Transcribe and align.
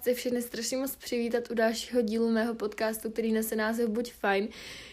chci 0.00 0.14
všechny 0.14 0.42
strašně 0.42 0.76
moc 0.76 0.96
přivítat 0.96 1.50
u 1.50 1.54
dalšího 1.54 2.02
dílu 2.02 2.30
mého 2.30 2.54
podcastu, 2.54 3.10
který 3.10 3.32
nese 3.32 3.56
název 3.56 3.88
Buď 3.88 4.12
fajn. 4.12 4.48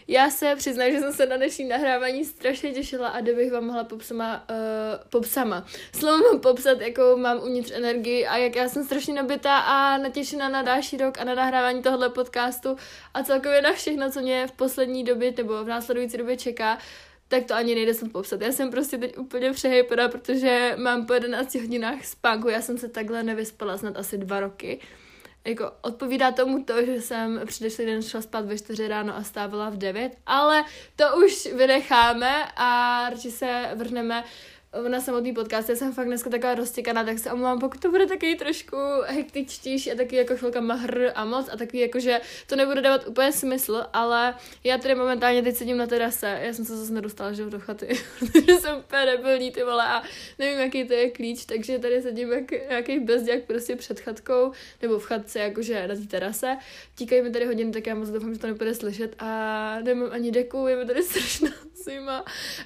Já 0.08 0.30
se 0.30 0.56
přiznám, 0.56 0.92
že 0.92 1.00
jsem 1.00 1.12
se 1.12 1.26
na 1.26 1.36
dnešní 1.36 1.64
nahrávání 1.64 2.24
strašně 2.24 2.72
těšila 2.72 3.08
a 3.08 3.20
kdybych 3.20 3.52
vám 3.52 3.64
mohla 3.64 3.84
popsama, 3.84 4.44
uh, 4.50 4.56
popsama. 5.10 5.66
Slovo 5.92 6.38
popsat, 6.38 6.80
jakou 6.80 7.16
mám 7.16 7.38
uvnitř 7.42 7.70
energii 7.70 8.26
a 8.26 8.36
jak 8.36 8.56
já 8.56 8.68
jsem 8.68 8.84
strašně 8.84 9.14
nabitá 9.14 9.58
a 9.58 9.98
natěšená 9.98 10.48
na 10.48 10.62
další 10.62 10.96
rok 10.96 11.18
a 11.18 11.24
na 11.24 11.34
nahrávání 11.34 11.82
tohohle 11.82 12.08
podcastu 12.08 12.76
a 13.14 13.22
celkově 13.22 13.62
na 13.62 13.72
všechno, 13.72 14.10
co 14.10 14.20
mě 14.20 14.46
v 14.46 14.52
poslední 14.52 15.04
době 15.04 15.34
nebo 15.36 15.64
v 15.64 15.68
následující 15.68 16.16
době 16.16 16.36
čeká 16.36 16.78
tak 17.28 17.44
to 17.44 17.54
ani 17.54 17.74
nejde 17.74 17.94
sem 17.94 18.10
popsat. 18.10 18.40
Já 18.40 18.52
jsem 18.52 18.70
prostě 18.70 18.98
teď 18.98 19.18
úplně 19.18 19.52
přehypená, 19.52 20.08
protože 20.08 20.74
mám 20.78 21.06
po 21.06 21.14
11 21.14 21.54
hodinách 21.54 22.04
spánku. 22.04 22.48
Já 22.48 22.62
jsem 22.62 22.78
se 22.78 22.88
takhle 22.88 23.22
nevyspala 23.22 23.78
snad 23.78 23.96
asi 23.96 24.18
dva 24.18 24.40
roky. 24.40 24.80
Jako 25.44 25.72
odpovídá 25.80 26.32
tomu 26.32 26.64
to, 26.64 26.86
že 26.86 27.02
jsem 27.02 27.40
předešlý 27.46 27.86
den 27.86 28.02
šla 28.02 28.22
spát 28.22 28.44
ve 28.44 28.58
4 28.58 28.88
ráno 28.88 29.16
a 29.16 29.22
stávala 29.22 29.70
v 29.70 29.76
9, 29.76 30.16
ale 30.26 30.64
to 30.96 31.04
už 31.24 31.46
vynecháme 31.46 32.44
a 32.56 33.00
radši 33.10 33.30
se 33.30 33.70
vrhneme 33.74 34.24
na 34.88 35.00
samotný 35.00 35.34
podcast, 35.34 35.68
já 35.68 35.76
jsem 35.76 35.92
fakt 35.92 36.06
dneska 36.06 36.30
taková 36.30 36.54
roztěkaná, 36.54 37.04
tak 37.04 37.18
se 37.18 37.32
omlouvám, 37.32 37.58
pokud 37.58 37.80
to 37.80 37.90
bude 37.90 38.06
takový 38.06 38.36
trošku 38.36 38.76
hektičtější 39.06 39.92
a 39.92 39.94
taky 39.94 40.16
jako 40.16 40.36
chvilka 40.36 40.60
mahr 40.60 41.00
a 41.14 41.24
moc 41.24 41.48
a 41.52 41.56
takový 41.56 41.78
jako, 41.78 42.00
že 42.00 42.20
to 42.46 42.56
nebude 42.56 42.80
dávat 42.80 43.08
úplně 43.08 43.32
smysl, 43.32 43.84
ale 43.92 44.34
já 44.64 44.78
tady 44.78 44.94
momentálně 44.94 45.42
teď 45.42 45.56
sedím 45.56 45.76
na 45.76 45.86
terase, 45.86 46.38
já 46.42 46.52
jsem 46.52 46.64
se 46.64 46.76
zase 46.76 46.92
nedostala, 46.92 47.32
že 47.32 47.44
do 47.44 47.60
chaty, 47.60 47.88
protože 48.18 48.56
jsem 48.56 48.78
úplně 48.78 49.06
debilní 49.06 49.50
ty 49.50 49.64
vole 49.64 49.84
a 49.84 50.02
nevím, 50.38 50.58
jaký 50.58 50.84
to 50.84 50.92
je 50.92 51.10
klíč, 51.10 51.44
takže 51.44 51.78
tady 51.78 52.02
sedím 52.02 52.32
jak 52.32 52.50
nějaký 52.50 53.00
bezděk 53.00 53.46
prostě 53.46 53.76
před 53.76 54.00
chatkou, 54.00 54.52
nebo 54.82 54.98
v 54.98 55.04
chatce, 55.04 55.38
jakože 55.38 55.88
na 55.88 55.94
té 55.94 56.06
terase. 56.06 56.56
Tíkají 56.94 57.22
mi 57.22 57.30
tady 57.30 57.46
hodiny, 57.46 57.72
tak 57.72 57.86
já 57.86 57.94
moc 57.94 58.08
doufám, 58.08 58.34
že 58.34 58.40
to 58.40 58.46
nebude 58.46 58.74
slyšet 58.74 59.14
a 59.18 59.80
nemám 59.80 60.08
ani 60.12 60.30
deku, 60.30 60.66
je 60.66 60.76
mi 60.76 60.86
tady 60.86 61.02
strašná 61.02 61.50
zima 61.84 62.24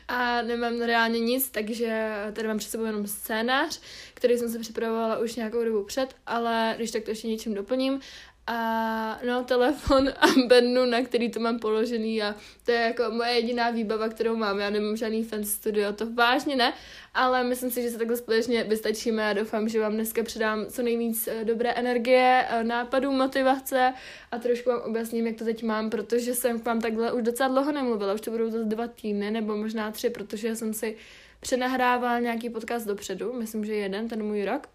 a 0.09 0.43
nemám 0.43 0.81
reálně 0.81 1.21
nic, 1.21 1.51
takže 1.51 2.11
tady 2.33 2.49
mám 2.49 2.59
před 2.59 2.71
sebou 2.71 2.85
jenom 2.85 3.07
scénář, 3.07 3.81
který 4.15 4.39
jsem 4.39 4.49
se 4.49 4.59
připravovala 4.59 5.19
už 5.19 5.37
nějakou 5.37 5.65
dobu 5.65 5.85
před, 5.85 6.17
ale 6.27 6.75
když 6.77 6.91
tak 6.91 7.05
to 7.05 7.11
ještě 7.11 7.29
něčím 7.29 7.55
doplním. 7.55 8.01
A 8.47 9.21
no, 9.27 9.45
telefon 9.45 10.09
a 10.21 10.27
bednu, 10.47 10.85
na 10.85 11.03
který 11.03 11.31
to 11.31 11.41
mám 11.41 11.59
položený 11.59 12.23
a 12.23 12.35
to 12.65 12.71
je 12.71 12.81
jako 12.81 13.11
moje 13.11 13.31
jediná 13.31 13.71
výbava, 13.71 14.09
kterou 14.09 14.37
mám. 14.37 14.59
Já 14.59 14.71
nemám 14.71 14.97
žádný 14.97 15.25
fan 15.25 15.45
studio, 15.45 15.93
to 15.93 16.13
vážně 16.15 16.57
ne, 16.57 16.73
ale 17.15 17.45
myslím 17.45 17.71
si, 17.71 17.83
že 17.83 17.91
se 17.91 17.99
takhle 17.99 18.17
společně 18.17 18.65
vystačíme 18.65 19.31
a 19.31 19.33
doufám, 19.33 19.69
že 19.69 19.81
vám 19.81 19.93
dneska 19.93 20.23
předám 20.23 20.67
co 20.67 20.83
nejvíc 20.83 21.29
eh, 21.29 21.45
dobré 21.45 21.73
energie, 21.73 22.47
eh, 22.49 22.65
nápadů, 22.65 23.13
motivace 23.13 23.95
a 24.31 24.39
trošku 24.39 24.71
vám 24.71 24.81
objasním, 24.81 25.27
jak 25.27 25.37
to 25.37 25.45
teď 25.45 25.63
mám, 25.63 25.91
protože 25.91 26.35
jsem 26.35 26.61
k 26.61 26.65
vám 26.65 26.81
takhle 26.81 27.13
už 27.13 27.23
docela 27.23 27.49
dlouho 27.49 27.73
nemluvila, 27.73 28.15
už 28.15 28.21
to 28.21 28.31
budou 28.31 28.51
zase 28.51 28.65
dva 28.65 28.89
týdny 28.89 29.31
nebo 29.31 29.57
možná 29.57 29.91
tři, 29.91 30.11
protože 30.11 30.57
jsem 30.57 30.75
si 30.75 30.97
přenahrával 31.41 32.21
nějaký 32.21 32.51
podcast 32.51 32.87
dopředu, 32.87 33.33
myslím, 33.33 33.65
že 33.65 33.75
jeden, 33.75 34.09
ten 34.09 34.23
můj 34.23 34.45
rok. 34.45 34.69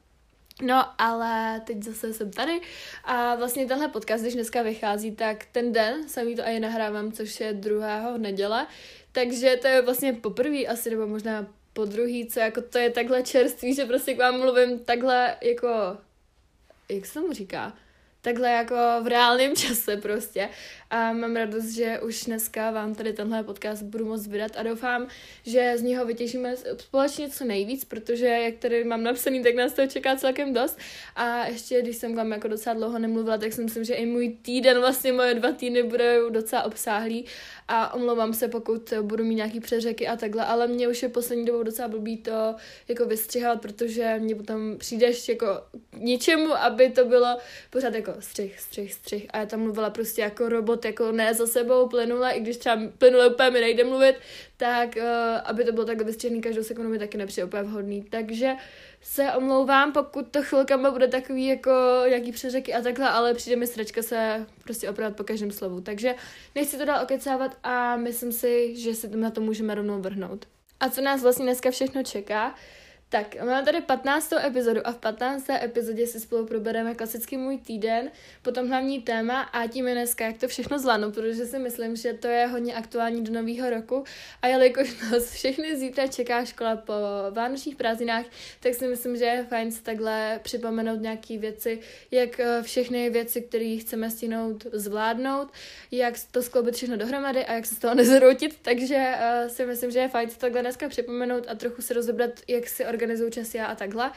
No, 0.62 0.86
ale 0.98 1.62
teď 1.66 1.84
zase 1.84 2.14
jsem 2.14 2.32
tady. 2.32 2.62
A 3.04 3.36
vlastně 3.36 3.66
tenhle 3.66 3.88
podcast, 3.88 4.22
když 4.24 4.34
dneska 4.34 4.62
vychází, 4.62 5.16
tak 5.16 5.46
ten 5.52 5.74
den 5.74 6.10
samý 6.10 6.36
to 6.36 6.42
i 6.46 6.60
nahrávám, 6.60 7.12
což 7.12 7.40
je 7.40 7.54
druhého 7.54 8.18
neděle, 8.18 8.68
takže 9.12 9.58
to 9.62 9.68
je 9.68 9.82
vlastně 9.82 10.14
poprvé 10.14 10.66
asi, 10.66 10.90
nebo 10.90 11.08
možná 11.08 11.48
po 11.74 11.86
druhý, 11.86 12.28
co 12.28 12.40
jako 12.40 12.62
to 12.62 12.78
je 12.78 12.90
takhle 12.90 13.24
čerstvý, 13.24 13.74
že 13.74 13.86
prostě 13.86 14.14
k 14.14 14.20
vám 14.20 14.40
mluvím 14.40 14.80
takhle 14.80 15.36
jako, 15.42 15.68
jak 16.90 17.06
se 17.06 17.14
tomu 17.14 17.34
říká, 17.34 17.74
takhle 18.28 18.52
jako 18.52 18.76
v 19.02 19.08
reálném 19.08 19.56
čase 19.56 19.98
prostě. 19.98 20.50
A 20.90 21.14
mám 21.14 21.36
radost, 21.36 21.70
že 21.70 22.00
už 22.00 22.24
dneska 22.24 22.72
vám 22.72 22.96
tady 22.96 23.14
tenhle 23.14 23.44
podcast 23.44 23.84
budu 23.84 24.06
moc 24.06 24.28
vydat 24.28 24.52
a 24.58 24.64
doufám, 24.64 25.08
že 25.46 25.74
z 25.78 25.82
něho 25.82 26.06
vytěžíme 26.06 26.56
společně 26.78 27.30
co 27.30 27.46
nejvíc, 27.46 27.86
protože 27.86 28.28
jak 28.28 28.56
tady 28.56 28.84
mám 28.84 29.04
napsaný, 29.04 29.44
tak 29.44 29.56
nás 29.56 29.74
to 29.74 29.88
čeká 29.88 30.16
celkem 30.16 30.54
dost. 30.54 30.78
A 31.16 31.46
ještě, 31.46 31.82
když 31.82 31.98
jsem 31.98 32.16
vám 32.16 32.32
jako 32.32 32.48
docela 32.48 32.74
dlouho 32.74 33.00
nemluvila, 33.00 33.38
tak 33.38 33.54
si 33.54 33.64
myslím, 33.64 33.84
že 33.84 33.94
i 33.94 34.06
můj 34.06 34.30
týden, 34.42 34.80
vlastně 34.80 35.14
moje 35.14 35.34
dva 35.34 35.52
týdny 35.52 35.84
budou 35.84 36.30
docela 36.30 36.64
obsáhlý 36.64 37.26
a 37.68 37.94
omlouvám 37.94 38.34
se, 38.34 38.48
pokud 38.48 38.94
budu 39.02 39.24
mít 39.24 39.36
nějaký 39.36 39.60
přeřeky 39.60 40.08
a 40.08 40.16
takhle, 40.16 40.46
ale 40.46 40.68
mě 40.68 40.88
už 40.88 41.04
je 41.04 41.10
poslední 41.10 41.46
dobou 41.46 41.64
docela 41.64 41.88
blbý 41.88 42.18
to 42.18 42.56
jako 42.88 43.06
vystřihovat, 43.06 43.62
protože 43.62 44.16
mě 44.20 44.36
potom 44.36 44.78
přijdeš 44.78 45.30
jako 45.30 45.46
k 45.92 45.98
aby 46.60 46.90
to 46.90 47.06
bylo 47.06 47.38
pořád 47.70 47.94
jako 47.94 48.14
střih, 48.20 48.60
střih, 48.60 48.94
střih 48.94 49.28
a 49.30 49.38
já 49.38 49.46
tam 49.46 49.60
mluvila 49.60 49.90
prostě 49.90 50.22
jako 50.22 50.50
robot, 50.50 50.86
jako 50.86 51.12
ne 51.12 51.34
za 51.34 51.48
sebou 51.48 51.88
plynule, 51.88 52.32
i 52.32 52.42
když 52.42 52.58
třeba 52.58 52.80
plynule 52.98 53.30
úplně 53.30 53.50
mi 53.50 53.62
nejde 53.62 53.84
mluvit, 53.84 54.16
tak 54.58 54.96
uh, 54.96 55.04
aby 55.44 55.64
to 55.64 55.72
bylo 55.72 55.86
takhle 55.86 56.06
vystřihný 56.06 56.42
každou 56.42 56.64
sekundu 56.64 56.90
mi 56.92 57.00
taky 57.00 57.18
nepřijde 57.18 57.46
úplně 57.46 57.64
vhodný, 57.64 58.04
takže 58.10 58.54
se 59.02 59.32
omlouvám, 59.32 59.94
pokud 59.94 60.28
to 60.32 60.44
chvilkama 60.44 60.92
bude 60.92 61.08
takový 61.08 61.48
jako 61.48 61.72
jaký 62.06 62.32
přeřeky 62.32 62.74
a 62.74 62.82
takhle, 62.82 63.10
ale 63.10 63.34
přijde 63.34 63.56
mi 63.56 63.68
sračka 63.68 64.04
se 64.04 64.46
prostě 64.64 64.90
opravdu 64.90 65.16
po 65.16 65.24
každém 65.24 65.52
slovu. 65.52 65.82
Takže 65.82 66.16
nechci 66.56 66.78
to 66.78 66.86
dál 66.86 67.04
okecávat 67.04 67.58
a 67.64 67.96
myslím 67.96 68.32
si, 68.32 68.76
že 68.76 68.96
se 68.96 69.08
na 69.08 69.32
to 69.32 69.42
můžeme 69.42 69.76
rovnou 69.76 70.02
vrhnout. 70.02 70.46
A 70.80 70.90
co 70.90 71.02
nás 71.02 71.22
vlastně 71.24 71.46
dneska 71.46 71.72
všechno 71.72 72.04
čeká, 72.04 72.56
tak, 73.10 73.36
máme 73.36 73.64
tady 73.64 73.82
15. 73.82 74.34
epizodu 74.34 74.88
a 74.88 74.92
v 74.92 74.98
15. 74.98 75.50
epizodě 75.50 76.08
si 76.08 76.20
spolu 76.20 76.46
probereme 76.46 76.96
klasický 76.96 77.38
můj 77.38 77.58
týden, 77.58 78.12
potom 78.42 78.68
hlavní 78.68 79.02
téma 79.02 79.42
a 79.42 79.68
tím 79.68 79.88
je 79.88 79.94
dneska, 79.94 80.26
jak 80.26 80.38
to 80.38 80.48
všechno 80.48 80.80
zvládnu, 80.80 81.12
protože 81.12 81.46
si 81.46 81.60
myslím, 81.60 81.96
že 81.96 82.14
to 82.14 82.28
je 82.28 82.48
hodně 82.48 82.76
aktuální 82.76 83.24
do 83.24 83.34
nového 83.34 83.70
roku 83.70 84.04
a 84.42 84.48
jelikož 84.48 85.02
nás 85.02 85.32
všechny 85.32 85.78
zítra 85.78 86.08
čeká 86.08 86.46
škola 86.46 86.76
po 86.76 86.94
vánočních 87.32 87.76
prázdninách, 87.76 88.26
tak 88.60 88.74
si 88.74 88.88
myslím, 88.88 89.18
že 89.18 89.26
je 89.26 89.46
fajn 89.50 89.72
si 89.72 89.84
takhle 89.84 90.40
připomenout 90.44 91.02
nějaké 91.02 91.38
věci, 91.38 91.80
jak 92.12 92.40
eh, 92.40 92.64
všechny 92.64 93.10
věci, 93.10 93.42
které 93.42 93.78
chceme 93.82 94.10
stihnout, 94.12 94.66
zvládnout, 94.74 95.48
jak 95.92 96.14
to 96.32 96.42
skloubit 96.42 96.76
všechno 96.76 96.98
dohromady 96.98 97.46
a 97.46 97.54
jak 97.54 97.66
se 97.66 97.76
z 97.76 97.80
toho 97.80 97.96
nezroutit, 98.02 98.60
takže 98.62 99.14
uh, 99.16 99.50
si 99.50 99.66
myslím, 99.66 99.92
že 99.92 100.00
je 100.00 100.10
fajn 100.10 100.30
si 100.30 100.40
takhle 100.40 100.62
dneska 100.62 100.90
připomenout 100.90 101.46
a 101.48 101.56
trochu 101.56 101.82
si 101.82 101.94
rozebrat, 101.94 102.32
jak 102.48 102.68
si 102.70 102.86
organizuju 102.98 103.30
čas 103.30 103.56
já 103.56 103.66
a 103.66 103.76
takhle. 103.76 104.12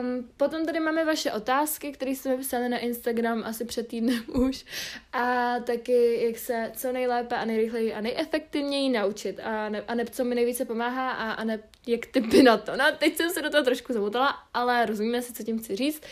Um, 0.00 0.28
potom 0.36 0.66
tady 0.66 0.80
máme 0.80 1.04
vaše 1.04 1.32
otázky, 1.32 1.92
které 1.92 2.10
jste 2.10 2.28
mi 2.28 2.42
psali 2.42 2.68
na 2.68 2.78
Instagram 2.78 3.42
asi 3.46 3.64
před 3.64 3.88
týdnem 3.88 4.22
už. 4.34 4.64
A 5.12 5.54
taky, 5.60 6.24
jak 6.26 6.38
se 6.38 6.72
co 6.76 6.92
nejlépe 6.92 7.36
a 7.36 7.44
nejrychleji 7.44 7.94
a 7.94 8.00
nejefektivněji 8.00 8.88
naučit. 8.88 9.40
A, 9.42 9.68
ne, 9.68 9.82
a 9.88 9.94
ne, 9.94 10.04
co 10.04 10.24
mi 10.24 10.34
nejvíce 10.34 10.64
pomáhá 10.64 11.10
a, 11.10 11.32
a 11.32 11.44
ne, 11.44 11.58
jak 11.88 12.06
typy 12.06 12.42
na 12.42 12.56
to. 12.56 12.76
No 12.76 12.84
teď 12.98 13.16
jsem 13.16 13.30
se 13.30 13.42
do 13.42 13.50
toho 13.50 13.64
trošku 13.64 13.92
zamotala, 13.92 14.34
ale 14.54 14.86
rozumíme 14.86 15.22
si, 15.22 15.32
co 15.32 15.42
tím 15.42 15.58
chci 15.58 15.76
říct. 15.76 16.02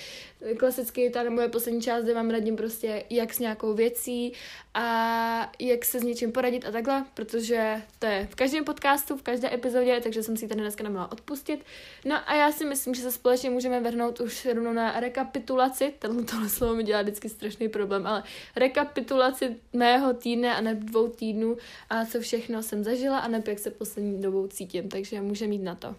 Klasicky 0.58 1.10
ta 1.10 1.30
moje 1.30 1.48
poslední 1.48 1.82
část, 1.82 2.04
kde 2.04 2.14
vám 2.14 2.30
radím 2.30 2.56
prostě, 2.56 3.04
jak 3.10 3.34
s 3.34 3.38
nějakou 3.38 3.74
věcí 3.74 4.32
a 4.74 5.52
jak 5.58 5.84
se 5.84 6.00
s 6.00 6.02
něčím 6.02 6.32
poradit 6.32 6.64
a 6.64 6.70
takhle, 6.70 7.04
protože 7.14 7.82
to 7.98 8.06
je 8.06 8.28
v 8.30 8.34
každém 8.34 8.64
podcastu, 8.64 9.16
v 9.16 9.22
každé 9.22 9.54
epizodě, 9.54 10.00
takže 10.02 10.22
jsem 10.22 10.36
si 10.36 10.48
tady 10.48 10.60
dneska 10.60 10.84
nemohla 10.84 11.12
odpustit. 11.12 11.64
No 12.04 12.16
a 12.30 12.34
já 12.34 12.52
si 12.52 12.64
myslím, 12.64 12.94
že 12.94 13.02
se 13.02 13.12
společně 13.12 13.50
můžeme 13.50 13.80
vrhnout 13.80 14.20
už 14.20 14.46
rovnou 14.46 14.72
na 14.72 15.00
rekapitulaci, 15.00 15.94
tenhle 15.98 16.22
tohle 16.22 16.48
slovo 16.48 16.74
mi 16.74 16.84
dělá 16.84 17.02
vždycky 17.02 17.28
strašný 17.28 17.68
problém, 17.68 18.06
ale 18.06 18.22
rekapitulaci 18.56 19.56
mého 19.72 20.14
týdne 20.14 20.54
a 20.54 20.60
ne 20.60 20.74
dvou 20.74 21.08
týdnů 21.08 21.56
a 21.90 22.04
co 22.04 22.20
všechno 22.20 22.62
jsem 22.62 22.84
zažila 22.84 23.18
a 23.18 23.28
ne 23.28 23.42
jak 23.46 23.58
se 23.58 23.70
poslední 23.70 24.22
dobou 24.22 24.46
cítím, 24.46 24.88
takže 24.88 25.20
může 25.20 25.46
mít 25.46 25.62
na 25.66 25.74
to. 25.74 25.94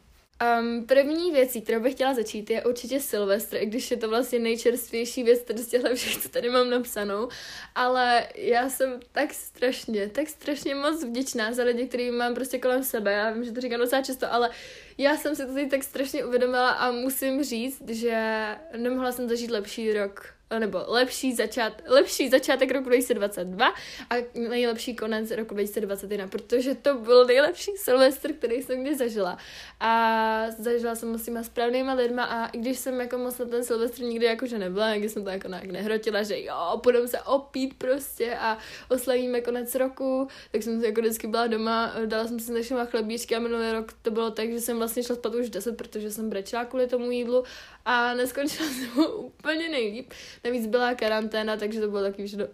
Um, 0.59 0.85
první 0.85 1.31
věcí, 1.31 1.61
kterou 1.61 1.79
bych 1.79 1.93
chtěla 1.93 2.13
začít, 2.13 2.49
je 2.49 2.63
určitě 2.63 2.99
Silvestr, 2.99 3.57
i 3.57 3.65
když 3.65 3.91
je 3.91 3.97
to 3.97 4.09
vlastně 4.09 4.39
nejčerstvější 4.39 5.23
věc 5.23 5.41
z 5.55 5.67
těchto 5.67 5.95
všech, 5.95 6.17
co 6.17 6.29
tady 6.29 6.49
mám 6.49 6.69
napsanou, 6.69 7.29
ale 7.75 8.27
já 8.35 8.69
jsem 8.69 8.99
tak 9.11 9.33
strašně, 9.33 10.09
tak 10.09 10.27
strašně 10.27 10.75
moc 10.75 11.03
vděčná 11.03 11.53
za 11.53 11.63
lidi, 11.63 11.87
který 11.87 12.11
mám 12.11 12.33
prostě 12.35 12.59
kolem 12.59 12.83
sebe, 12.83 13.11
já 13.11 13.31
vím, 13.31 13.43
že 13.43 13.51
to 13.51 13.61
říkám 13.61 13.79
docela 13.79 14.01
často, 14.01 14.33
ale 14.33 14.49
já 14.97 15.17
jsem 15.17 15.35
si 15.35 15.45
to 15.45 15.53
teď 15.53 15.69
tak 15.69 15.83
strašně 15.83 16.25
uvědomila 16.25 16.69
a 16.69 16.91
musím 16.91 17.43
říct, 17.43 17.89
že 17.89 18.45
nemohla 18.77 19.11
jsem 19.11 19.29
zažít 19.29 19.51
lepší 19.51 19.93
rok 19.93 20.36
nebo 20.59 20.83
lepší, 20.87 21.35
začát, 21.35 21.81
lepší 21.85 22.29
začátek 22.29 22.71
roku 22.71 22.89
2022 22.89 23.67
a 24.09 24.15
nejlepší 24.49 24.95
konec 24.95 25.31
roku 25.31 25.53
2021, 25.53 26.27
protože 26.27 26.75
to 26.75 26.95
byl 26.95 27.25
nejlepší 27.25 27.71
Silvestr, 27.77 28.33
který 28.33 28.61
jsem 28.61 28.83
kdy 28.83 28.95
zažila. 28.95 29.37
A 29.79 30.45
zažila 30.57 30.95
jsem 30.95 31.17
s 31.17 31.25
těma 31.25 31.43
správnýma 31.43 31.93
lidma 31.93 32.23
a 32.23 32.47
i 32.47 32.57
když 32.57 32.77
jsem 32.77 32.99
jako 32.99 33.17
moc 33.17 33.37
na 33.37 33.45
ten 33.45 33.63
Silvestr 33.63 34.01
nikdy 34.01 34.25
jakože 34.25 34.59
nebyla, 34.59 34.93
nikdy 34.93 35.09
jsem 35.09 35.23
to 35.23 35.29
jako 35.29 35.47
nějak 35.47 35.65
nehrotila, 35.65 36.23
že 36.23 36.43
jo, 36.43 36.79
půjdeme 36.83 37.07
se 37.07 37.21
opít 37.21 37.73
prostě 37.77 38.35
a 38.35 38.57
oslavíme 38.89 39.41
konec 39.41 39.75
roku, 39.75 40.27
tak 40.51 40.63
jsem 40.63 40.83
jako 40.83 41.01
vždycky 41.01 41.27
byla 41.27 41.47
doma, 41.47 41.93
dala 42.05 42.27
jsem 42.27 42.39
si 42.39 42.51
našima 42.51 42.85
chlebíčky 42.85 43.35
a 43.35 43.39
minulý 43.39 43.71
rok 43.71 43.93
to 44.01 44.11
bylo 44.11 44.31
tak, 44.31 44.51
že 44.51 44.61
jsem 44.61 44.77
vlastně 44.77 45.03
šla 45.03 45.15
spát 45.15 45.35
už 45.35 45.49
10, 45.49 45.77
protože 45.77 46.11
jsem 46.11 46.29
brečela 46.29 46.65
kvůli 46.65 46.87
tomu 46.87 47.11
jídlu 47.11 47.43
a 47.85 48.13
neskončila 48.13 48.69
jsem 48.69 49.05
úplně 49.17 49.69
nejlíp 49.69 50.13
navíc 50.43 50.67
byla 50.67 50.95
karanténa, 50.95 51.57
takže 51.57 51.81
to 51.81 51.87
bylo 51.87 52.01
takový, 52.01 52.27
že 52.27 52.37
uh, 52.37 52.51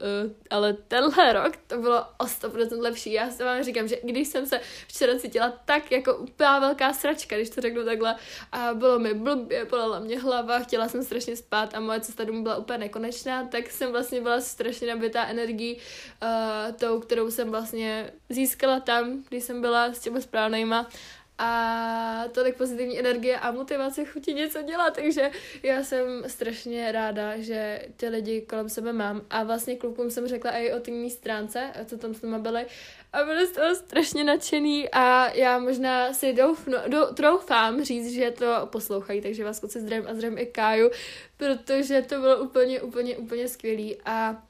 ale 0.49 0.73
tenhle 0.73 1.33
rok 1.33 1.57
to 1.67 1.77
bylo 1.77 2.05
o 2.17 2.25
100% 2.25 2.81
lepší. 2.81 3.13
Já 3.13 3.31
se 3.31 3.43
vám 3.43 3.63
říkám, 3.63 3.87
že 3.87 3.97
když 4.03 4.27
jsem 4.27 4.45
se 4.45 4.59
včera 4.87 5.19
cítila 5.19 5.53
tak 5.65 5.91
jako 5.91 6.15
úplná 6.15 6.59
velká 6.59 6.93
sračka, 6.93 7.35
když 7.35 7.49
to 7.49 7.61
řeknu 7.61 7.85
takhle, 7.85 8.15
a 8.51 8.73
bylo 8.73 8.99
mi 8.99 9.13
blbě, 9.13 9.65
bolela 9.65 9.99
mě 9.99 10.19
hlava, 10.19 10.59
chtěla 10.59 10.87
jsem 10.87 11.03
strašně 11.03 11.35
spát 11.35 11.75
a 11.75 11.79
moje 11.79 11.99
cesta 11.99 12.23
domů 12.23 12.43
byla 12.43 12.57
úplně 12.57 12.77
nekonečná, 12.77 13.45
tak 13.45 13.71
jsem 13.71 13.91
vlastně 13.91 14.21
byla 14.21 14.41
strašně 14.41 14.87
nabitá 14.87 15.25
energií 15.25 15.75
uh, 15.75 16.75
tou, 16.75 16.99
kterou 16.99 17.31
jsem 17.31 17.51
vlastně 17.51 18.11
získala 18.29 18.79
tam, 18.79 19.23
když 19.29 19.43
jsem 19.43 19.61
byla 19.61 19.85
s 19.85 19.99
těmi 19.99 20.21
správnýma 20.21 20.89
a 21.37 22.25
tolik 22.31 22.57
pozitivní 22.57 22.99
energie 22.99 23.39
a 23.39 23.51
motivace 23.51 24.05
chutí 24.05 24.33
něco 24.33 24.61
dělat, 24.61 24.95
takže 24.95 25.31
já 25.63 25.83
jsem 25.83 26.23
strašně 26.27 26.91
ráda, 26.91 27.37
že 27.37 27.85
ty 27.97 28.09
lidi 28.09 28.41
kolem 28.41 28.69
sebe 28.69 28.93
mám. 28.93 29.21
A 29.29 29.43
vlastně 29.43 29.75
klukům 29.75 30.11
jsem 30.11 30.27
řekla 30.27 30.51
i 30.51 30.73
o 30.73 30.79
té 30.79 31.09
stránce, 31.09 31.71
co 31.85 31.97
tam 31.97 32.13
s 32.13 32.21
nimi 32.21 32.39
byli. 32.39 32.65
A 33.13 33.23
byli 33.23 33.47
z 33.47 33.51
toho 33.51 33.75
strašně 33.75 34.23
nadšený 34.23 34.89
a 34.89 35.33
já 35.33 35.59
možná 35.59 36.13
si 36.13 36.33
doufnu, 36.33 36.77
do, 36.87 37.05
troufám 37.05 37.83
říct, 37.83 38.13
že 38.13 38.31
to 38.31 38.45
poslouchají, 38.65 39.21
takže 39.21 39.43
vás 39.43 39.59
kluci 39.59 39.79
zdravím 39.79 40.07
a 40.07 40.13
zdravím 40.13 40.37
i 40.37 40.45
Káju, 40.45 40.89
protože 41.37 42.01
to 42.01 42.19
bylo 42.19 42.37
úplně, 42.37 42.81
úplně, 42.81 43.17
úplně 43.17 43.47
skvělý. 43.47 43.97
A 44.05 44.43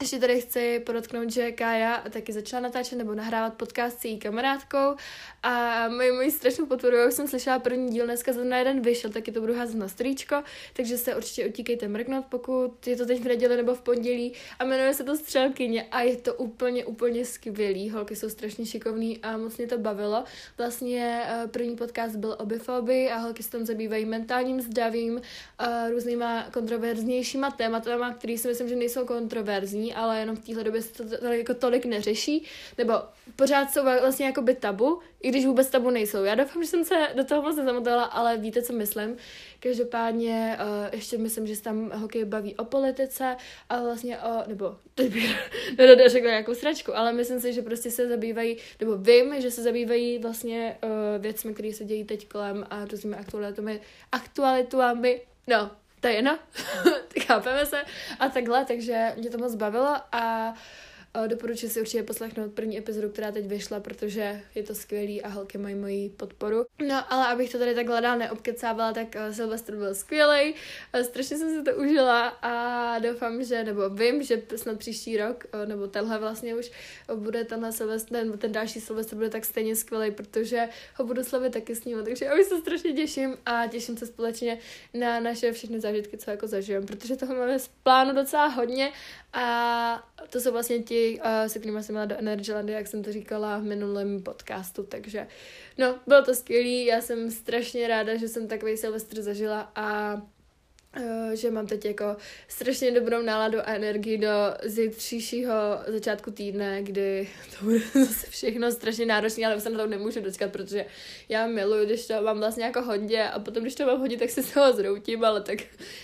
ještě 0.00 0.18
tady 0.18 0.40
chci 0.40 0.80
podotknout, 0.86 1.30
že 1.30 1.52
Kája 1.52 2.04
taky 2.10 2.32
začala 2.32 2.62
natáčet 2.62 2.98
nebo 2.98 3.14
nahrávat 3.14 3.54
podcast 3.54 4.00
s 4.00 4.04
její 4.04 4.18
kamarádkou. 4.18 4.96
A 5.42 5.88
moji, 5.88 6.12
moji 6.12 6.30
strašnou 6.30 6.66
podporu, 6.66 6.96
už 7.08 7.14
jsem 7.14 7.28
slyšela 7.28 7.58
první 7.58 7.90
díl, 7.90 8.04
dneska 8.04 8.32
zrovna 8.32 8.58
jeden 8.58 8.80
vyšel, 8.80 9.10
tak 9.10 9.26
je 9.26 9.32
to 9.32 9.40
budu 9.40 9.58
házet 9.58 9.76
na 9.76 9.88
stříčko, 9.88 10.42
takže 10.72 10.98
se 10.98 11.16
určitě 11.16 11.46
utíkejte 11.46 11.88
mrknout, 11.88 12.26
pokud 12.28 12.86
je 12.86 12.96
to 12.96 13.06
teď 13.06 13.20
v 13.20 13.24
neděli 13.24 13.56
nebo 13.56 13.74
v 13.74 13.80
pondělí. 13.80 14.32
A 14.58 14.64
jmenuje 14.64 14.94
se 14.94 15.04
to 15.04 15.16
Střelkyně 15.16 15.82
a 15.82 16.00
je 16.00 16.16
to 16.16 16.34
úplně, 16.34 16.84
úplně 16.84 17.24
skvělý, 17.24 17.90
holky 17.90 18.16
jsou 18.16 18.28
strašně 18.28 18.66
šikovný 18.66 19.18
a 19.18 19.36
moc 19.36 19.56
mě 19.56 19.66
to 19.66 19.78
bavilo. 19.78 20.24
Vlastně 20.58 21.22
eh, 21.26 21.46
první 21.46 21.76
podcast 21.76 22.16
byl 22.16 22.36
o 22.38 22.46
bifobii 22.46 23.10
a 23.10 23.16
holky 23.16 23.42
se 23.42 23.50
tam 23.50 23.66
zabývají 23.66 24.04
mentálním 24.04 24.60
zdravím, 24.60 25.20
a 25.58 25.88
různýma 25.88 26.46
kontroverznějšíma 26.52 27.50
tématama, 27.50 28.14
které 28.14 28.38
si 28.38 28.48
myslím, 28.48 28.68
že 28.68 28.76
nejsou 28.76 29.06
kontroverzní, 29.06 29.85
ale 29.94 30.20
jenom 30.20 30.36
v 30.36 30.46
téhle 30.46 30.64
době 30.64 30.82
se 30.82 31.04
to 31.04 31.26
jako 31.26 31.54
tolik 31.54 31.84
neřeší, 31.84 32.44
nebo 32.78 32.94
pořád 33.36 33.72
jsou 33.72 33.82
vlastně 33.82 34.26
jako 34.26 34.42
by 34.42 34.54
tabu, 34.54 35.00
i 35.22 35.28
když 35.28 35.46
vůbec 35.46 35.70
tabu 35.70 35.90
nejsou. 35.90 36.24
Já 36.24 36.34
doufám, 36.34 36.62
že 36.62 36.68
jsem 36.68 36.84
se 36.84 37.08
do 37.16 37.24
toho 37.24 37.42
moc 37.42 37.56
nezamotala, 37.56 38.04
ale 38.04 38.36
víte, 38.36 38.62
co 38.62 38.72
myslím. 38.72 39.16
Každopádně 39.60 40.58
uh, 40.60 40.94
ještě 40.94 41.18
myslím, 41.18 41.46
že 41.46 41.56
se 41.56 41.62
tam 41.62 41.90
hokej 41.90 42.24
baví 42.24 42.54
o 42.56 42.64
politice 42.64 43.36
a 43.68 43.82
vlastně 43.82 44.18
o, 44.18 44.48
nebo 44.48 44.76
teď 44.94 45.12
bych 45.12 45.36
řekla 46.06 46.30
nějakou 46.30 46.54
sračku, 46.54 46.96
ale 46.96 47.12
myslím 47.12 47.40
si, 47.40 47.52
že 47.52 47.62
prostě 47.62 47.90
se 47.90 48.08
zabývají, 48.08 48.56
nebo 48.80 48.96
vím, 48.96 49.40
že 49.40 49.50
se 49.50 49.62
zabývají 49.62 50.18
vlastně 50.18 50.78
uh, 50.84 51.22
věcmi, 51.22 51.54
které 51.54 51.72
se 51.72 51.84
dějí 51.84 52.04
teď 52.04 52.28
kolem 52.28 52.66
a 52.70 52.84
různými 52.84 53.16
aktualitami, 53.16 53.80
aktualitami, 54.12 55.20
no, 55.46 55.70
to 56.06 56.10
je 56.10 56.16
jedno, 56.16 56.38
chápeme 57.26 57.66
se. 57.66 57.82
A 58.20 58.28
takhle, 58.28 58.64
takže 58.64 59.12
mě 59.16 59.30
to 59.30 59.38
moc 59.38 59.54
bavilo 59.54 59.96
a 60.12 60.54
Doporučuji 61.26 61.68
si 61.68 61.80
určitě 61.80 62.02
poslechnout 62.02 62.52
první 62.52 62.78
epizodu, 62.78 63.10
která 63.10 63.32
teď 63.32 63.46
vyšla, 63.46 63.80
protože 63.80 64.42
je 64.54 64.62
to 64.62 64.74
skvělý 64.74 65.22
a 65.22 65.28
holky 65.28 65.58
mají 65.58 65.74
moji 65.74 66.08
podporu. 66.08 66.64
No, 66.88 67.12
ale 67.12 67.26
abych 67.26 67.52
to 67.52 67.58
tady 67.58 67.74
takhle 67.74 68.00
dál 68.00 68.18
neobkecávala, 68.18 68.92
tak 68.92 69.08
uh, 69.14 69.34
Silvestr 69.34 69.76
byl 69.76 69.94
skvělý, 69.94 70.54
uh, 70.94 71.00
strašně 71.00 71.38
jsem 71.38 71.50
si 71.50 71.62
to 71.62 71.76
užila 71.76 72.26
a 72.28 72.98
doufám, 72.98 73.44
že, 73.44 73.64
nebo 73.64 73.90
vím, 73.90 74.22
že 74.22 74.42
snad 74.56 74.78
příští 74.78 75.16
rok, 75.16 75.44
uh, 75.54 75.68
nebo 75.68 75.86
tenhle 75.86 76.18
vlastně 76.18 76.54
už 76.54 76.70
bude 77.14 77.44
tenhle 77.44 77.72
Silvestr, 77.72 78.12
nebo 78.12 78.36
ten 78.36 78.52
další 78.52 78.80
Silvestr 78.80 79.14
bude 79.14 79.30
tak 79.30 79.44
stejně 79.44 79.76
skvělý, 79.76 80.10
protože 80.10 80.68
ho 80.94 81.04
budu 81.04 81.24
slavit 81.24 81.52
taky 81.52 81.74
s 81.74 81.84
ním, 81.84 82.04
takže 82.04 82.24
já 82.24 82.34
už 82.34 82.46
se 82.46 82.58
strašně 82.58 82.92
těším 82.92 83.36
a 83.46 83.66
těším 83.66 83.96
se 83.96 84.06
společně 84.06 84.58
na 84.94 85.20
naše 85.20 85.52
všechny 85.52 85.80
zážitky, 85.80 86.18
co 86.18 86.30
jako 86.30 86.46
zažijem, 86.46 86.86
protože 86.86 87.16
toho 87.16 87.34
máme 87.34 87.58
z 87.58 87.68
plánu 87.82 88.14
docela 88.14 88.46
hodně 88.46 88.92
a 89.36 90.08
to 90.30 90.40
jsou 90.40 90.52
vlastně 90.52 90.82
ti, 90.82 91.20
uh, 91.20 91.46
se 91.46 91.58
kterými 91.58 91.82
jsem 91.82 91.92
měla 91.92 92.06
do 92.06 92.18
Energylandy, 92.18 92.72
jak 92.72 92.86
jsem 92.86 93.02
to 93.02 93.12
říkala 93.12 93.58
v 93.58 93.62
minulém 93.62 94.22
podcastu, 94.22 94.82
takže 94.82 95.26
no, 95.78 95.98
bylo 96.06 96.22
to 96.22 96.34
skvělý, 96.34 96.84
já 96.84 97.00
jsem 97.00 97.30
strašně 97.30 97.88
ráda, 97.88 98.16
že 98.16 98.28
jsem 98.28 98.48
takový 98.48 98.76
Silvestr 98.76 99.22
zažila 99.22 99.72
a 99.74 100.16
Eh, 100.16 100.35
že 101.34 101.50
mám 101.50 101.66
teď 101.66 101.84
jako 101.84 102.16
strašně 102.48 102.90
dobrou 102.90 103.22
náladu 103.22 103.58
a 103.58 103.72
energii 103.72 104.18
do 104.18 104.28
zítřejšího 104.64 105.52
začátku 105.86 106.30
týdne, 106.30 106.82
kdy 106.82 107.28
to 107.58 107.64
bude 107.64 107.78
zase 107.78 108.26
všechno 108.26 108.72
strašně 108.72 109.06
náročné, 109.06 109.46
ale 109.46 109.56
už 109.56 109.62
se 109.62 109.70
na 109.70 109.78
to 109.78 109.86
nemůžu 109.86 110.20
dočkat, 110.20 110.52
protože 110.52 110.86
já 111.28 111.46
miluju, 111.46 111.84
když 111.84 112.06
to 112.06 112.22
mám 112.22 112.38
vlastně 112.38 112.64
jako 112.64 112.82
hodně 112.82 113.30
a 113.30 113.38
potom, 113.38 113.62
když 113.62 113.74
to 113.74 113.86
mám 113.86 114.00
hodně, 114.00 114.18
tak 114.18 114.30
se 114.30 114.42
z 114.42 114.52
toho 114.52 114.72
zroutím, 114.72 115.24
ale 115.24 115.40
tak 115.40 115.58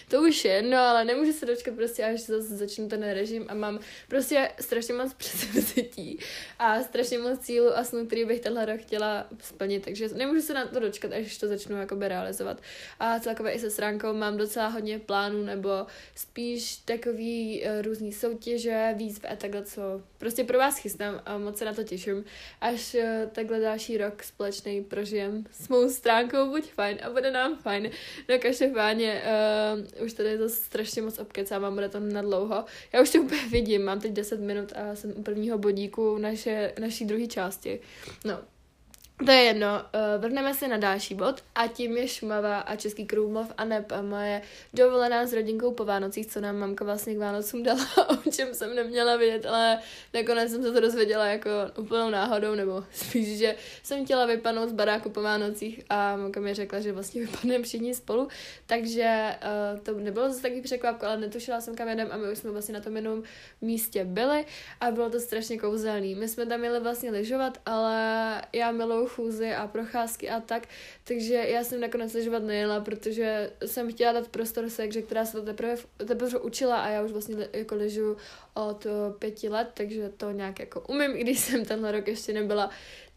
to 0.08 0.22
už 0.22 0.44
je, 0.44 0.62
no 0.62 0.78
ale 0.78 1.04
nemůžu 1.04 1.32
se 1.32 1.46
dočkat 1.46 1.74
prostě, 1.74 2.04
až 2.04 2.20
zase 2.20 2.56
začnu 2.56 2.88
ten 2.88 3.02
režim 3.02 3.46
a 3.48 3.54
mám 3.54 3.80
prostě 4.08 4.50
strašně 4.60 4.94
moc 4.94 5.14
předsevzetí 5.16 6.18
a 6.58 6.82
strašně 6.82 7.18
moc 7.18 7.40
cílů 7.40 7.76
a 7.76 7.84
snů, 7.84 8.06
který 8.06 8.24
bych 8.24 8.40
tenhle 8.40 8.66
rok 8.66 8.80
chtěla 8.80 9.26
splnit, 9.42 9.84
takže 9.84 10.08
nemůžu 10.08 10.40
se 10.40 10.54
na 10.54 10.66
to 10.66 10.80
dočkat, 10.80 11.12
až 11.12 11.38
to 11.38 11.48
začnu 11.48 11.76
jakoby 11.76 12.08
realizovat. 12.08 12.62
A 13.00 13.20
celkově 13.20 13.52
i 13.52 13.58
se 13.58 13.70
stránkou 13.70 14.12
mám 14.12 14.36
docela 14.36 14.68
hodně 14.68 14.81
plánů 15.06 15.42
nebo 15.42 15.86
spíš 16.14 16.76
takový 16.76 17.62
uh, 17.62 17.82
různý 17.82 18.12
soutěže, 18.12 18.94
výzvy 18.96 19.28
a 19.28 19.36
takhle, 19.36 19.62
co 19.64 19.82
prostě 20.18 20.44
pro 20.44 20.58
vás 20.58 20.78
chystám 20.78 21.22
a 21.26 21.38
moc 21.38 21.58
se 21.58 21.64
na 21.64 21.72
to 21.72 21.84
těším. 21.84 22.24
Až 22.60 22.94
uh, 22.94 23.30
takhle 23.32 23.60
další 23.60 23.98
rok 23.98 24.22
společný 24.22 24.84
prožijem 24.84 25.44
s 25.50 25.68
mou 25.68 25.88
stránkou, 25.88 26.50
buď 26.50 26.72
fajn 26.72 26.98
a 27.02 27.10
bude 27.10 27.30
nám 27.30 27.56
fajn. 27.56 27.90
No 28.28 28.38
každopádně 28.38 29.22
uh, 29.98 30.04
už 30.04 30.12
tady 30.12 30.38
to 30.38 30.48
strašně 30.48 31.02
moc 31.02 31.18
obkecávám, 31.18 31.74
bude 31.74 31.88
to 31.88 32.00
na 32.00 32.22
dlouho. 32.22 32.64
Já 32.92 33.02
už 33.02 33.10
to 33.10 33.18
úplně 33.18 33.48
vidím, 33.50 33.84
mám 33.84 34.00
teď 34.00 34.12
10 34.12 34.40
minut 34.40 34.72
a 34.76 34.94
jsem 34.94 35.12
u 35.16 35.22
prvního 35.22 35.58
bodíku 35.58 36.18
naše, 36.18 36.72
naší 36.80 37.04
druhé 37.04 37.26
části. 37.26 37.80
No, 38.24 38.38
to 39.24 39.32
je 39.32 39.42
jedno, 39.42 39.68
uh, 39.68 40.22
vrhneme 40.22 40.54
se 40.54 40.68
na 40.68 40.76
další 40.76 41.14
bod 41.14 41.42
a 41.54 41.66
tím 41.66 41.96
je 41.96 42.08
Šumava 42.08 42.58
a 42.58 42.76
Český 42.76 43.06
Krumlov 43.06 43.52
a 43.56 43.64
neb 43.64 43.92
a 43.92 44.02
moje 44.02 44.42
dovolená 44.74 45.26
s 45.26 45.32
rodinkou 45.32 45.72
po 45.72 45.84
Vánocích, 45.84 46.26
co 46.26 46.40
nám 46.40 46.56
mamka 46.56 46.84
vlastně 46.84 47.14
k 47.14 47.18
Vánocům 47.18 47.62
dala, 47.62 47.86
o 48.08 48.30
čem 48.30 48.54
jsem 48.54 48.74
neměla 48.74 49.16
vědět, 49.16 49.46
ale 49.46 49.78
nakonec 50.14 50.50
jsem 50.50 50.62
se 50.62 50.72
to 50.72 50.80
dozvěděla 50.80 51.26
jako 51.26 51.50
úplnou 51.78 52.10
náhodou, 52.10 52.54
nebo 52.54 52.84
spíš, 52.92 53.38
že 53.38 53.56
jsem 53.82 54.04
chtěla 54.04 54.26
vypadnout 54.26 54.68
z 54.68 54.72
baráku 54.72 55.10
po 55.10 55.22
Vánocích 55.22 55.80
a 55.90 56.16
mamka 56.16 56.40
mi 56.40 56.54
řekla, 56.54 56.80
že 56.80 56.92
vlastně 56.92 57.20
vypadneme 57.20 57.64
všichni 57.64 57.94
spolu, 57.94 58.28
takže 58.66 59.36
uh, 59.74 59.80
to 59.80 59.92
nebylo 59.94 60.28
zase 60.28 60.42
taky 60.42 60.60
překvapko, 60.60 61.06
ale 61.06 61.16
netušila 61.16 61.60
jsem 61.60 61.74
kam 61.74 61.88
jedem 61.88 62.08
a 62.10 62.16
my 62.16 62.32
už 62.32 62.38
jsme 62.38 62.50
vlastně 62.50 62.74
na 62.74 62.80
tom 62.80 62.96
jenom 62.96 63.22
místě 63.60 64.04
byli 64.04 64.44
a 64.80 64.90
bylo 64.90 65.10
to 65.10 65.20
strašně 65.20 65.58
kouzelný. 65.58 66.14
My 66.14 66.28
jsme 66.28 66.46
tam 66.46 66.60
měli 66.60 66.80
vlastně 66.80 67.10
lyžovat, 67.10 67.58
ale 67.66 68.42
já 68.52 68.72
miluju 68.72 69.06
chůzy 69.14 69.54
a 69.54 69.66
procházky 69.66 70.30
a 70.30 70.40
tak, 70.40 70.68
takže 71.04 71.34
já 71.34 71.64
jsem 71.64 71.80
nakonec 71.80 72.14
lyžovat 72.14 72.42
nejela, 72.42 72.80
protože 72.80 73.50
jsem 73.66 73.92
chtěla 73.92 74.12
dát 74.12 74.28
prostor 74.28 74.70
sekře, 74.70 75.02
která 75.02 75.24
se 75.24 75.32
to 75.32 75.42
teprve, 75.42 75.76
teprve 75.96 76.38
učila 76.38 76.80
a 76.80 76.88
já 76.88 77.02
už 77.02 77.12
vlastně 77.12 77.48
jako 77.52 77.74
lyžu 77.74 78.16
od 78.54 78.86
pěti 79.18 79.48
let, 79.48 79.70
takže 79.74 80.08
to 80.16 80.30
nějak 80.30 80.58
jako 80.58 80.80
umím, 80.80 81.16
i 81.16 81.20
když 81.20 81.38
jsem 81.40 81.64
tenhle 81.64 81.92
rok 81.92 82.08
ještě 82.08 82.32
nebyla 82.32 82.70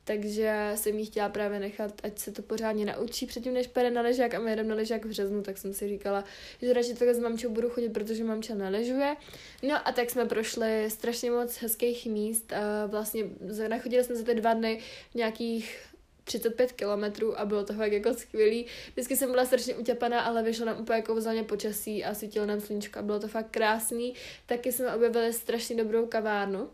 takže 0.05 0.71
jsem 0.75 0.99
jí 0.99 1.05
chtěla 1.05 1.29
právě 1.29 1.59
nechat, 1.59 1.91
ať 2.03 2.19
se 2.19 2.31
to 2.31 2.41
pořádně 2.41 2.85
naučí 2.85 3.25
předtím, 3.25 3.53
než 3.53 3.67
půjde 3.67 3.91
na 3.91 4.01
ležák 4.01 4.33
a 4.33 4.39
my 4.39 4.49
jedeme 4.49 4.69
na 4.69 4.75
ležák 4.75 5.05
v 5.05 5.09
březnu, 5.09 5.41
tak 5.41 5.57
jsem 5.57 5.73
si 5.73 5.87
říkala, 5.87 6.23
že 6.61 6.73
radši 6.73 6.93
takhle 6.93 7.13
s 7.13 7.19
mamčou 7.19 7.49
budu 7.49 7.69
chodit, 7.69 7.89
protože 7.89 8.23
mamča 8.23 8.55
neležuje. 8.55 9.15
No 9.63 9.87
a 9.87 9.91
tak 9.91 10.09
jsme 10.09 10.25
prošli 10.25 10.89
strašně 10.89 11.31
moc 11.31 11.57
hezkých 11.57 12.05
míst 12.05 12.53
a 12.53 12.85
vlastně 12.85 13.23
nachodili 13.67 14.03
jsme 14.03 14.15
za 14.15 14.23
ty 14.23 14.35
dva 14.35 14.53
dny 14.53 14.79
nějakých 15.13 15.79
35 16.23 16.71
kilometrů 16.71 17.39
a 17.39 17.45
bylo 17.45 17.63
to 17.63 17.73
fakt 17.73 17.91
jako 17.91 18.13
skvělý. 18.13 18.65
Vždycky 18.91 19.15
jsem 19.15 19.31
byla 19.31 19.45
strašně 19.45 19.75
utěpaná, 19.75 20.21
ale 20.21 20.43
vyšlo 20.43 20.65
nám 20.65 20.81
úplně 20.81 21.01
kouzelně 21.01 21.43
počasí 21.43 22.05
a 22.05 22.13
svítilo 22.13 22.45
nám 22.45 22.61
sluníčko 22.61 22.99
a 22.99 23.01
bylo 23.01 23.19
to 23.19 23.27
fakt 23.27 23.47
krásný. 23.51 24.13
Taky 24.45 24.71
jsme 24.71 24.95
objevili 24.95 25.33
strašně 25.33 25.75
dobrou 25.75 26.05
kavárnu, 26.05 26.61
uh, 26.61 26.69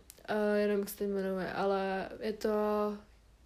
jenom 0.57 0.79
jak 0.79 0.89
se 0.89 0.97
to 0.97 1.03
jmenuje, 1.03 1.51
ale 1.53 2.09
je 2.19 2.33
to 2.33 2.49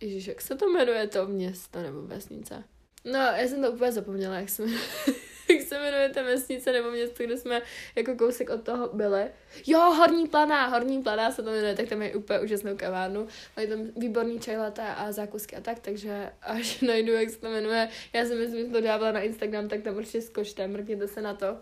Ježíš, 0.01 0.27
jak 0.27 0.41
se 0.41 0.55
to 0.55 0.69
jmenuje 0.69 1.07
to 1.07 1.27
město 1.27 1.81
nebo 1.81 2.01
vesnice? 2.01 2.63
No, 3.05 3.19
já 3.19 3.47
jsem 3.47 3.61
to 3.61 3.71
úplně 3.71 3.91
zapomněla, 3.91 4.35
jak 4.35 4.49
jsme... 4.49 4.65
jak 5.49 5.61
se 5.61 5.79
jmenuje 5.79 6.09
ta 6.09 6.23
vesnice 6.23 6.71
nebo 6.71 6.91
město, 6.91 7.23
kde 7.23 7.37
jsme 7.37 7.61
jako 7.95 8.15
kousek 8.15 8.49
od 8.49 8.63
toho 8.63 8.89
byli. 8.93 9.25
Jo, 9.67 9.79
Horní 9.79 10.27
Planá, 10.27 10.67
Horní 10.67 11.03
Planá 11.03 11.31
se 11.31 11.43
to 11.43 11.49
jmenuje, 11.49 11.75
tak 11.75 11.89
tam 11.89 12.01
je 12.01 12.15
úplně 12.15 12.39
úžasnou 12.39 12.77
kavárnu. 12.77 13.27
Mají 13.57 13.67
tam 13.67 13.79
výborný 13.97 14.39
čaj 14.39 14.57
a 14.79 15.11
zákusky 15.11 15.55
a 15.55 15.61
tak, 15.61 15.79
takže 15.79 16.31
až 16.41 16.81
najdu, 16.87 17.13
jak 17.13 17.29
se 17.29 17.39
to 17.39 17.49
jmenuje, 17.49 17.89
já 18.13 18.25
si 18.25 18.35
myslím, 18.35 18.65
že 18.65 18.71
to 18.71 18.81
dávala 18.81 19.11
na 19.11 19.21
Instagram, 19.21 19.67
tak 19.67 19.81
tam 19.81 19.95
určitě 19.97 20.21
zkočte, 20.21 20.67
mrkněte 20.67 21.07
se 21.07 21.21
na 21.21 21.33
to. 21.33 21.57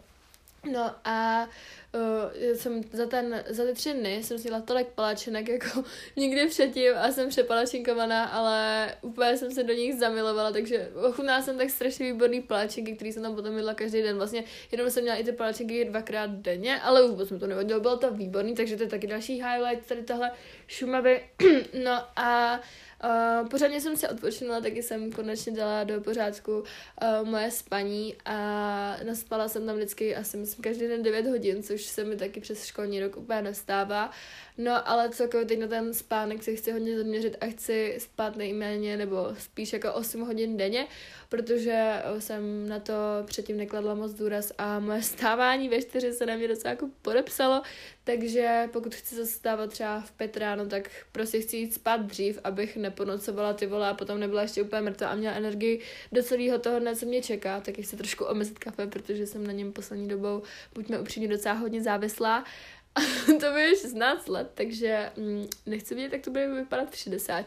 No 0.72 0.96
a 1.06 1.48
uh, 1.94 2.56
jsem 2.56 2.82
za, 2.92 3.06
ten, 3.06 3.44
za 3.50 3.66
ty 3.66 3.74
tři 3.74 3.94
dny 3.94 4.24
jsem 4.24 4.40
sněla 4.40 4.62
tolik 4.62 4.88
palačinek 4.88 5.50
jako 5.50 5.84
nikdy 6.16 6.48
předtím 6.48 6.92
a 7.02 7.12
jsem 7.12 7.30
přepalačinkovaná, 7.30 8.26
ale 8.26 8.88
úplně 9.02 9.38
jsem 9.38 9.52
se 9.52 9.64
do 9.64 9.74
nich 9.74 9.96
zamilovala, 9.96 10.52
takže 10.52 10.92
ochutnala 11.08 11.42
jsem 11.42 11.58
tak 11.58 11.70
strašně 11.70 12.12
výborný 12.14 12.42
palačinky, 12.42 12.96
který 12.96 13.12
jsem 13.12 13.24
tam 13.24 13.36
potom 13.36 13.58
jedla 13.58 13.74
každý 13.74 14.02
den. 14.02 14.18
Vlastně 14.18 14.44
jenom 14.72 14.90
jsem 14.90 15.04
měla 15.04 15.18
i 15.18 15.24
ty 15.24 15.32
palačinky 15.32 15.86
dvakrát 15.86 16.30
denně, 16.30 16.80
ale 16.80 17.08
vůbec 17.08 17.32
mi 17.32 17.40
to 17.40 17.48
nevadilo, 17.48 17.80
bylo 17.80 17.98
to 17.98 18.14
výborný, 18.14 18.56
takže 18.56 18.78
to 18.78 18.84
je 18.84 18.90
taky 18.90 19.08
další 19.08 19.34
highlight 19.34 19.88
tady 19.88 20.04
tohle 20.04 20.32
Šumavy. 20.68 21.24
no 21.84 22.04
a 22.16 22.60
Uh, 23.04 23.48
pořádně 23.50 23.82
jsem 23.82 23.98
si 23.98 24.08
odpočinula, 24.08 24.62
taky 24.62 24.84
jsem 24.84 25.12
konečně 25.12 25.52
dala 25.52 25.84
do 25.84 26.02
pořádku 26.02 26.52
uh, 26.60 27.30
moje 27.30 27.52
spaní 27.52 28.16
a 28.26 28.98
naspala 29.04 29.48
jsem 29.48 29.66
tam 29.66 29.76
vždycky 29.76 30.16
asi 30.16 30.38
myslím 30.38 30.64
každý 30.64 30.88
den 30.88 31.04
9 31.04 31.28
hodin, 31.28 31.64
což 31.64 31.82
se 31.82 32.04
mi 32.04 32.16
taky 32.16 32.40
přes 32.40 32.66
školní 32.66 33.00
rok 33.00 33.18
úplně 33.18 33.42
nestává. 33.42 34.12
No 34.58 34.90
ale 34.90 35.10
celkově 35.10 35.46
teď 35.46 35.60
na 35.60 35.68
ten 35.68 35.94
spánek 35.94 36.44
si 36.44 36.56
chci 36.56 36.72
hodně 36.72 36.98
zaměřit 36.98 37.38
a 37.42 37.46
chci 37.46 37.96
spát 38.00 38.36
nejméně 38.36 38.98
nebo 38.98 39.36
spíš 39.40 39.74
jako 39.74 39.94
8 39.94 40.22
hodin 40.22 40.58
denně, 40.58 40.88
protože 41.34 42.02
jsem 42.20 42.70
na 42.70 42.80
to 42.80 42.94
předtím 43.26 43.58
nekladla 43.58 43.96
moc 43.96 44.14
důraz 44.14 44.52
a 44.58 44.80
moje 44.80 45.02
stávání 45.02 45.70
ve 45.70 45.82
4 45.82 46.14
se 46.14 46.26
na 46.26 46.36
mě 46.36 46.48
docela 46.48 46.70
jako 46.70 46.90
podepsalo, 47.02 47.62
takže 48.04 48.70
pokud 48.74 48.96
chci 48.96 49.16
zastávat 49.16 49.70
třeba 49.70 50.02
v 50.02 50.12
pět 50.12 50.38
ráno, 50.38 50.66
tak 50.66 50.90
prostě 51.12 51.42
chci 51.42 51.58
jít 51.58 51.74
spát 51.74 52.02
dřív, 52.02 52.40
abych 52.44 52.78
neponocovala 52.78 53.54
ty 53.54 53.66
vole 53.66 53.90
a 53.90 53.94
potom 53.94 54.20
nebyla 54.20 54.42
ještě 54.42 54.62
úplně 54.62 54.82
mrtvá 54.82 55.08
a 55.08 55.16
měla 55.16 55.36
energii 55.36 55.80
do 56.12 56.24
celého 56.24 56.60
toho 56.60 56.80
dne, 56.80 56.96
co 56.96 57.06
mě 57.06 57.22
čeká, 57.22 57.62
tak 57.62 57.76
chci 57.80 57.98
trošku 57.98 58.26
omezit 58.26 58.60
kafe, 58.60 58.88
protože 58.88 59.28
jsem 59.28 59.48
na 59.48 59.54
něm 59.54 59.74
poslední 59.74 60.08
dobou, 60.08 60.42
buďme 60.74 61.00
upřímně, 61.00 61.28
docela 61.28 61.56
hodně 61.56 61.82
závislá. 61.82 62.46
to 63.26 63.52
bude 63.52 63.76
16 63.76 64.30
let, 64.30 64.52
takže 64.54 65.12
mm, 65.18 65.48
nechci 65.66 65.96
vidět, 65.96 66.14
jak 66.14 66.22
to 66.22 66.32
bude 66.32 66.48
vypadat 66.48 66.92
v 66.92 66.98
60. 66.98 67.46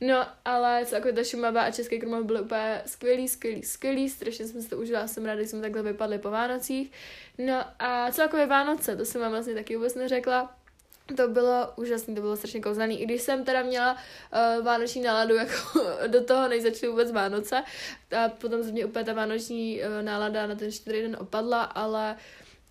No, 0.00 0.26
ale 0.44 0.86
celkově 0.86 1.12
ta 1.12 1.24
Šumava 1.24 1.62
a 1.62 1.70
Český 1.70 1.98
Krumlov 1.98 2.24
byly 2.24 2.40
úplně 2.40 2.82
skvělý, 2.86 3.28
skvělý, 3.28 3.62
skvělý, 3.62 4.08
strašně 4.08 4.46
jsem 4.46 4.62
si 4.62 4.68
to 4.68 4.78
užila, 4.78 5.06
jsem 5.06 5.24
ráda, 5.24 5.42
že 5.42 5.48
jsme 5.48 5.60
takhle 5.60 5.82
vypadli 5.82 6.18
po 6.18 6.30
Vánocích. 6.30 6.92
No 7.38 7.64
a 7.78 8.12
celkově 8.12 8.46
Vánoce, 8.46 8.96
to 8.96 9.04
jsem 9.04 9.20
vám 9.20 9.30
vlastně 9.30 9.54
taky 9.54 9.76
vůbec 9.76 9.94
neřekla, 9.94 10.56
to 11.16 11.28
bylo 11.28 11.72
úžasné, 11.76 12.14
to 12.14 12.20
bylo 12.20 12.36
strašně 12.36 12.60
kouzelný. 12.60 13.02
I 13.02 13.04
když 13.04 13.22
jsem 13.22 13.44
teda 13.44 13.62
měla 13.62 13.92
uh, 13.92 14.64
vánoční 14.64 15.02
náladu, 15.02 15.34
jako 15.34 15.80
do 16.06 16.24
toho, 16.24 16.48
než 16.48 16.62
začaly 16.62 16.90
vůbec 16.90 17.12
Vánoce, 17.12 17.62
a 18.16 18.28
potom 18.28 18.64
se 18.64 18.72
mě 18.72 18.84
úplně 18.84 19.04
ta 19.04 19.12
vánoční 19.12 19.80
uh, 19.80 20.02
nálada 20.02 20.46
na 20.46 20.54
ten 20.54 20.72
čtvrtý 20.72 21.02
den 21.02 21.16
opadla, 21.20 21.62
ale 21.62 22.16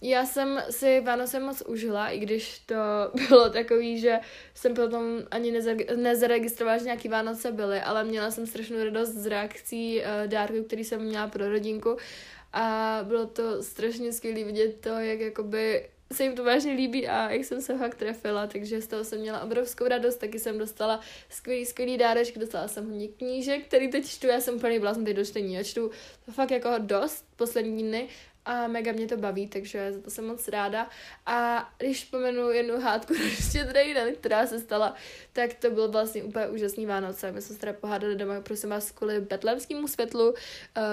já 0.10 0.26
jsem 0.26 0.64
si 0.70 1.02
Vánoce 1.02 1.40
moc 1.40 1.62
užila, 1.62 2.10
i 2.10 2.20
když 2.20 2.60
to 2.60 2.76
bylo 3.28 3.50
takový, 3.50 4.00
že 4.00 4.20
jsem 4.54 4.74
potom 4.74 5.22
ani 5.32 5.62
nezaregistrovala, 5.96 6.78
že 6.78 6.86
nějaký 6.86 7.10
Vánoce 7.10 7.52
byly, 7.52 7.82
ale 7.82 8.04
měla 8.04 8.32
jsem 8.32 8.48
strašnou 8.48 8.84
radost 8.84 9.10
z 9.10 9.26
reakcí 9.26 10.00
uh, 10.00 10.28
dárků, 10.28 10.64
který 10.64 10.84
jsem 10.84 11.02
měla 11.02 11.28
pro 11.28 11.50
rodinku. 11.50 11.98
A 12.54 13.00
bylo 13.04 13.26
to 13.26 13.64
strašně 13.64 14.14
skvělé 14.14 14.44
vidět 14.44 14.82
to, 14.82 14.90
jak 14.90 15.20
jakoby 15.20 15.90
se 16.14 16.24
jim 16.24 16.36
to 16.36 16.44
vážně 16.44 16.74
líbí 16.74 17.08
a 17.08 17.32
jak 17.32 17.46
jsem 17.46 17.62
se 17.62 17.78
fakt 17.78 17.96
trefila, 17.96 18.48
takže 18.48 18.82
z 18.82 18.88
toho 18.88 19.04
jsem 19.04 19.20
měla 19.20 19.42
obrovskou 19.42 19.88
radost, 19.88 20.16
taky 20.16 20.40
jsem 20.40 20.58
dostala 20.58 21.00
skvělý, 21.30 21.66
skvělý 21.66 21.98
dárečky, 21.98 22.40
dostala 22.40 22.68
jsem 22.68 22.90
hodně 22.90 23.08
knížek, 23.08 23.66
který 23.66 23.88
teď 23.88 24.06
čtu, 24.06 24.28
já 24.28 24.42
jsem 24.42 24.56
úplně 24.56 24.80
byla 24.80 24.94
jsem 24.94 25.06
teď 25.06 25.16
do 25.16 25.26
čtení, 25.26 25.54
já 25.54 25.64
čtu 25.64 25.92
fakt 26.32 26.52
jako 26.52 26.70
dost 26.78 27.26
poslední 27.36 27.84
dny 27.84 28.08
a 28.46 28.68
mega 28.68 28.92
mě 28.92 29.08
to 29.08 29.18
baví, 29.18 29.48
takže 29.48 29.92
za 29.92 30.02
to 30.02 30.10
jsem 30.10 30.28
moc 30.28 30.48
ráda. 30.48 30.90
A 31.26 31.70
když 31.78 32.06
pomenu 32.06 32.52
jednu 32.52 32.82
hádku 32.82 33.14
na 33.24 33.30
štědrý 33.30 33.94
den, 33.94 34.16
která 34.16 34.48
se 34.48 34.60
stala, 34.60 34.96
tak 35.34 35.54
to 35.54 35.72
bylo 35.72 35.88
vlastně 35.88 36.24
úplně 36.24 36.48
úžasný 36.48 36.86
Vánoce. 36.86 37.32
My 37.32 37.42
jsme 37.42 37.56
se 37.56 37.60
teda 37.60 37.74
pohádali 37.74 38.16
doma, 38.16 38.42
prosím 38.42 38.70
vás, 38.70 38.92
kvůli 38.92 39.22
betlemskému 39.22 39.88
světlu. 39.88 40.34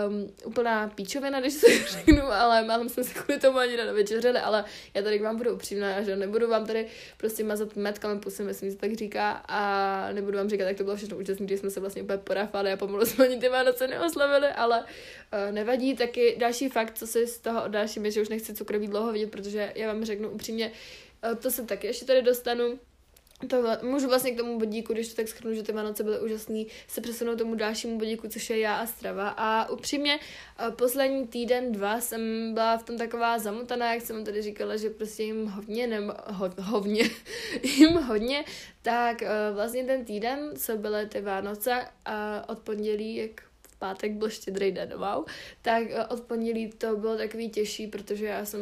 Um, 0.09 0.31
úplná 0.45 0.89
píčovina, 0.89 1.41
když 1.41 1.53
se 1.53 1.67
řeknu, 1.89 2.23
ale 2.23 2.65
málem 2.65 2.89
jsme 2.89 3.05
se 3.05 3.15
kvůli 3.15 3.41
tomu 3.41 3.59
ani 3.59 3.77
nevečeřili, 3.77 4.39
ale 4.39 4.65
já 4.95 5.03
tady 5.03 5.19
k 5.19 5.23
vám 5.23 5.37
budu 5.37 5.55
upřímná, 5.55 6.03
že 6.03 6.17
nebudu 6.17 6.49
vám 6.49 6.67
tady 6.67 6.87
prostě 7.17 7.45
mazat 7.45 7.77
metkami 7.77 8.21
pusy, 8.21 8.43
myslím, 8.43 8.71
že 8.71 8.77
tak 8.77 8.95
říká, 8.95 9.31
a 9.49 10.13
nebudu 10.13 10.39
vám 10.39 10.49
říkat, 10.49 10.65
jak 10.65 10.77
to 10.77 10.85
bylo 10.85 10.97
všechno 10.97 11.17
úžasné, 11.17 11.47
když 11.47 11.61
jsme 11.61 11.71
se 11.71 11.81
vlastně 11.81 12.03
úplně 12.03 12.19
porafali 12.19 12.73
a 12.73 12.77
pomalu 12.77 13.07
jsme 13.07 13.25
ani 13.25 13.39
ty 13.39 13.49
Vánoce 13.49 13.89
neoslavili, 13.89 14.49
ale 14.49 14.81
uh, 14.81 15.55
nevadí. 15.55 15.97
Taky 15.97 16.37
další 16.39 16.69
fakt, 16.69 16.99
co 16.99 17.07
z 17.07 17.40
toho 17.41 17.65
oddáším, 17.65 18.05
je, 18.05 18.11
že 18.11 18.23
už 18.23 18.29
nechci 18.29 18.55
cukroví 18.55 18.87
dlouho 18.87 19.13
vidět, 19.13 19.31
protože 19.31 19.73
já 19.75 19.93
vám 19.93 20.05
řeknu 20.05 20.29
upřímně, 20.29 20.73
uh, 21.25 21.35
to 21.35 21.51
se 21.51 21.65
taky 21.65 21.87
ještě 21.87 22.05
tady 22.05 22.23
dostanu, 22.23 22.79
to 23.49 23.63
můžu 23.83 24.09
vlastně 24.09 24.31
k 24.31 24.37
tomu 24.37 24.59
bodíku, 24.59 24.93
když 24.93 25.09
to 25.09 25.15
tak 25.15 25.29
schrnu, 25.29 25.55
že 25.55 25.63
ty 25.63 25.73
Vánoce 25.73 26.05
byly 26.05 26.21
úžasný, 26.21 26.67
se 26.89 27.01
přesunout 27.01 27.39
tomu 27.39 27.55
dalšímu 27.55 27.99
bodíku, 27.99 28.29
což 28.29 28.51
je 28.51 28.59
já 28.59 28.77
a 28.77 28.87
strava. 28.87 29.29
A 29.29 29.71
upřímně, 29.71 30.19
uh, 30.19 30.75
poslední 30.75 31.27
týden, 31.27 31.73
dva 31.73 32.01
jsem 32.01 32.55
byla 32.55 32.79
v 32.79 32.83
tom 32.83 32.99
taková 32.99 33.39
zamotaná, 33.39 33.95
jak 33.95 34.03
jsem 34.03 34.25
tady 34.25 34.43
říkala, 34.43 34.77
že 34.77 34.91
prostě 34.91 35.23
jim 35.23 35.47
hodně, 35.47 35.87
nebo 35.87 36.13
ho, 36.27 36.51
hovně, 36.61 37.05
jim 37.63 37.93
hodně, 37.93 38.45
tak 38.83 39.23
uh, 39.23 39.55
vlastně 39.55 39.85
ten 39.85 40.05
týden, 40.05 40.51
co 40.57 40.77
byly 40.77 41.07
ty 41.07 41.21
Vánoce, 41.21 41.87
a 42.05 42.49
od 42.49 42.59
pondělí, 42.59 43.17
jak 43.17 43.50
pátek 43.81 44.13
byl 44.13 44.31
štědrý 44.31 44.73
den, 44.73 44.95
wow, 44.97 45.25
tak 45.63 45.83
eh, 45.91 46.07
od 46.07 46.21
pondělí 46.21 46.71
to 46.71 46.97
bylo 46.97 47.17
takový 47.17 47.51
těžší, 47.51 47.87
protože 47.87 48.27
já 48.27 48.45
jsem 48.45 48.61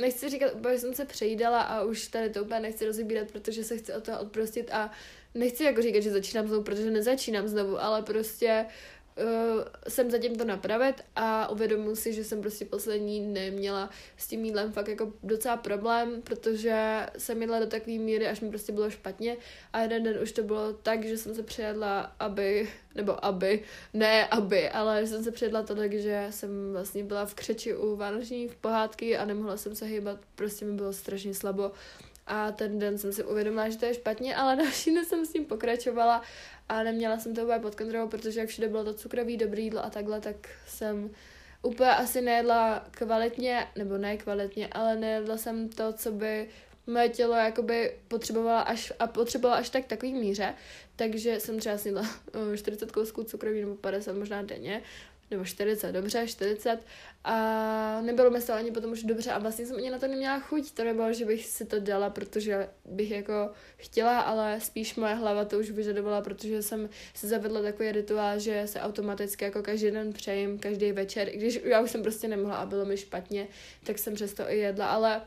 nechci 0.00 0.28
říkat 0.28 0.52
že 0.72 0.78
jsem 0.78 0.94
se 0.94 1.04
přejídala 1.04 1.60
a 1.60 1.82
už 1.82 2.08
tady 2.08 2.30
to 2.30 2.44
úplně 2.44 2.60
nechci 2.60 2.86
rozebírat, 2.86 3.30
protože 3.30 3.64
se 3.64 3.78
chci 3.78 3.94
o 3.94 4.00
toho 4.00 4.20
odprostit 4.20 4.70
a 4.70 4.90
nechci 5.34 5.64
jako 5.64 5.82
říkat, 5.82 6.00
že 6.00 6.10
začínám 6.10 6.46
znovu, 6.46 6.62
protože 6.62 6.90
nezačínám 6.90 7.48
znovu, 7.48 7.82
ale 7.82 8.02
prostě 8.02 8.66
uh, 9.16 9.62
jsem 9.88 10.10
zatím 10.10 10.36
to 10.36 10.44
napravit 10.44 11.04
a 11.16 11.48
uvědomuji 11.48 11.96
si, 11.96 12.12
že 12.12 12.24
jsem 12.24 12.40
prostě 12.40 12.64
poslední 12.64 13.26
dny 13.26 13.50
měla 13.50 13.90
s 14.16 14.26
tím 14.26 14.44
jídlem 14.44 14.72
fakt 14.72 14.88
jako 14.88 15.12
docela 15.22 15.56
problém, 15.56 16.22
protože 16.22 17.06
jsem 17.18 17.42
jedla 17.42 17.58
do 17.58 17.66
takové 17.66 17.98
míry, 17.98 18.26
až 18.26 18.40
mi 18.40 18.48
prostě 18.48 18.72
bylo 18.72 18.90
špatně 18.90 19.36
a 19.72 19.80
jeden 19.80 20.02
den 20.02 20.22
už 20.22 20.32
to 20.32 20.42
bylo 20.42 20.72
tak, 20.72 21.04
že 21.04 21.18
jsem 21.18 21.34
se 21.34 21.42
přejedla, 21.42 22.12
aby, 22.20 22.68
nebo 22.94 23.24
aby, 23.24 23.62
ne 23.94 24.26
aby, 24.26 24.70
ale 24.70 25.00
že 25.00 25.06
jsem 25.06 25.24
se 25.24 25.30
přejedla 25.30 25.62
to 25.62 25.74
tak, 25.74 25.92
že 25.92 26.26
jsem 26.30 26.72
vlastně 26.72 27.04
byla 27.04 27.26
v 27.26 27.34
křeči 27.34 27.76
u 27.76 27.96
vánoční 27.96 28.48
pohádky 28.60 29.16
a 29.16 29.24
nemohla 29.24 29.56
jsem 29.56 29.76
se 29.76 29.84
hýbat, 29.84 30.18
prostě 30.34 30.64
mi 30.64 30.72
bylo 30.72 30.92
strašně 30.92 31.34
slabo. 31.34 31.72
A 32.26 32.52
ten 32.52 32.78
den 32.78 32.98
jsem 32.98 33.12
si 33.12 33.24
uvědomila, 33.24 33.68
že 33.68 33.78
to 33.78 33.84
je 33.84 33.94
špatně, 33.94 34.36
ale 34.36 34.56
další 34.56 34.94
den 34.94 35.04
jsem 35.04 35.26
s 35.26 35.32
tím 35.32 35.44
pokračovala 35.44 36.22
a 36.72 36.82
neměla 36.82 37.18
jsem 37.18 37.34
to 37.34 37.42
úplně 37.42 37.58
pod 37.58 37.74
kontrolou, 37.74 38.08
protože 38.08 38.40
jak 38.40 38.48
všude 38.48 38.68
bylo 38.68 38.84
to 38.84 38.94
cukrový, 38.94 39.36
dobrý 39.36 39.64
jídlo 39.64 39.84
a 39.84 39.90
takhle, 39.90 40.20
tak 40.20 40.36
jsem 40.66 41.10
úplně 41.62 41.90
asi 41.90 42.20
nejedla 42.20 42.86
kvalitně, 42.90 43.66
nebo 43.76 43.98
ne 43.98 44.16
kvalitně, 44.16 44.68
ale 44.72 44.96
nejedla 44.96 45.36
jsem 45.36 45.68
to, 45.68 45.92
co 45.92 46.12
by 46.12 46.48
moje 46.86 47.08
tělo 47.08 47.34
jakoby 47.34 47.96
potřebovala 48.08 48.60
až, 48.60 48.92
a 48.98 49.06
potřebovala 49.06 49.58
až 49.58 49.70
tak 49.70 49.86
takový 49.86 50.14
míře, 50.14 50.54
takže 50.96 51.40
jsem 51.40 51.58
třeba 51.58 51.78
snědla 51.78 52.06
40 52.56 52.92
kousků 52.92 53.24
cukroví 53.24 53.60
nebo 53.60 53.74
50 53.74 54.16
možná 54.16 54.42
denně 54.42 54.82
nebo 55.32 55.44
40, 55.44 55.92
dobře, 55.92 56.26
40 56.26 56.78
a 57.24 58.00
nebylo 58.00 58.30
mi 58.30 58.42
to 58.42 58.52
ani 58.52 58.70
potom 58.70 58.92
už 58.92 59.02
dobře 59.02 59.30
a 59.30 59.38
vlastně 59.38 59.66
jsem 59.66 59.76
ani 59.76 59.90
na 59.90 59.98
to 59.98 60.06
neměla 60.06 60.38
chuť, 60.38 60.72
to 60.72 60.84
nebylo, 60.84 61.12
že 61.12 61.24
bych 61.24 61.46
si 61.46 61.64
to 61.64 61.80
dala, 61.80 62.10
protože 62.10 62.68
bych 62.84 63.10
jako 63.10 63.50
chtěla, 63.76 64.20
ale 64.20 64.60
spíš 64.60 64.94
moje 64.94 65.14
hlava 65.14 65.44
to 65.44 65.58
už 65.58 65.70
vyžadovala, 65.70 66.20
protože 66.20 66.62
jsem 66.62 66.88
si 67.14 67.26
zavedla 67.26 67.62
takový 67.62 67.92
rituál, 67.92 68.38
že 68.38 68.62
se 68.66 68.80
automaticky 68.80 69.44
jako 69.44 69.62
každý 69.62 69.90
den 69.90 70.12
přejím, 70.12 70.58
každý 70.58 70.92
večer, 70.92 71.28
i 71.28 71.36
když 71.36 71.60
já 71.64 71.80
už 71.80 71.90
jsem 71.90 72.02
prostě 72.02 72.28
nemohla 72.28 72.56
a 72.56 72.66
bylo 72.66 72.84
mi 72.84 72.96
špatně, 72.96 73.48
tak 73.84 73.98
jsem 73.98 74.14
přesto 74.14 74.50
i 74.50 74.58
jedla, 74.58 74.86
ale 74.86 75.22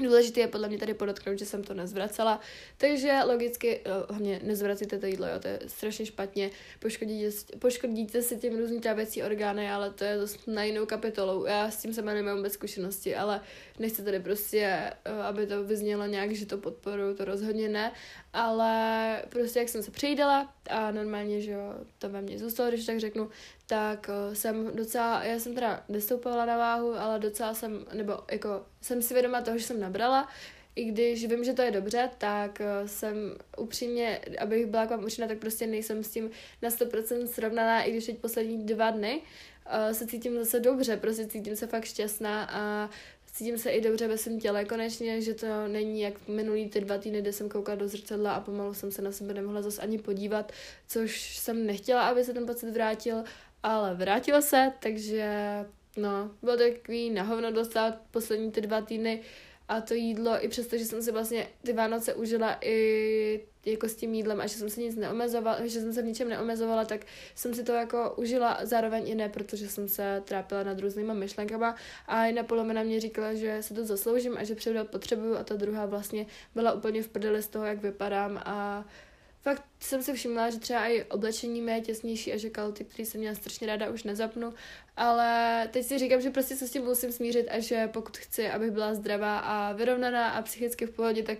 Důležité 0.00 0.40
je 0.40 0.48
podle 0.48 0.68
mě 0.68 0.78
tady 0.78 0.94
podotknout, 0.94 1.38
že 1.38 1.46
jsem 1.46 1.64
to 1.64 1.74
nezvracela, 1.74 2.40
takže 2.78 3.20
logicky 3.26 3.80
uh, 3.80 3.92
hlavně 4.08 4.40
nezvracíte 4.42 4.98
to 4.98 5.06
jídlo, 5.06 5.26
jo, 5.26 5.38
to 5.40 5.48
je 5.48 5.58
strašně 5.66 6.06
špatně, 6.06 6.50
poškodíte, 6.78 7.30
poškodíte 7.58 8.22
si 8.22 8.36
tím 8.36 8.58
různý 8.58 8.80
trávěcí 8.80 9.22
orgány, 9.22 9.70
ale 9.70 9.90
to 9.90 10.04
je 10.04 10.16
dost 10.16 10.46
na 10.46 10.64
jinou 10.64 10.86
kapitolou. 10.86 11.44
Já 11.44 11.70
s 11.70 11.82
tím 11.82 11.94
sama 11.94 12.14
nemám 12.14 12.42
bez 12.42 12.52
zkušenosti, 12.52 13.16
ale 13.16 13.40
nechci 13.78 14.04
tady 14.04 14.20
prostě, 14.20 14.92
uh, 15.10 15.26
aby 15.26 15.46
to 15.46 15.64
vyznělo 15.64 16.06
nějak, 16.06 16.32
že 16.32 16.46
to 16.46 16.58
podporu, 16.58 17.14
to 17.14 17.24
rozhodně 17.24 17.68
ne, 17.68 17.92
ale 18.32 19.22
prostě 19.28 19.58
jak 19.58 19.68
jsem 19.68 19.82
se 19.82 19.90
přejdala 19.90 20.54
a 20.70 20.90
normálně, 20.90 21.40
že 21.40 21.50
jo, 21.50 21.74
to 21.98 22.08
ve 22.08 22.22
mně 22.22 22.38
zůstalo, 22.38 22.70
když 22.70 22.86
tak 22.86 23.00
řeknu, 23.00 23.30
tak 23.66 24.10
uh, 24.28 24.34
jsem 24.34 24.76
docela, 24.76 25.24
já 25.24 25.38
jsem 25.38 25.54
teda 25.54 25.84
nestoupala 25.88 26.44
na 26.44 26.56
váhu, 26.56 26.94
ale 26.94 27.18
docela 27.18 27.54
jsem, 27.54 27.84
nebo 27.94 28.18
jako 28.30 28.62
jsem 28.80 29.02
si 29.02 29.14
vědoma 29.14 29.40
toho, 29.40 29.58
že 29.58 29.64
jsem 29.64 29.80
nabrala, 29.80 30.28
i 30.76 30.84
když 30.84 31.26
vím, 31.26 31.44
že 31.44 31.52
to 31.52 31.62
je 31.62 31.70
dobře, 31.70 32.10
tak 32.18 32.60
uh, 32.60 32.88
jsem 32.88 33.16
upřímně, 33.58 34.20
abych 34.38 34.66
byla 34.66 34.86
k 34.86 34.90
vám 34.90 35.04
upřímná, 35.04 35.28
tak 35.28 35.38
prostě 35.38 35.66
nejsem 35.66 36.04
s 36.04 36.10
tím 36.10 36.30
na 36.62 36.68
100% 36.68 37.26
srovnaná, 37.26 37.82
i 37.82 37.90
když 37.90 38.06
teď 38.06 38.18
poslední 38.18 38.66
dva 38.66 38.90
dny 38.90 39.20
uh, 39.20 39.92
se 39.92 40.06
cítím 40.06 40.38
zase 40.38 40.60
dobře, 40.60 40.96
prostě 40.96 41.26
cítím 41.26 41.56
se 41.56 41.66
fakt 41.66 41.84
šťastná 41.84 42.44
a 42.44 42.90
cítím 43.32 43.58
se 43.58 43.70
i 43.70 43.80
dobře 43.80 44.08
ve 44.08 44.18
svém 44.18 44.40
těle 44.40 44.64
konečně, 44.64 45.20
že 45.20 45.34
to 45.34 45.46
není 45.68 46.00
jak 46.00 46.28
minulý 46.28 46.68
ty 46.68 46.80
dva 46.80 46.98
týdny, 46.98 47.20
kde 47.20 47.32
jsem 47.32 47.48
koukala 47.48 47.76
do 47.76 47.88
zrcadla 47.88 48.32
a 48.32 48.40
pomalu 48.40 48.74
jsem 48.74 48.90
se 48.90 49.02
na 49.02 49.12
sebe 49.12 49.34
nemohla 49.34 49.62
zase 49.62 49.82
ani 49.82 49.98
podívat, 49.98 50.52
což 50.88 51.36
jsem 51.36 51.66
nechtěla, 51.66 52.08
aby 52.08 52.24
se 52.24 52.32
ten 52.32 52.46
pocit 52.46 52.70
vrátil, 52.70 53.24
ale 53.62 53.94
vrátil 53.94 54.42
se, 54.42 54.72
takže 54.80 55.34
no, 55.96 56.30
bylo 56.42 56.56
takový 56.56 57.10
na 57.10 57.22
hovno 57.22 57.52
dostat 57.52 58.00
poslední 58.10 58.52
ty 58.52 58.60
dva 58.60 58.80
týdny 58.80 59.22
a 59.68 59.80
to 59.80 59.94
jídlo, 59.94 60.44
i 60.44 60.48
přesto, 60.48 60.78
že 60.78 60.84
jsem 60.84 61.02
si 61.02 61.12
vlastně 61.12 61.48
ty 61.62 61.72
Vánoce 61.72 62.14
užila 62.14 62.58
i 62.60 63.40
jako 63.66 63.88
s 63.88 63.96
tím 63.96 64.14
jídlem 64.14 64.40
a 64.40 64.46
že 64.46 64.54
jsem 64.54 64.70
se 64.70 64.80
nic 64.80 64.96
neomezovala, 64.96 65.66
že 65.66 65.80
jsem 65.80 65.92
se 65.92 66.02
v 66.02 66.04
ničem 66.04 66.28
neomezovala, 66.28 66.84
tak 66.84 67.00
jsem 67.34 67.54
si 67.54 67.64
to 67.64 67.72
jako 67.72 68.14
užila 68.16 68.58
zároveň 68.62 69.08
i 69.08 69.14
ne, 69.14 69.28
protože 69.28 69.68
jsem 69.68 69.88
se 69.88 70.22
trápila 70.24 70.62
nad 70.62 70.80
různýma 70.80 71.14
myšlenkama. 71.14 71.76
A 72.06 72.24
jedna 72.24 72.42
polomena 72.42 72.82
mě 72.82 73.00
říkala, 73.00 73.34
že 73.34 73.58
se 73.60 73.74
to 73.74 73.84
zasloužím 73.84 74.36
a 74.36 74.44
že 74.44 74.54
předat 74.54 74.88
potřebuju 74.88 75.36
a 75.36 75.44
ta 75.44 75.56
druhá 75.56 75.86
vlastně 75.86 76.26
byla 76.54 76.72
úplně 76.72 77.02
v 77.02 77.08
prdeli 77.08 77.42
z 77.42 77.48
toho, 77.48 77.64
jak 77.64 77.82
vypadám 77.82 78.42
a 78.44 78.84
fakt 79.42 79.62
jsem 79.80 80.02
si 80.02 80.12
všimla, 80.12 80.50
že 80.50 80.58
třeba 80.58 80.86
i 80.86 81.04
oblečení 81.04 81.60
mé 81.60 81.72
je 81.72 81.80
těsnější 81.80 82.32
a 82.32 82.36
že 82.36 82.50
kalty, 82.50 82.84
který 82.84 83.06
jsem 83.06 83.20
měla 83.20 83.34
strašně 83.34 83.66
ráda, 83.66 83.90
už 83.90 84.04
nezapnu, 84.04 84.54
ale 84.96 85.68
teď 85.72 85.86
si 85.86 85.98
říkám, 85.98 86.20
že 86.20 86.30
prostě 86.30 86.56
se 86.56 86.68
s 86.68 86.70
tím 86.70 86.82
musím 86.82 87.12
smířit 87.12 87.46
a 87.50 87.58
že 87.58 87.88
pokud 87.92 88.16
chci, 88.18 88.48
abych 88.48 88.70
byla 88.70 88.94
zdravá 88.94 89.38
a 89.38 89.72
vyrovnaná 89.72 90.30
a 90.30 90.42
psychicky 90.42 90.86
v 90.86 90.90
pohodě, 90.90 91.22
tak 91.22 91.38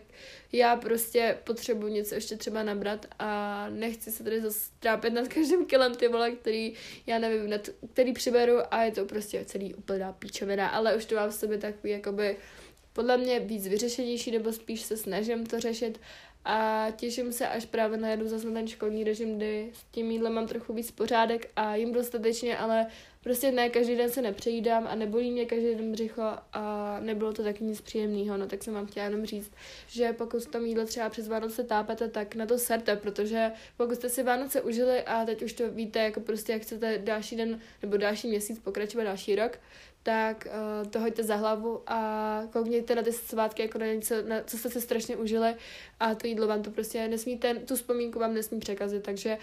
já 0.53 0.77
prostě 0.77 1.39
potřebuji 1.45 1.93
něco 1.93 2.15
ještě 2.15 2.37
třeba 2.37 2.63
nabrat 2.63 3.07
a 3.19 3.67
nechci 3.71 4.11
se 4.11 4.25
tady 4.25 4.41
zase 4.41 4.71
trápit 4.81 5.13
nad 5.13 5.29
každým 5.29 5.67
kilem 5.67 5.95
ty 5.95 6.09
vole, 6.09 6.31
který, 6.31 6.75
já 7.07 7.19
nevím, 7.19 7.51
nad, 7.51 7.69
který 7.93 8.13
přiberu 8.13 8.59
a 8.71 8.83
je 8.83 8.93
to 8.93 9.05
prostě 9.05 9.45
celý 9.45 9.75
úplná 9.75 10.13
píčovina, 10.13 10.69
ale 10.69 10.97
už 10.97 11.05
to 11.05 11.15
mám 11.15 11.31
v 11.31 11.35
sobě 11.35 11.59
takový 11.59 11.93
jakoby 11.93 12.37
podle 12.93 13.17
mě 13.17 13.41
víc 13.41 13.67
vyřešenější, 13.67 14.31
nebo 14.31 14.53
spíš 14.53 14.81
se 14.83 14.97
snažím 14.97 15.47
to 15.47 15.61
řešit 15.61 16.01
a 16.45 16.87
těším 16.97 17.33
se, 17.33 17.49
až 17.49 17.65
právě 17.65 17.99
najedu 17.99 18.29
zase 18.29 18.47
na 18.47 18.53
ten 18.53 18.69
školní 18.69 19.05
režim, 19.05 19.37
kdy 19.37 19.71
s 19.75 19.85
tím 19.85 20.11
jídlem 20.11 20.33
mám 20.33 20.47
trochu 20.47 20.73
víc 20.73 20.91
pořádek 20.91 21.51
a 21.57 21.75
jim 21.75 21.93
dostatečně, 21.93 22.59
ale 22.59 22.87
prostě 23.23 23.53
ne, 23.53 23.71
každý 23.71 23.97
den 23.97 24.11
se 24.11 24.23
nepřejídám 24.23 24.87
a 24.87 24.95
nebolí 24.95 25.31
mě 25.31 25.47
každý 25.47 25.75
den 25.75 25.93
břicho 25.93 26.23
a 26.53 26.97
nebylo 27.01 27.33
to 27.33 27.43
taky 27.43 27.65
nic 27.65 27.81
příjemného, 27.81 28.37
no 28.37 28.47
tak 28.47 28.63
jsem 28.63 28.75
vám 28.75 28.87
chtěla 28.87 29.07
jenom 29.07 29.27
říct, 29.27 29.53
že 29.87 30.13
pokud 30.13 30.47
to 30.47 30.59
jídlo 30.59 30.87
třeba 30.87 31.09
přes 31.09 31.29
Vánoce 31.29 31.65
tápete, 31.65 32.09
tak 32.09 32.35
na 32.35 32.47
to 32.47 32.59
serte, 32.59 32.97
protože 32.97 33.53
pokud 33.77 33.95
jste 33.95 34.09
si 34.09 34.23
Vánoce 34.23 34.61
užili 34.61 35.03
a 35.03 35.25
teď 35.25 35.43
už 35.43 35.53
to 35.53 35.71
víte, 35.71 35.99
jako 35.99 36.21
prostě 36.21 36.53
jak 36.53 36.63
chcete 36.63 36.99
další 36.99 37.37
den 37.37 37.61
nebo 37.83 37.97
další 37.97 38.29
měsíc 38.29 38.59
pokračovat 38.59 39.05
další 39.05 39.37
rok, 39.37 39.59
tak 40.03 40.49
uh, 40.83 40.91
to 40.91 41.01
hoďte 41.01 41.23
za 41.23 41.37
hlavu 41.37 41.83
a 41.87 42.43
koukněte 42.53 42.95
na 42.95 43.03
ty 43.03 43.13
svátky 43.13 43.63
jako 43.63 43.79
na 43.79 43.87
něco, 43.87 44.15
na, 44.23 44.43
co 44.43 44.59
jste 44.59 44.71
si 44.71 44.81
strašně 44.81 45.17
užili 45.17 45.55
a 46.01 46.15
to 46.15 46.27
jídlo 46.27 46.47
vám 46.47 46.63
to 46.63 46.71
prostě 46.71 47.09
nesmíte, 47.09 47.55
tu 47.55 47.77
vzpomínku 47.77 48.19
vám 48.19 48.35
nesmí 48.35 48.61
překazit, 48.61 49.03
takže 49.03 49.39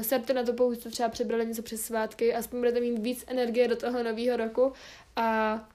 serte 0.00 0.32
na 0.32 0.42
to, 0.42 0.52
pokud 0.52 0.80
jste 0.80 0.90
třeba 0.90 1.08
přebrali 1.08 1.46
něco 1.46 1.62
přes 1.62 1.80
svátky, 1.80 2.34
aspoň 2.34 2.58
budete 2.58 2.80
mít 2.80 2.98
víc 2.98 3.24
energie 3.26 3.68
do 3.68 3.76
toho 3.76 4.02
nového 4.02 4.36
roku 4.36 4.72
a 5.16 5.68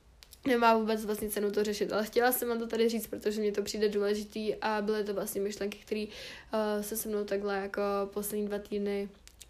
nemá 0.47 0.77
vůbec 0.77 1.05
vlastně 1.05 1.29
cenu 1.29 1.51
to 1.51 1.63
řešit, 1.63 1.93
ale 1.93 2.05
chtěla 2.05 2.31
jsem 2.31 2.49
vám 2.49 2.59
to 2.59 2.67
tady 2.67 2.89
říct, 2.89 3.07
protože 3.07 3.41
mě 3.41 3.51
to 3.51 3.61
přijde 3.61 3.89
důležitý 3.89 4.55
a 4.55 4.81
byly 4.81 5.03
to 5.03 5.13
vlastně 5.13 5.41
myšlenky, 5.41 5.77
které 5.77 6.05
uh, 6.05 6.83
se 6.83 6.97
se 6.97 7.09
mnou 7.09 7.23
takhle 7.23 7.57
jako 7.57 7.81
poslední 8.13 8.47
dva 8.47 8.59
týdny 8.59 9.09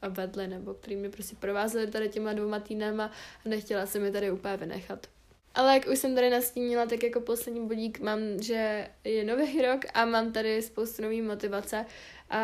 vedle, 0.09 0.47
nebo 0.47 0.73
který 0.73 0.95
mi 0.95 1.09
prostě 1.09 1.35
provázeli 1.35 1.87
tady 1.87 2.09
těma 2.09 2.33
dvěma 2.33 2.59
týdnama 2.59 3.11
a 3.45 3.49
nechtěla 3.49 3.85
jsem 3.85 4.05
je 4.05 4.11
tady 4.11 4.31
úplně 4.31 4.57
vynechat. 4.57 5.07
Ale 5.55 5.73
jak 5.73 5.87
už 5.87 5.99
jsem 5.99 6.15
tady 6.15 6.29
nastínila, 6.29 6.85
tak 6.85 7.03
jako 7.03 7.21
poslední 7.21 7.67
bodík 7.67 7.99
mám, 7.99 8.19
že 8.41 8.87
je 9.03 9.23
nový 9.23 9.61
rok 9.61 9.81
a 9.93 10.05
mám 10.05 10.31
tady 10.31 10.61
spoustu 10.61 11.01
nový 11.01 11.21
motivace. 11.21 11.85
A, 12.29 12.39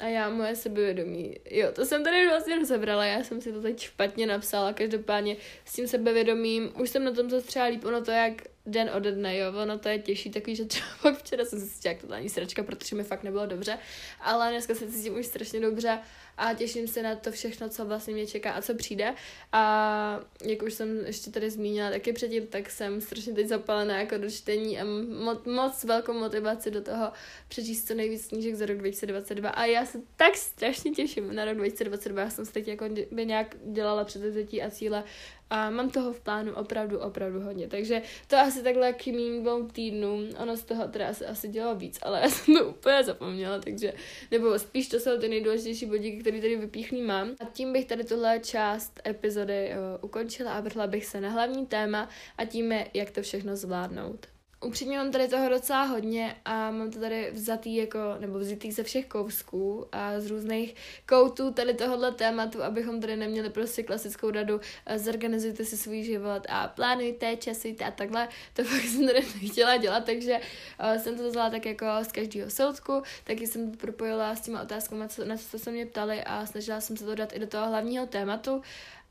a 0.00 0.06
já 0.06 0.30
moje 0.30 0.56
sebevědomí. 0.56 1.34
Jo, 1.50 1.68
to 1.72 1.86
jsem 1.86 2.04
tady 2.04 2.28
vlastně 2.28 2.58
rozebrala, 2.58 3.04
já 3.04 3.24
jsem 3.24 3.40
si 3.40 3.52
to 3.52 3.62
teď 3.62 3.80
špatně 3.80 4.26
napsala, 4.26 4.72
každopádně 4.72 5.36
s 5.64 5.72
tím 5.72 5.88
sebevědomím, 5.88 6.72
už 6.80 6.90
jsem 6.90 7.04
na 7.04 7.12
tom 7.12 7.30
zase 7.30 7.46
třeba 7.46 7.64
líp, 7.64 7.84
ono 7.84 8.04
to 8.04 8.10
jak 8.10 8.42
den 8.66 8.90
ode 8.94 9.12
dne, 9.12 9.36
jo, 9.36 9.52
ono 9.62 9.78
to 9.78 9.88
je 9.88 9.98
těžší, 9.98 10.30
takový, 10.30 10.56
že 10.56 10.64
třeba 10.64 10.86
pak 11.02 11.18
včera 11.18 11.44
jsem 11.44 11.60
se 11.60 11.66
cítila 11.66 11.92
jak 11.92 12.00
totální 12.00 12.28
sračka, 12.28 12.62
protože 12.62 12.96
mi 12.96 13.04
fakt 13.04 13.22
nebylo 13.22 13.46
dobře, 13.46 13.78
ale 14.20 14.50
dneska 14.50 14.74
se 14.74 14.92
cítím 14.92 15.18
už 15.18 15.26
strašně 15.26 15.60
dobře 15.60 15.98
a 16.36 16.54
těším 16.54 16.88
se 16.88 17.02
na 17.02 17.16
to 17.16 17.32
všechno, 17.32 17.68
co 17.68 17.84
vlastně 17.84 18.14
mě 18.14 18.26
čeká 18.26 18.52
a 18.52 18.62
co 18.62 18.74
přijde. 18.74 19.14
A 19.52 20.20
jak 20.44 20.62
už 20.62 20.74
jsem 20.74 21.06
ještě 21.06 21.30
tady 21.30 21.50
zmínila 21.50 21.90
taky 21.90 22.12
předtím, 22.12 22.46
tak 22.46 22.70
jsem 22.70 23.00
strašně 23.00 23.32
teď 23.32 23.46
zapalená 23.46 24.00
jako 24.00 24.18
do 24.18 24.30
čtení 24.30 24.80
a 24.80 24.84
mo- 24.84 25.52
moc 25.54 25.84
velkou 25.84 26.12
motivaci 26.12 26.70
do 26.70 26.82
toho 26.82 27.12
přečíst 27.48 27.86
co 27.86 27.94
nejvíc 27.94 28.26
knížek 28.26 28.54
za 28.54 28.66
rok 28.66 28.78
2022 28.78 29.50
a 29.50 29.64
já 29.64 29.86
se 29.86 29.98
tak 30.16 30.36
strašně 30.36 30.90
těším 30.90 31.34
na 31.34 31.44
rok 31.44 31.56
2022, 31.56 32.22
já 32.22 32.30
jsem 32.30 32.46
se 32.46 32.52
teď 32.52 32.68
jako 32.68 32.84
by 33.10 33.26
nějak 33.26 33.56
dělala 33.64 34.04
předevzetí 34.04 34.62
a 34.62 34.70
cíle 34.70 35.04
a 35.50 35.70
mám 35.70 35.90
toho 35.90 36.12
v 36.12 36.20
plánu 36.20 36.54
opravdu, 36.54 36.98
opravdu 36.98 37.40
hodně. 37.40 37.68
Takže 37.68 38.02
to 38.26 38.36
asi 38.36 38.62
takhle 38.62 38.92
k 38.92 39.06
mým 39.06 39.42
dvou 39.42 39.68
týdnům. 39.68 40.28
Ono 40.38 40.56
z 40.56 40.62
toho 40.62 40.88
teda 40.88 41.08
asi, 41.08 41.26
asi 41.26 41.48
dělalo 41.48 41.74
víc, 41.76 41.98
ale 42.02 42.20
já 42.22 42.28
jsem 42.28 42.56
to 42.56 42.68
úplně 42.68 43.04
zapomněla, 43.04 43.58
takže, 43.58 43.92
nebo 44.30 44.58
spíš 44.58 44.88
to 44.88 45.00
jsou 45.00 45.18
ty 45.18 45.28
nejdůležitější 45.28 45.86
bodíky, 45.86 46.22
které 46.24 46.40
tady 46.40 46.56
vypíchný 46.56 47.02
mám. 47.02 47.28
A 47.40 47.44
tím 47.44 47.72
bych 47.72 47.84
tady 47.84 48.04
tuhle 48.04 48.40
část 48.40 49.00
epizody 49.06 49.70
uh, 49.70 50.04
ukončila 50.04 50.52
a 50.52 50.60
vrhla 50.60 50.86
bych 50.86 51.06
se 51.06 51.20
na 51.20 51.30
hlavní 51.30 51.66
téma 51.66 52.08
a 52.38 52.44
tím 52.44 52.72
je, 52.72 52.90
jak 52.94 53.10
to 53.10 53.22
všechno 53.22 53.56
zvládnout 53.56 54.33
upřímně 54.64 54.98
mám 54.98 55.10
tady 55.10 55.28
toho 55.28 55.48
docela 55.48 55.82
hodně 55.82 56.36
a 56.44 56.70
mám 56.70 56.90
to 56.90 57.00
tady 57.00 57.30
vzatý 57.32 57.76
jako, 57.76 57.98
nebo 58.18 58.38
vzitý 58.38 58.72
ze 58.72 58.82
všech 58.82 59.06
kousků 59.06 59.86
a 59.92 60.20
z 60.20 60.26
různých 60.26 60.74
koutů 61.08 61.52
tady 61.52 61.74
tohohle 61.74 62.12
tématu, 62.12 62.62
abychom 62.62 63.00
tady 63.00 63.16
neměli 63.16 63.50
prostě 63.50 63.82
klasickou 63.82 64.30
radu, 64.30 64.60
eh, 64.86 64.98
zorganizujte 64.98 65.64
si 65.64 65.76
svůj 65.76 66.02
život 66.02 66.46
a 66.48 66.68
plánujte, 66.68 67.36
časujte 67.36 67.84
a 67.84 67.90
takhle. 67.90 68.28
To 68.52 68.64
fakt 68.64 68.82
jsem 68.82 69.06
tady 69.06 69.20
nechtěla 69.42 69.76
dělat, 69.76 70.04
takže 70.04 70.40
uh, 70.80 71.02
jsem 71.02 71.16
to 71.16 71.28
vzala 71.28 71.50
tak 71.50 71.66
jako 71.66 71.86
z 72.02 72.12
každého 72.12 72.50
soudku, 72.50 73.02
taky 73.24 73.46
jsem 73.46 73.70
to 73.70 73.76
propojila 73.76 74.36
s 74.36 74.40
těma 74.40 74.62
otázkami, 74.62 75.08
co, 75.08 75.24
na 75.24 75.36
co 75.36 75.58
se 75.58 75.70
mě 75.70 75.86
ptali 75.86 76.24
a 76.24 76.46
snažila 76.46 76.80
jsem 76.80 76.96
se 76.96 77.04
to 77.04 77.14
dát 77.14 77.36
i 77.36 77.38
do 77.38 77.46
toho 77.46 77.68
hlavního 77.68 78.06
tématu. 78.06 78.62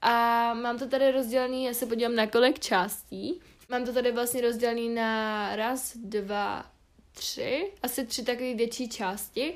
A 0.01 0.53
mám 0.53 0.79
to 0.79 0.87
tady 0.87 1.11
rozdělený, 1.11 1.65
já 1.65 1.73
se 1.73 1.85
podívám 1.85 2.15
na 2.15 2.27
kolik 2.27 2.59
částí. 2.59 3.41
Mám 3.73 3.85
to 3.85 3.93
tady 3.93 4.11
vlastně 4.11 4.41
rozdělený 4.41 4.89
na 4.89 5.55
raz, 5.55 5.97
dva, 5.97 6.65
tři, 7.13 7.71
asi 7.83 8.05
tři 8.05 8.23
takové 8.25 8.53
větší 8.53 8.89
části, 8.89 9.53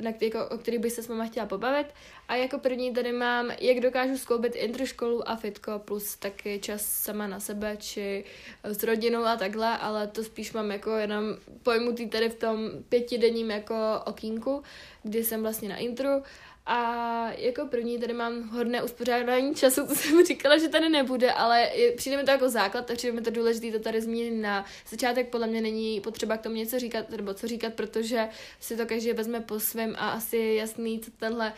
na 0.00 0.12
který, 0.12 0.30
jako, 0.34 0.54
o 0.54 0.58
kterých 0.58 0.80
bych 0.80 0.92
se 0.92 1.02
s 1.02 1.08
váma 1.08 1.24
chtěla 1.24 1.46
pobavit. 1.46 1.86
A 2.28 2.36
jako 2.36 2.58
první 2.58 2.94
tady 2.94 3.12
mám, 3.12 3.50
jak 3.60 3.80
dokážu 3.80 4.18
skloubit 4.18 4.56
intro 4.56 4.86
školu 4.86 5.28
a 5.28 5.36
fitko, 5.36 5.78
plus 5.78 6.16
taky 6.16 6.60
čas 6.60 6.82
sama 6.82 7.26
na 7.26 7.40
sebe, 7.40 7.76
či 7.76 8.24
s 8.64 8.82
rodinou 8.82 9.24
a 9.24 9.36
takhle, 9.36 9.78
ale 9.78 10.06
to 10.06 10.24
spíš 10.24 10.52
mám 10.52 10.70
jako 10.70 10.90
jenom 10.90 11.24
pojmutý 11.62 12.08
tady 12.08 12.28
v 12.28 12.34
tom 12.34 12.70
pětidenním 12.88 13.50
jako 13.50 13.74
okýnku, 14.06 14.62
kdy 15.02 15.24
jsem 15.24 15.42
vlastně 15.42 15.68
na 15.68 15.76
intru. 15.76 16.22
A 16.70 17.30
jako 17.36 17.66
první 17.66 17.98
tady 17.98 18.12
mám 18.12 18.48
hodné 18.48 18.82
uspořádání 18.82 19.54
času, 19.54 19.86
to 19.88 19.94
jsem 19.94 20.24
říkala, 20.24 20.58
že 20.58 20.68
tady 20.68 20.88
nebude, 20.88 21.32
ale 21.32 21.70
přijde 21.96 22.16
mi 22.16 22.24
to 22.24 22.30
jako 22.30 22.48
základ 22.48 22.90
a 22.90 22.94
přijde 22.94 23.12
mi 23.12 23.20
to 23.20 23.30
důležité 23.30 23.78
to 23.78 23.84
tady 23.84 24.00
zmínit 24.00 24.30
na 24.42 24.64
začátek. 24.90 25.28
Podle 25.28 25.46
mě 25.46 25.60
není 25.60 26.00
potřeba 26.00 26.36
k 26.36 26.42
tomu 26.42 26.54
něco 26.54 26.78
říkat, 26.78 27.10
nebo 27.10 27.34
co 27.34 27.48
říkat, 27.48 27.74
protože 27.74 28.28
si 28.60 28.76
to 28.76 28.86
každý 28.86 29.12
vezme 29.12 29.40
po 29.40 29.60
svém 29.60 29.94
a 29.98 30.10
asi 30.10 30.36
je 30.36 30.54
jasný, 30.54 31.00
co 31.00 31.10
tenhle, 31.10 31.52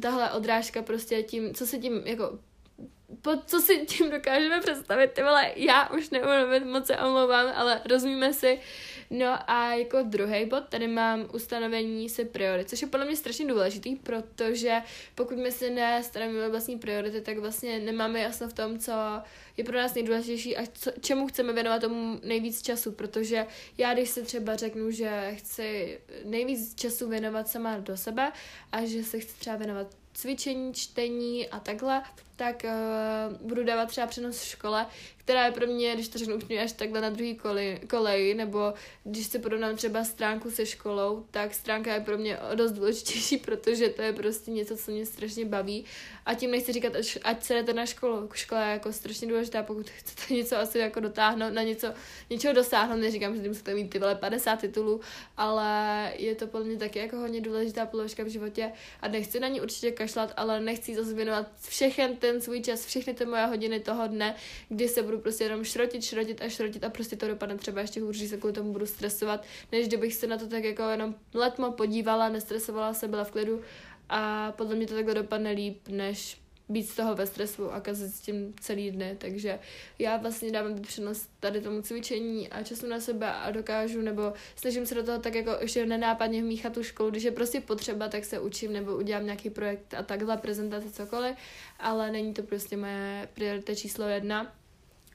tahle 0.00 0.32
odrážka 0.32 0.82
prostě 0.82 1.22
tím, 1.22 1.54
co 1.54 1.66
se 1.66 1.78
tím 1.78 2.02
jako 2.04 2.38
po, 3.22 3.30
co 3.46 3.60
si 3.60 3.86
tím 3.86 4.10
dokážeme 4.10 4.60
představit, 4.60 5.12
ty 5.12 5.22
vole, 5.22 5.52
já 5.56 5.90
už 5.90 6.10
neumím, 6.10 6.72
moc 6.72 6.86
se 6.86 6.96
omlouvám, 6.96 7.52
ale 7.54 7.80
rozumíme 7.90 8.32
si, 8.32 8.60
No 9.18 9.50
a 9.50 9.74
jako 9.74 10.02
druhý 10.02 10.46
bod 10.46 10.68
tady 10.68 10.88
mám 10.88 11.28
ustanovení 11.34 12.08
se 12.08 12.24
priorit, 12.24 12.68
což 12.68 12.82
je 12.82 12.88
podle 12.88 13.06
mě 13.06 13.16
strašně 13.16 13.46
důležitý, 13.46 13.96
protože 13.96 14.82
pokud 15.14 15.38
my 15.38 15.52
si 15.52 15.70
nestanovíme 15.70 16.48
vlastní 16.48 16.78
priority, 16.78 17.20
tak 17.20 17.38
vlastně 17.38 17.78
nemáme 17.78 18.20
jasno 18.20 18.48
v 18.48 18.52
tom, 18.52 18.78
co 18.78 18.92
je 19.56 19.64
pro 19.64 19.76
nás 19.76 19.94
nejdůležitější 19.94 20.56
a 20.56 20.66
co, 20.72 20.90
čemu 21.00 21.26
chceme 21.26 21.52
věnovat 21.52 21.80
tomu 21.80 22.20
nejvíc 22.22 22.62
času, 22.62 22.92
protože 22.92 23.46
já 23.78 23.94
když 23.94 24.08
se 24.08 24.22
třeba 24.22 24.56
řeknu, 24.56 24.90
že 24.90 25.34
chci 25.34 25.98
nejvíc 26.24 26.74
času 26.74 27.08
věnovat 27.08 27.48
sama 27.48 27.78
do 27.78 27.96
sebe 27.96 28.32
a 28.72 28.84
že 28.84 29.04
se 29.04 29.18
chci 29.20 29.38
třeba 29.38 29.56
věnovat 29.56 29.96
cvičení, 30.14 30.74
čtení 30.74 31.48
a 31.48 31.60
takhle, 31.60 32.02
tak 32.36 32.62
uh, 32.64 33.48
budu 33.48 33.64
dávat 33.64 33.86
třeba 33.86 34.06
přenos 34.06 34.40
v 34.40 34.44
škole, 34.44 34.86
která 35.24 35.44
je 35.44 35.52
pro 35.52 35.66
mě, 35.66 35.94
když 35.94 36.08
to 36.08 36.18
řeknu 36.18 36.34
úplně 36.36 36.62
až 36.62 36.72
takhle 36.72 37.00
na 37.00 37.10
druhý 37.10 37.38
kolej, 37.88 38.34
nebo 38.34 38.74
když 39.04 39.26
se 39.26 39.38
porovnám 39.38 39.76
třeba 39.76 40.04
stránku 40.04 40.50
se 40.50 40.66
školou, 40.66 41.26
tak 41.30 41.54
stránka 41.54 41.94
je 41.94 42.00
pro 42.00 42.18
mě 42.18 42.38
dost 42.54 42.72
důležitější, 42.72 43.36
protože 43.44 43.88
to 43.88 44.02
je 44.02 44.12
prostě 44.12 44.50
něco, 44.50 44.76
co 44.76 44.90
mě 44.90 45.06
strašně 45.06 45.44
baví. 45.44 45.84
A 46.26 46.34
tím 46.34 46.50
nechci 46.50 46.72
říkat, 46.72 46.92
ať 47.22 47.44
se 47.44 47.54
jdete 47.54 47.72
na 47.72 47.86
školu. 47.86 48.28
Škola 48.32 48.66
je 48.66 48.72
jako 48.72 48.92
strašně 48.92 49.28
důležitá, 49.28 49.62
pokud 49.62 49.90
chcete 49.90 50.34
něco 50.34 50.56
asi 50.56 50.78
jako 50.78 51.00
dotáhnout, 51.00 51.52
na 51.52 51.62
něco, 51.62 51.92
něčeho 52.30 52.54
dosáhnout, 52.54 52.96
neříkám, 52.96 53.36
že 53.36 53.48
musíte 53.48 53.74
mít 53.74 53.90
ty 53.90 53.98
vole 53.98 54.14
50 54.14 54.56
titulů, 54.56 55.00
ale 55.36 56.12
je 56.16 56.34
to 56.34 56.46
podle 56.46 56.66
mě 56.66 56.76
taky 56.76 56.98
jako 56.98 57.16
hodně 57.16 57.40
důležitá 57.40 57.86
položka 57.86 58.22
v 58.24 58.28
životě 58.28 58.72
a 59.00 59.08
nechci 59.08 59.40
na 59.40 59.48
ní 59.48 59.60
určitě 59.60 59.90
kašlat, 59.90 60.32
ale 60.36 60.60
nechci 60.60 60.94
zase 60.94 61.14
věnovat 61.14 61.46
všechen 61.68 62.16
ten 62.26 62.40
svůj 62.40 62.60
čas, 62.60 62.86
všechny 62.86 63.14
ty 63.14 63.26
moje 63.26 63.46
hodiny 63.46 63.80
toho 63.80 64.08
dne, 64.08 64.34
kdy 64.68 64.88
se 64.88 65.02
budu 65.02 65.18
prostě 65.18 65.44
jenom 65.44 65.64
šrotit, 65.64 66.04
šrotit 66.04 66.42
a 66.42 66.48
šrotit 66.48 66.84
a 66.84 66.90
prostě 66.90 67.16
to 67.16 67.28
dopadne 67.28 67.56
třeba 67.56 67.80
ještě 67.80 68.00
hůř, 68.00 68.16
že 68.16 68.28
se 68.28 68.36
kvůli 68.36 68.52
tomu 68.52 68.72
budu 68.72 68.86
stresovat, 68.86 69.44
než 69.72 69.88
kdybych 69.88 70.14
se 70.14 70.26
na 70.26 70.38
to 70.38 70.48
tak 70.48 70.64
jako 70.64 70.82
jenom 70.82 71.14
letmo 71.34 71.72
podívala, 71.72 72.28
nestresovala 72.28 72.94
se, 72.94 73.08
byla 73.08 73.24
v 73.24 73.30
klidu 73.30 73.60
a 74.08 74.52
podle 74.52 74.74
mě 74.74 74.86
to 74.86 74.94
takhle 74.94 75.14
dopadne 75.14 75.50
líp, 75.50 75.88
než 75.88 76.43
být 76.68 76.88
z 76.88 76.96
toho 76.96 77.14
ve 77.14 77.26
stresu 77.26 77.72
a 77.72 77.80
kazit 77.80 78.14
s 78.14 78.20
tím 78.20 78.54
celý 78.60 78.90
dny, 78.90 79.16
takže 79.18 79.58
já 79.98 80.16
vlastně 80.16 80.52
dávám 80.52 80.82
přednost 80.82 81.30
tady 81.40 81.60
tomu 81.60 81.82
cvičení 81.82 82.48
a 82.48 82.62
času 82.62 82.86
na 82.86 83.00
sebe 83.00 83.32
a 83.32 83.50
dokážu, 83.50 84.00
nebo 84.00 84.32
snažím 84.56 84.86
se 84.86 84.94
do 84.94 85.02
toho 85.02 85.18
tak 85.18 85.34
jako 85.34 85.50
ještě 85.60 85.86
nenápadně 85.86 86.42
vmíchat 86.42 86.72
tu 86.72 86.82
školu, 86.82 87.10
když 87.10 87.22
je 87.22 87.30
prostě 87.30 87.60
potřeba, 87.60 88.08
tak 88.08 88.24
se 88.24 88.40
učím 88.40 88.72
nebo 88.72 88.96
udělám 88.96 89.24
nějaký 89.24 89.50
projekt 89.50 89.94
a 89.94 90.02
takhle, 90.02 90.36
prezentace, 90.36 90.90
cokoliv, 90.90 91.36
ale 91.78 92.10
není 92.10 92.34
to 92.34 92.42
prostě 92.42 92.76
moje 92.76 93.28
priorita 93.34 93.74
číslo 93.74 94.08
jedna. 94.08 94.54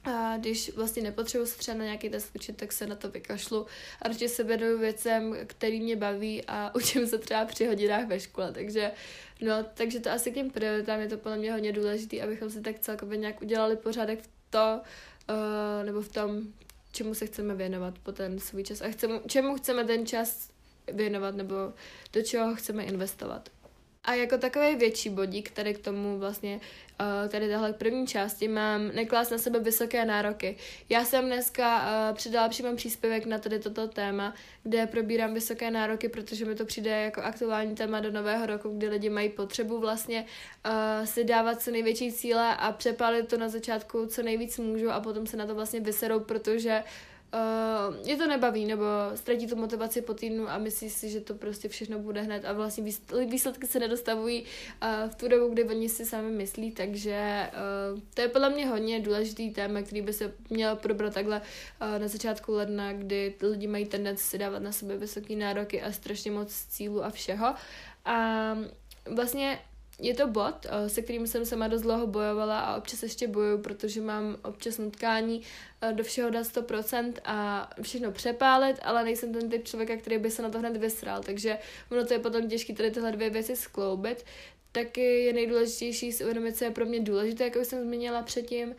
A 0.04 0.38
když 0.38 0.76
vlastně 0.76 1.04
nepotřebuji 1.04 1.46
se 1.46 1.58
třeba 1.58 1.78
na 1.78 1.84
nějaký 1.84 2.10
test 2.10 2.32
učit, 2.36 2.58
tak 2.58 2.72
se 2.72 2.88
na 2.88 2.96
to 2.96 3.10
vykašlu 3.10 3.66
a 4.02 4.08
radši 4.08 4.30
se 4.30 4.44
věnuju 4.44 4.80
věcem, 4.80 5.36
který 5.48 5.82
mě 5.82 5.96
baví 5.96 6.44
a 6.48 6.72
učím 6.76 7.08
se 7.08 7.18
třeba 7.18 7.46
při 7.46 7.66
hodinách 7.66 8.08
ve 8.08 8.20
škole, 8.20 8.52
takže 8.52 8.92
no, 9.42 9.66
takže 9.74 10.00
to 10.00 10.12
asi 10.12 10.32
k 10.32 10.34
těm 10.34 10.50
prioritám 10.50 11.00
je 11.00 11.08
to 11.08 11.18
podle 11.18 11.38
mě 11.38 11.52
hodně 11.52 11.74
důležité, 11.74 12.22
abychom 12.22 12.50
si 12.50 12.62
tak 12.62 12.80
celkově 12.80 13.18
nějak 13.18 13.42
udělali 13.42 13.76
pořádek 13.76 14.22
v 14.22 14.30
to, 14.50 14.82
uh, 15.30 15.86
nebo 15.86 16.02
v 16.02 16.10
tom, 16.12 16.42
čemu 16.92 17.14
se 17.14 17.26
chceme 17.26 17.56
věnovat 17.56 18.00
po 18.00 18.12
ten 18.12 18.40
svůj 18.40 18.64
čas 18.64 18.82
a 18.82 18.88
chceme, 18.90 19.20
čemu 19.28 19.56
chceme 19.56 19.84
ten 19.84 20.06
čas 20.06 20.50
věnovat 20.94 21.36
nebo 21.36 21.56
do 22.14 22.22
čeho 22.22 22.56
chceme 22.56 22.84
investovat. 22.84 23.50
A 24.10 24.14
jako 24.14 24.38
takový 24.38 24.76
větší 24.76 25.10
bodík 25.10 25.52
tady 25.52 25.74
k 25.74 25.80
tomu 25.80 26.20
vlastně, 26.20 26.60
uh, 27.00 27.30
tady 27.30 27.50
tahle 27.50 27.74
první 27.74 28.08
části, 28.08 28.48
mám 28.48 28.88
neklás 28.88 29.30
na 29.30 29.38
sebe 29.38 29.60
vysoké 29.60 30.06
nároky. 30.06 30.58
Já 30.90 31.06
jsem 31.06 31.26
dneska 31.26 31.78
uh, 31.78 32.16
přidala 32.16 32.50
přímo 32.50 32.76
příspěvek 32.76 33.26
na 33.26 33.38
tady 33.38 33.60
toto 33.60 33.88
téma, 33.88 34.34
kde 34.64 34.88
probírám 34.88 35.34
vysoké 35.34 35.72
nároky, 35.72 36.10
protože 36.10 36.46
mi 36.46 36.56
to 36.56 36.66
přijde 36.66 36.90
jako 36.90 37.22
aktuální 37.22 37.76
téma 37.76 38.00
do 38.00 38.12
nového 38.12 38.46
roku, 38.46 38.70
kdy 38.70 38.88
lidi 38.90 39.10
mají 39.10 39.30
potřebu 39.30 39.80
vlastně 39.80 40.26
uh, 40.66 41.06
si 41.06 41.24
dávat 41.24 41.62
co 41.62 41.72
největší 41.72 42.12
cíle 42.14 42.56
a 42.56 42.72
přepálit 42.72 43.28
to 43.28 43.38
na 43.38 43.50
začátku 43.50 44.06
co 44.06 44.24
nejvíc 44.24 44.58
můžu 44.58 44.92
a 44.92 45.00
potom 45.00 45.28
se 45.28 45.38
na 45.38 45.46
to 45.46 45.56
vlastně 45.56 45.80
vyserou, 45.80 46.20
protože 46.20 46.84
je 48.06 48.18
to 48.18 48.28
nebaví, 48.28 48.66
nebo 48.66 48.86
ztratí 49.16 49.48
tu 49.48 49.56
motivaci 49.56 50.02
po 50.02 50.14
týdnu 50.14 50.50
a 50.50 50.58
myslí 50.58 50.90
si, 50.90 51.10
že 51.10 51.22
to 51.22 51.34
prostě 51.34 51.70
všechno 51.70 52.00
bude 52.00 52.22
hned 52.22 52.46
a 52.46 52.54
vlastně 52.54 52.84
výsledky 53.28 53.68
se 53.68 53.80
nedostavují 53.80 54.44
uh, 54.44 55.10
v 55.10 55.16
tu 55.16 55.28
dobu, 55.28 55.54
kdy 55.54 55.64
oni 55.64 55.90
si 55.90 56.06
sami 56.06 56.32
myslí, 56.32 56.72
takže 56.72 57.50
uh, 57.94 58.00
to 58.14 58.22
je 58.22 58.28
podle 58.28 58.50
mě 58.50 58.68
hodně 58.68 59.00
důležitý 59.00 59.52
téma, 59.52 59.82
který 59.82 60.02
by 60.02 60.14
se 60.14 60.34
měl 60.50 60.76
probrat 60.76 61.14
takhle 61.14 61.42
uh, 61.82 62.00
na 62.02 62.08
začátku 62.08 62.52
ledna, 62.52 62.94
kdy 62.94 63.34
lidi 63.42 63.68
mají 63.68 63.86
tendenci 63.86 64.24
si 64.24 64.38
dávat 64.38 64.60
na 64.60 64.72
sebe 64.72 64.98
vysoké 64.98 65.36
nároky 65.36 65.82
a 65.82 65.92
strašně 65.92 66.32
moc 66.32 66.54
cílů 66.54 67.04
a 67.04 67.10
všeho. 67.10 67.54
A 68.06 68.58
vlastně 69.06 69.60
je 70.00 70.14
to 70.14 70.28
bod, 70.28 70.66
eh, 70.66 70.90
se 70.90 71.02
kterým 71.02 71.28
jsem 71.28 71.46
sama 71.46 71.68
dost 71.68 71.82
dlouho 71.82 72.08
bojovala 72.08 72.60
a 72.60 72.78
občas 72.78 73.04
ještě 73.04 73.28
bojuju, 73.28 73.58
protože 73.58 74.02
mám 74.02 74.38
občas 74.44 74.78
nutkání 74.78 75.42
eh, 75.82 75.94
do 75.94 76.04
všeho 76.04 76.30
dát 76.30 76.44
100% 76.44 77.14
a 77.26 77.70
všechno 77.82 78.12
přepálit, 78.12 78.80
ale 78.82 79.04
nejsem 79.04 79.34
ten 79.34 79.50
typ 79.50 79.66
člověka, 79.66 79.98
který 79.98 80.18
by 80.18 80.32
se 80.32 80.42
na 80.42 80.50
to 80.50 80.60
hned 80.60 80.78
vysral, 80.78 81.24
takže 81.24 81.58
ono 81.92 82.06
to 82.06 82.14
je 82.14 82.20
potom 82.20 82.50
těžké 82.50 82.74
tady 82.74 82.92
tyhle 82.92 83.12
dvě 83.12 83.30
věci 83.30 83.56
skloubit, 83.56 84.26
taky 84.72 85.24
je 85.26 85.34
nejdůležitější 85.34 86.12
si 86.12 86.24
uvědomit, 86.24 86.58
co 86.58 86.64
je 86.64 86.72
pro 86.72 86.86
mě 86.86 87.00
důležité, 87.00 87.44
jak 87.44 87.56
už 87.56 87.68
jsem 87.68 87.84
zmínila 87.84 88.22
předtím, 88.22 88.76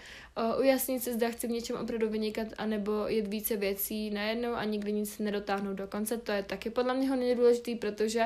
ujasnit 0.59 1.03
si, 1.03 1.13
zda 1.13 1.29
chci 1.29 1.47
v 1.47 1.51
něčem 1.51 1.77
opravdu 1.77 2.09
vynikat, 2.09 2.49
anebo 2.59 3.09
jet 3.09 3.29
více 3.29 3.57
věcí 3.57 4.11
najednou 4.11 4.53
a 4.53 4.65
nikdy 4.65 4.93
nic 4.93 5.19
nedotáhnout 5.19 5.77
do 5.77 5.87
konce. 5.87 6.17
To 6.17 6.33
je 6.33 6.43
taky 6.43 6.71
podle 6.71 6.95
mě 6.95 7.09
hodně 7.09 7.35
důležitý, 7.35 7.75
protože 7.75 8.25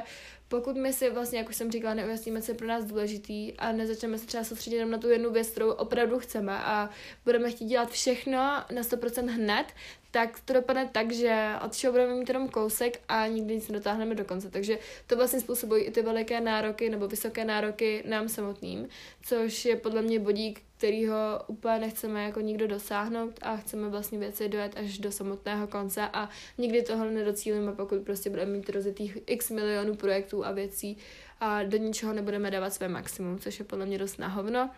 pokud 0.48 0.76
my 0.76 0.92
si 0.92 1.10
vlastně, 1.10 1.38
jak 1.38 1.48
už 1.48 1.56
jsem 1.56 1.70
říkala, 1.70 1.94
neujasníme, 1.94 2.42
co 2.42 2.52
je 2.52 2.58
pro 2.58 2.66
nás 2.66 2.84
důležitý 2.84 3.52
a 3.52 3.72
nezačneme 3.72 4.18
se 4.18 4.26
třeba 4.26 4.44
soustředit 4.44 4.76
jenom 4.76 4.90
na 4.90 4.98
tu 4.98 5.08
jednu 5.08 5.30
věc, 5.30 5.48
kterou 5.48 5.70
opravdu 5.70 6.18
chceme 6.18 6.52
a 6.58 6.90
budeme 7.24 7.50
chtít 7.50 7.64
dělat 7.64 7.90
všechno 7.90 8.36
na 8.74 8.82
100% 8.82 9.28
hned, 9.28 9.66
tak 10.10 10.40
to 10.44 10.52
dopadne 10.52 10.88
tak, 10.92 11.12
že 11.12 11.48
od 11.64 11.72
všeho 11.72 11.92
budeme 11.92 12.14
mít 12.14 12.28
jenom 12.28 12.48
kousek 12.48 13.00
a 13.08 13.26
nikdy 13.26 13.54
nic 13.54 13.68
nedotáhneme 13.68 14.14
do 14.14 14.24
konce. 14.24 14.50
Takže 14.50 14.78
to 15.06 15.16
vlastně 15.16 15.40
způsobují 15.40 15.84
i 15.84 15.90
ty 15.90 16.02
veliké 16.02 16.40
nároky 16.40 16.90
nebo 16.90 17.08
vysoké 17.08 17.44
nároky 17.44 18.02
nám 18.06 18.28
samotným, 18.28 18.88
což 19.22 19.64
je 19.64 19.76
podle 19.76 20.02
mě 20.02 20.20
bodík, 20.20 20.62
kterýho 20.84 21.40
úplně 21.46 21.78
nechceme 21.78 22.24
jako 22.24 22.40
nikdo 22.40 22.66
dosáhnout 22.66 23.38
a 23.42 23.56
chceme 23.56 23.88
vlastně 23.88 24.18
věci 24.18 24.48
dojet 24.48 24.76
až 24.76 24.98
do 24.98 25.12
samotného 25.12 25.66
konce 25.66 26.08
a 26.12 26.28
nikdy 26.58 26.82
toho 26.82 27.04
nedocílíme, 27.04 27.72
pokud 27.72 28.02
prostě 28.02 28.30
budeme 28.30 28.52
mít 28.52 28.68
rozjetých 28.68 29.18
x 29.26 29.50
milionů 29.50 29.94
projektů 29.94 30.46
a 30.46 30.52
věcí 30.52 30.96
a 31.40 31.62
do 31.62 31.76
ničeho 31.76 32.12
nebudeme 32.12 32.50
dávat 32.50 32.74
své 32.74 32.88
maximum, 32.88 33.38
což 33.38 33.58
je 33.58 33.64
podle 33.64 33.86
mě 33.86 33.98
dost 33.98 34.18
na 34.18 34.28
hovno. 34.28 34.70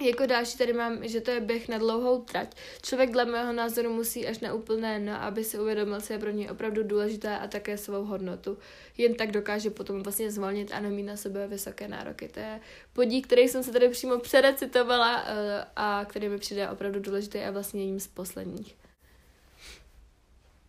Jako 0.00 0.26
další 0.26 0.58
tady 0.58 0.72
mám, 0.72 1.08
že 1.08 1.20
to 1.20 1.30
je 1.30 1.40
běh 1.40 1.68
na 1.68 1.78
dlouhou 1.78 2.22
trať. 2.22 2.54
Člověk 2.82 3.10
dle 3.10 3.24
mého 3.24 3.52
názoru 3.52 3.92
musí 3.92 4.26
až 4.26 4.38
na 4.38 4.54
úplné 4.54 4.98
no, 4.98 5.22
aby 5.22 5.44
si 5.44 5.58
uvědomil, 5.58 6.00
co 6.00 6.12
je 6.12 6.18
pro 6.18 6.30
něj 6.30 6.50
opravdu 6.50 6.82
důležité 6.82 7.38
a 7.38 7.46
také 7.46 7.78
svou 7.78 8.04
hodnotu. 8.04 8.58
Jen 8.98 9.14
tak 9.14 9.30
dokáže 9.30 9.70
potom 9.70 10.02
vlastně 10.02 10.30
zvolnit 10.30 10.72
a 10.72 10.80
nemít 10.80 11.06
na 11.06 11.16
sebe 11.16 11.46
vysoké 11.46 11.88
nároky. 11.88 12.28
To 12.28 12.40
je 12.40 12.60
podík, 12.92 13.26
který 13.26 13.48
jsem 13.48 13.62
se 13.62 13.72
tady 13.72 13.88
přímo 13.88 14.18
předecitovala 14.18 15.24
eh, 15.26 15.64
a 15.76 16.06
který 16.08 16.28
mi 16.28 16.38
přijde 16.38 16.68
opravdu 16.68 17.00
důležitý 17.00 17.38
a 17.38 17.50
vlastně 17.50 17.82
jedním 17.82 18.00
z 18.00 18.06
posledních. 18.06 18.76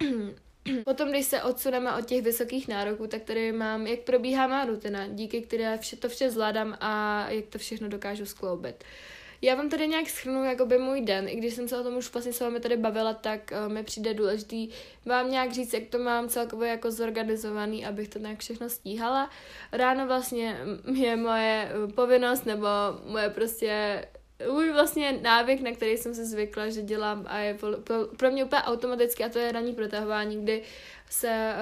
Potom, 0.86 1.10
když 1.10 1.26
se 1.26 1.44
odsuneme 1.44 1.94
od 1.96 2.06
těch 2.06 2.22
vysokých 2.22 2.68
nároků, 2.68 3.08
tak 3.08 3.24
tady 3.24 3.52
mám, 3.52 3.88
jak 3.88 4.00
probíhá 4.00 4.48
má 4.48 4.66
rutina, 4.66 5.08
díky 5.08 5.42
které 5.42 5.78
vše, 5.78 5.96
to 5.96 6.10
vše 6.10 6.32
zvládám 6.32 6.78
a 6.80 7.26
jak 7.30 7.46
to 7.46 7.58
všechno 7.58 7.90
dokážu 7.90 8.26
skloubit. 8.26 8.84
Uh, 8.84 9.19
já 9.42 9.56
vám 9.56 9.70
tady 9.70 9.88
nějak 9.88 10.10
schrnu 10.10 10.44
jakoby 10.44 10.78
můj 10.78 11.02
den, 11.02 11.28
i 11.30 11.36
když 11.36 11.54
jsem 11.54 11.68
se 11.68 11.80
o 11.80 11.84
tom 11.84 11.98
už 11.98 12.14
vlastně 12.14 12.34
s 12.34 12.40
vámi 12.40 12.60
tady 12.60 12.78
bavila, 12.78 13.14
tak 13.14 13.52
uh, 13.52 13.74
mi 13.74 13.84
přijde 13.84 14.14
důležitý 14.14 14.70
vám 15.06 15.32
nějak 15.32 15.52
říct, 15.52 15.74
jak 15.74 15.84
to 15.90 16.00
mám 16.00 16.30
celkově 16.30 16.70
jako 16.70 16.92
zorganizovaný, 16.92 17.86
abych 17.86 18.08
to 18.08 18.20
nějak 18.20 18.40
všechno 18.40 18.70
stíhala. 18.70 19.30
Ráno 19.72 20.08
vlastně 20.08 20.58
je 20.94 21.16
moje 21.16 21.72
eh, 21.72 21.94
povinnost 21.94 22.46
nebo 22.46 22.68
moje 23.06 23.30
prostě 23.30 24.06
můj 24.52 24.72
vlastně 24.72 25.20
návyk, 25.22 25.62
na 25.62 25.72
který 25.72 25.98
jsem 25.98 26.16
se 26.16 26.26
zvykla, 26.26 26.70
že 26.70 26.82
dělám 26.82 27.26
a 27.28 27.38
je 27.38 27.58
pro 28.18 28.32
mě 28.32 28.46
úplně 28.46 28.62
automaticky 28.62 29.24
a 29.24 29.30
to 29.30 29.40
je 29.40 29.52
ranní 29.52 29.74
protahování, 29.74 30.44
kdy 30.44 30.62
se 31.10 31.54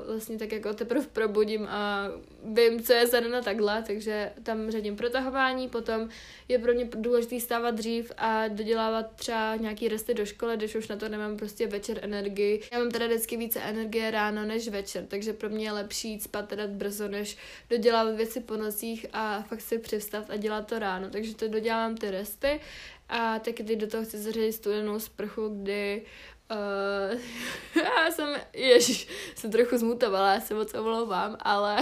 uh, 0.00 0.10
vlastně 0.10 0.38
tak 0.38 0.52
jako 0.52 0.74
teprve 0.74 1.06
probudím 1.12 1.66
a 1.70 2.08
vím, 2.44 2.82
co 2.82 2.92
je 2.92 3.06
zadana 3.06 3.42
takhle, 3.42 3.84
takže 3.86 4.32
tam 4.42 4.70
řadím 4.70 4.96
protahování, 4.96 5.68
potom 5.68 6.08
je 6.48 6.58
pro 6.58 6.72
mě 6.72 6.88
důležité 6.94 7.40
stávat 7.40 7.74
dřív 7.74 8.12
a 8.16 8.48
dodělávat 8.48 9.06
třeba 9.16 9.56
nějaký 9.56 9.88
resty 9.88 10.14
do 10.14 10.26
školy, 10.26 10.56
když 10.56 10.74
už 10.74 10.88
na 10.88 10.96
to 10.96 11.08
nemám 11.08 11.36
prostě 11.36 11.66
večer 11.66 11.98
energii. 12.02 12.62
Já 12.72 12.78
mám 12.78 12.90
teda 12.90 13.06
vždycky 13.06 13.36
více 13.36 13.60
energie 13.60 14.10
ráno 14.10 14.44
než 14.44 14.68
večer, 14.68 15.06
takže 15.06 15.32
pro 15.32 15.48
mě 15.48 15.64
je 15.64 15.72
lepší 15.72 16.08
jít 16.08 16.22
spát 16.22 16.48
teda 16.48 16.66
brzo, 16.66 17.08
než 17.08 17.36
dodělávat 17.70 18.16
věci 18.16 18.40
po 18.40 18.56
nocích 18.56 19.06
a 19.12 19.42
fakt 19.42 19.60
si 19.60 19.78
přivstat 19.78 20.30
a 20.30 20.36
dělat 20.36 20.66
to 20.66 20.78
ráno, 20.78 21.10
takže 21.10 21.34
to 21.34 21.48
dodělám 21.48 21.96
ty 21.96 22.10
resty 22.10 22.60
a 23.08 23.38
taky 23.38 23.64
teď 23.64 23.78
do 23.78 23.86
toho 23.86 24.04
chci 24.04 24.18
zařadit 24.18 24.52
studenou 24.52 24.98
sprchu, 24.98 25.48
kdy 25.48 26.02
Uh, 26.02 26.31
já 27.74 28.10
jsem, 28.10 28.28
ježiš, 28.52 29.08
jsem 29.34 29.50
trochu 29.50 29.78
zmutovala, 29.78 30.34
já 30.34 30.40
se 30.40 30.54
moc 30.54 30.74
omlouvám, 30.74 31.36
ale 31.40 31.76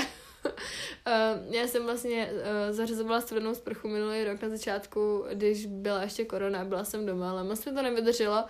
uh, 0.45 0.53
já 1.55 1.67
jsem 1.67 1.85
vlastně 1.85 2.31
uh, 2.33 2.77
zařazovala 2.77 3.21
studenou 3.21 3.55
sprchu 3.55 3.89
minulý 3.89 4.25
rok 4.25 4.43
na 4.43 4.49
začátku, 4.49 5.25
když 5.33 5.67
byla 5.67 6.03
ještě 6.03 6.25
korona, 6.25 6.65
byla 6.65 6.85
jsem 6.85 7.07
doma, 7.07 7.31
ale 7.31 7.45
moc 7.45 7.65
mi 7.65 7.73
to 7.73 7.83
nevydrželo 7.83 8.45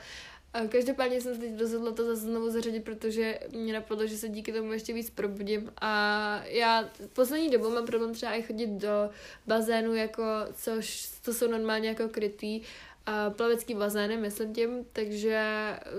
A 0.52 0.66
každopádně 0.68 1.20
jsem 1.20 1.34
se 1.34 1.40
teď 1.40 1.60
rozhodla 1.60 1.92
to 1.92 2.04
zase 2.04 2.20
znovu 2.20 2.50
zařadit, 2.50 2.84
protože 2.84 3.40
mě 3.56 3.72
napadlo, 3.72 4.06
že 4.06 4.16
se 4.16 4.28
díky 4.28 4.52
tomu 4.52 4.72
ještě 4.72 4.92
víc 4.92 5.10
probudím. 5.10 5.72
A 5.80 6.42
já 6.44 6.90
poslední 7.12 7.50
dobou 7.50 7.70
mám 7.70 7.86
problém 7.86 8.14
třeba 8.14 8.32
i 8.32 8.42
chodit 8.42 8.70
do 8.70 9.10
bazénu, 9.46 9.94
jako, 9.94 10.22
což 10.52 11.10
to 11.24 11.34
jsou 11.34 11.50
normálně 11.50 11.88
jako 11.88 12.08
krytý 12.08 12.62
plavecký 13.36 13.74
bazény, 13.74 14.16
myslím 14.16 14.54
tím, 14.54 14.84
takže, 14.92 15.46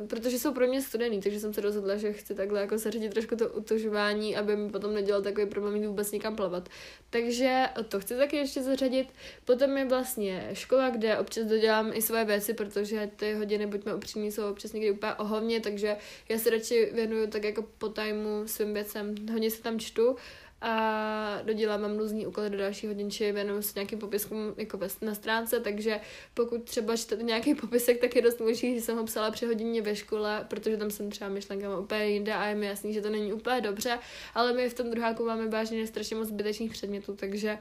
protože 0.07 0.39
jsou 0.39 0.53
pro 0.53 0.67
mě 0.67 0.81
studený, 0.81 1.21
takže 1.21 1.39
jsem 1.39 1.53
se 1.53 1.61
rozhodla, 1.61 1.95
že 1.95 2.13
chci 2.13 2.35
takhle 2.35 2.61
jako 2.61 2.77
zařadit 2.77 3.09
trošku 3.09 3.35
to 3.35 3.49
utužování, 3.49 4.37
aby 4.37 4.55
mi 4.55 4.69
potom 4.69 4.93
nedělal 4.93 5.21
takový 5.21 5.47
problém 5.47 5.75
jít 5.75 5.87
vůbec 5.87 6.11
někam 6.11 6.35
plavat. 6.35 6.69
Takže 7.09 7.65
to 7.89 7.99
chci 7.99 8.17
taky 8.17 8.37
ještě 8.37 8.63
zařadit. 8.63 9.07
Potom 9.45 9.77
je 9.77 9.85
vlastně 9.85 10.49
škola, 10.53 10.89
kde 10.89 11.17
občas 11.17 11.45
dodělám 11.45 11.91
i 11.93 12.01
své 12.01 12.25
věci, 12.25 12.53
protože 12.53 13.09
ty 13.15 13.33
hodiny, 13.33 13.67
buďme 13.67 13.95
upřímní, 13.95 14.31
jsou 14.31 14.49
občas 14.49 14.73
někdy 14.73 14.91
úplně 14.91 15.13
ohovně, 15.13 15.59
takže 15.59 15.97
já 16.29 16.37
se 16.37 16.49
radši 16.49 16.91
věnuju 16.93 17.27
tak 17.27 17.43
jako 17.43 17.65
po 17.77 17.89
tajmu 17.89 18.43
svým 18.45 18.73
věcem. 18.73 19.15
Hodně 19.31 19.51
se 19.51 19.61
tam 19.61 19.79
čtu 19.79 20.15
a 20.61 21.41
dodělám 21.43 21.97
různý 21.97 22.27
úkoly 22.27 22.49
do 22.49 22.57
další 22.57 22.87
hodinči, 22.87 23.31
věnuju 23.31 23.61
se 23.61 23.71
nějakým 23.75 23.99
popiskům 23.99 24.53
jako 24.57 24.79
na 25.01 25.15
stránce, 25.15 25.59
takže 25.59 25.99
pokud 26.33 26.63
třeba 26.63 26.97
čtete 26.97 27.23
nějaký 27.23 27.55
popisek, 27.55 28.01
tak 28.01 28.15
je 28.15 28.21
dost 28.21 28.39
možný, 28.39 28.75
že 28.75 28.81
jsem 28.81 28.97
ho 28.97 29.03
psala 29.03 29.31
při 29.31 29.45
hodině 29.45 29.81
ve 29.81 29.95
škole, 29.95 30.45
protože 30.47 30.77
tam 30.77 30.91
jsem 30.91 31.09
třeba 31.09 31.29
myšlenka 31.29 31.79
úplně 31.79 32.05
jinde 32.05 32.33
a 32.33 32.45
je 32.45 32.55
mi 32.55 32.65
jasný, 32.65 32.93
že 32.93 33.01
to 33.01 33.09
není 33.09 33.33
úplně 33.33 33.61
dobře, 33.61 33.99
ale 34.33 34.53
my 34.53 34.69
v 34.69 34.73
tom 34.73 34.89
druháku 34.89 35.25
máme 35.25 35.47
vážně 35.47 35.87
strašně 35.87 36.15
moc 36.15 36.27
zbytečných 36.27 36.71
předmětů, 36.71 37.15
takže 37.15 37.57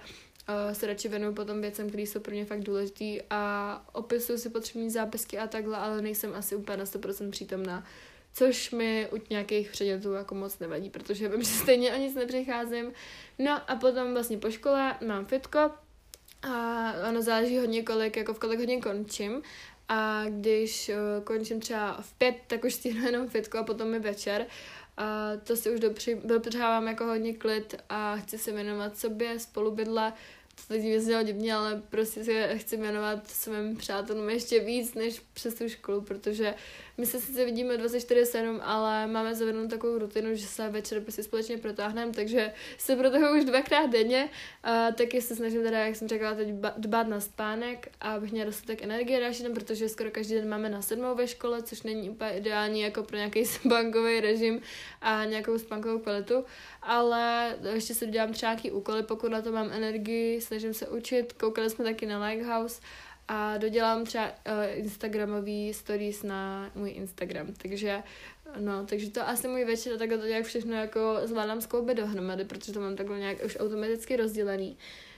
uh, 0.49 0.73
se 0.73 0.87
radši 0.87 1.09
věnuju 1.09 1.35
potom 1.35 1.61
věcem, 1.61 1.89
které 1.89 2.03
jsou 2.03 2.21
pro 2.21 2.33
mě 2.33 2.45
fakt 2.45 2.61
důležitý 2.61 3.19
a 3.31 3.85
opisuju 3.93 4.39
si 4.39 4.51
potřební 4.51 4.91
zápisky 4.91 5.39
a 5.39 5.47
takhle, 5.47 5.77
ale 5.77 6.03
nejsem 6.03 6.35
asi 6.35 6.57
úplně 6.57 6.77
na 6.77 6.85
100% 6.85 7.31
přítomná 7.31 7.85
což 8.35 8.71
mi 8.71 9.09
u 9.13 9.21
nějakých 9.31 9.71
předmětů 9.71 10.13
jako 10.13 10.35
moc 10.35 10.59
nevadí, 10.59 10.91
protože 10.91 11.29
vím, 11.29 11.43
že 11.45 11.51
stejně 11.51 11.93
o 11.93 11.99
nic 11.99 12.15
nepřicházím. 12.15 12.93
No 13.39 13.71
a 13.71 13.77
potom 13.77 14.13
vlastně 14.13 14.39
po 14.39 14.51
škole 14.51 14.97
mám 15.07 15.27
fitko 15.27 15.71
a 16.43 16.93
ono 17.09 17.23
záleží 17.23 17.59
hodně 17.59 17.83
kolik, 17.83 18.17
jako 18.17 18.35
v 18.35 18.39
kolik 18.39 18.59
hodin 18.59 18.81
končím. 18.81 19.43
A 19.89 20.25
když 20.29 20.89
uh, 20.89 21.25
končím 21.25 21.61
třeba 21.61 22.01
v 22.01 22.13
pět, 22.13 22.35
tak 22.47 22.65
už 22.65 22.75
stihnu 22.75 23.07
jenom 23.07 23.29
fitko 23.29 23.59
a 23.59 23.63
potom 23.63 23.95
je 23.95 24.01
večer. 24.01 24.47
A 24.97 25.31
to 25.45 25.57
si 25.57 25.71
už 25.71 25.81
dopřávám 26.25 26.89
jako 26.89 27.05
hodně 27.05 27.35
klid 27.35 27.75
a 27.89 28.17
chci 28.17 28.39
se 28.39 28.53
věnovat 28.53 28.99
sobě, 28.99 29.39
spolubydla, 29.39 30.15
to 30.55 30.75
teď 30.75 30.83
mě 30.83 31.25
divně, 31.25 31.55
ale 31.55 31.83
prostě 31.91 32.25
se 32.25 32.59
chci 32.59 32.77
věnovat 32.77 33.29
svým 33.31 33.77
přátelům 33.77 34.31
ještě 34.31 34.61
víc 34.61 34.95
než 34.95 35.23
přes 35.33 35.55
tu 35.55 35.69
školu, 35.69 36.01
protože 36.01 36.55
my 37.01 37.07
se 37.07 37.21
sice 37.21 37.45
vidíme 37.45 37.77
24-7, 37.77 38.61
ale 38.63 39.07
máme 39.07 39.35
zavedenou 39.35 39.69
takovou 39.69 39.99
rutinu, 39.99 40.35
že 40.35 40.47
se 40.47 40.69
večer 40.69 41.01
prostě 41.01 41.23
společně 41.23 41.59
protáhneme, 41.59 42.13
takže 42.13 42.53
se 42.79 42.97
pro 42.97 43.11
toho 43.11 43.37
už 43.37 43.45
dvakrát 43.45 43.87
denně. 43.87 44.29
A 44.63 44.93
taky 44.93 45.23
se 45.23 45.37
snažím 45.37 45.63
teda, 45.63 45.79
jak 45.79 45.97
jsem 45.97 46.09
řekla, 46.09 46.35
teď 46.35 46.49
dbát 46.77 47.09
na 47.09 47.21
spánek 47.21 47.89
a 48.01 48.13
abych 48.13 48.33
měla 48.33 48.47
dostatek 48.47 48.83
energie 48.83 49.21
další 49.21 49.43
den, 49.43 49.55
protože 49.55 49.89
skoro 49.89 50.11
každý 50.11 50.35
den 50.35 50.49
máme 50.49 50.69
na 50.69 50.83
sedmou 50.83 51.15
ve 51.15 51.27
škole, 51.27 51.63
což 51.63 51.83
není 51.83 52.11
úplně 52.11 52.31
ideální 52.31 52.81
jako 52.81 53.03
pro 53.03 53.17
nějaký 53.17 53.45
spánkový 53.47 54.21
režim 54.21 54.61
a 55.01 55.25
nějakou 55.25 55.59
spánkovou 55.59 55.99
kvalitu, 55.99 56.45
ale 56.83 57.57
ještě 57.73 57.95
si 57.95 58.07
dělám 58.07 58.33
třeba 58.33 58.53
nějaký 58.53 58.71
úkoly, 58.71 59.03
pokud 59.03 59.31
na 59.31 59.43
to 59.43 59.53
mám 59.53 59.71
energii, 59.73 60.41
snažím 60.41 60.75
se 60.75 60.89
učit. 60.89 61.33
Koukali 61.33 61.71
jsme 61.71 61.85
taky 61.85 62.07
na 62.07 62.27
Lighthouse 62.27 62.81
a 63.33 63.59
dodělám 63.59 64.05
třeba 64.05 64.25
uh, 64.27 64.79
Instagramový 64.79 65.75
stories 65.75 66.23
na 66.23 66.71
můj 66.75 66.91
Instagram, 66.91 67.47
takže 67.63 68.03
no, 68.59 68.87
takže 68.87 69.11
to 69.11 69.29
asi 69.29 69.49
můj 69.49 69.65
večer, 69.65 69.99
takhle 69.99 70.19
to 70.19 70.27
nějak 70.27 70.45
všechno 70.45 70.75
jako 70.75 71.21
zvládám 71.25 71.61
skloubit 71.61 71.97
dohromady, 71.97 72.45
protože 72.45 72.73
to 72.73 72.81
mám 72.81 72.97
takhle 72.97 73.19
nějak 73.19 73.45
už 73.45 73.57
automaticky 73.61 74.17
rozdělený. 74.17 74.77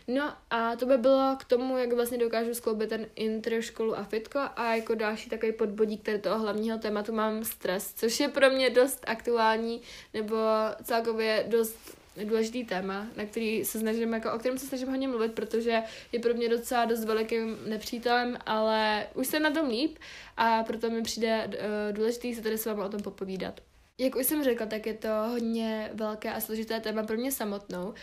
No 0.09 0.35
a 0.51 0.77
to 0.77 0.87
by 0.87 0.99
bylo 0.99 1.37
k 1.41 1.45
tomu, 1.45 1.79
jak 1.79 1.93
vlastně 1.93 2.19
dokážu 2.19 2.55
skloubit 2.55 2.89
ten 2.89 3.07
intro, 3.15 3.63
školu 3.63 3.99
a 3.99 4.05
fitko 4.05 4.41
a 4.57 4.75
jako 4.75 4.95
další 4.95 5.31
takový 5.31 5.53
podbodík 5.53 6.03
který 6.03 6.21
toho 6.21 6.39
hlavního 6.39 6.79
tématu 6.79 7.13
mám 7.13 7.45
stres, 7.45 7.95
což 7.95 8.21
je 8.21 8.29
pro 8.29 8.51
mě 8.51 8.71
dost 8.71 9.05
aktuální 9.07 9.83
nebo 10.15 10.37
celkově 10.83 11.45
dost 11.49 12.02
důležitý 12.25 12.65
téma, 12.65 13.07
na 13.17 13.25
který 13.25 13.65
se 13.65 13.79
snažím, 13.79 14.13
jako, 14.13 14.33
o 14.33 14.39
kterém 14.39 14.59
se 14.59 14.67
snažím 14.67 14.89
hodně 14.89 15.09
mluvit, 15.09 15.33
protože 15.33 15.83
je 16.13 16.21
pro 16.21 16.35
mě 16.35 16.49
docela 16.49 16.85
dost 16.85 17.05
velikým 17.05 17.59
nepřítelem, 17.67 18.39
ale 18.47 19.07
už 19.15 19.27
jsem 19.27 19.43
na 19.43 19.51
tom 19.51 19.69
líp 19.69 19.99
a 20.37 20.63
proto 20.63 20.91
mi 20.91 21.03
přijde 21.03 21.47
uh, 21.47 21.97
důležitý 21.97 22.35
se 22.35 22.43
tady 22.43 22.59
s 22.59 22.67
vámi 22.67 22.83
o 22.83 22.89
tom 22.89 23.03
popovídat. 23.03 23.61
Jak 23.99 24.17
už 24.17 24.27
jsem 24.27 24.45
řekla, 24.45 24.67
tak 24.67 24.87
je 24.87 24.95
to 24.95 25.09
hodně 25.29 25.91
velké 25.95 26.33
a 26.33 26.41
složité 26.41 26.81
téma 26.81 27.03
pro 27.03 27.17
mě 27.17 27.33
samotnou. 27.33 27.95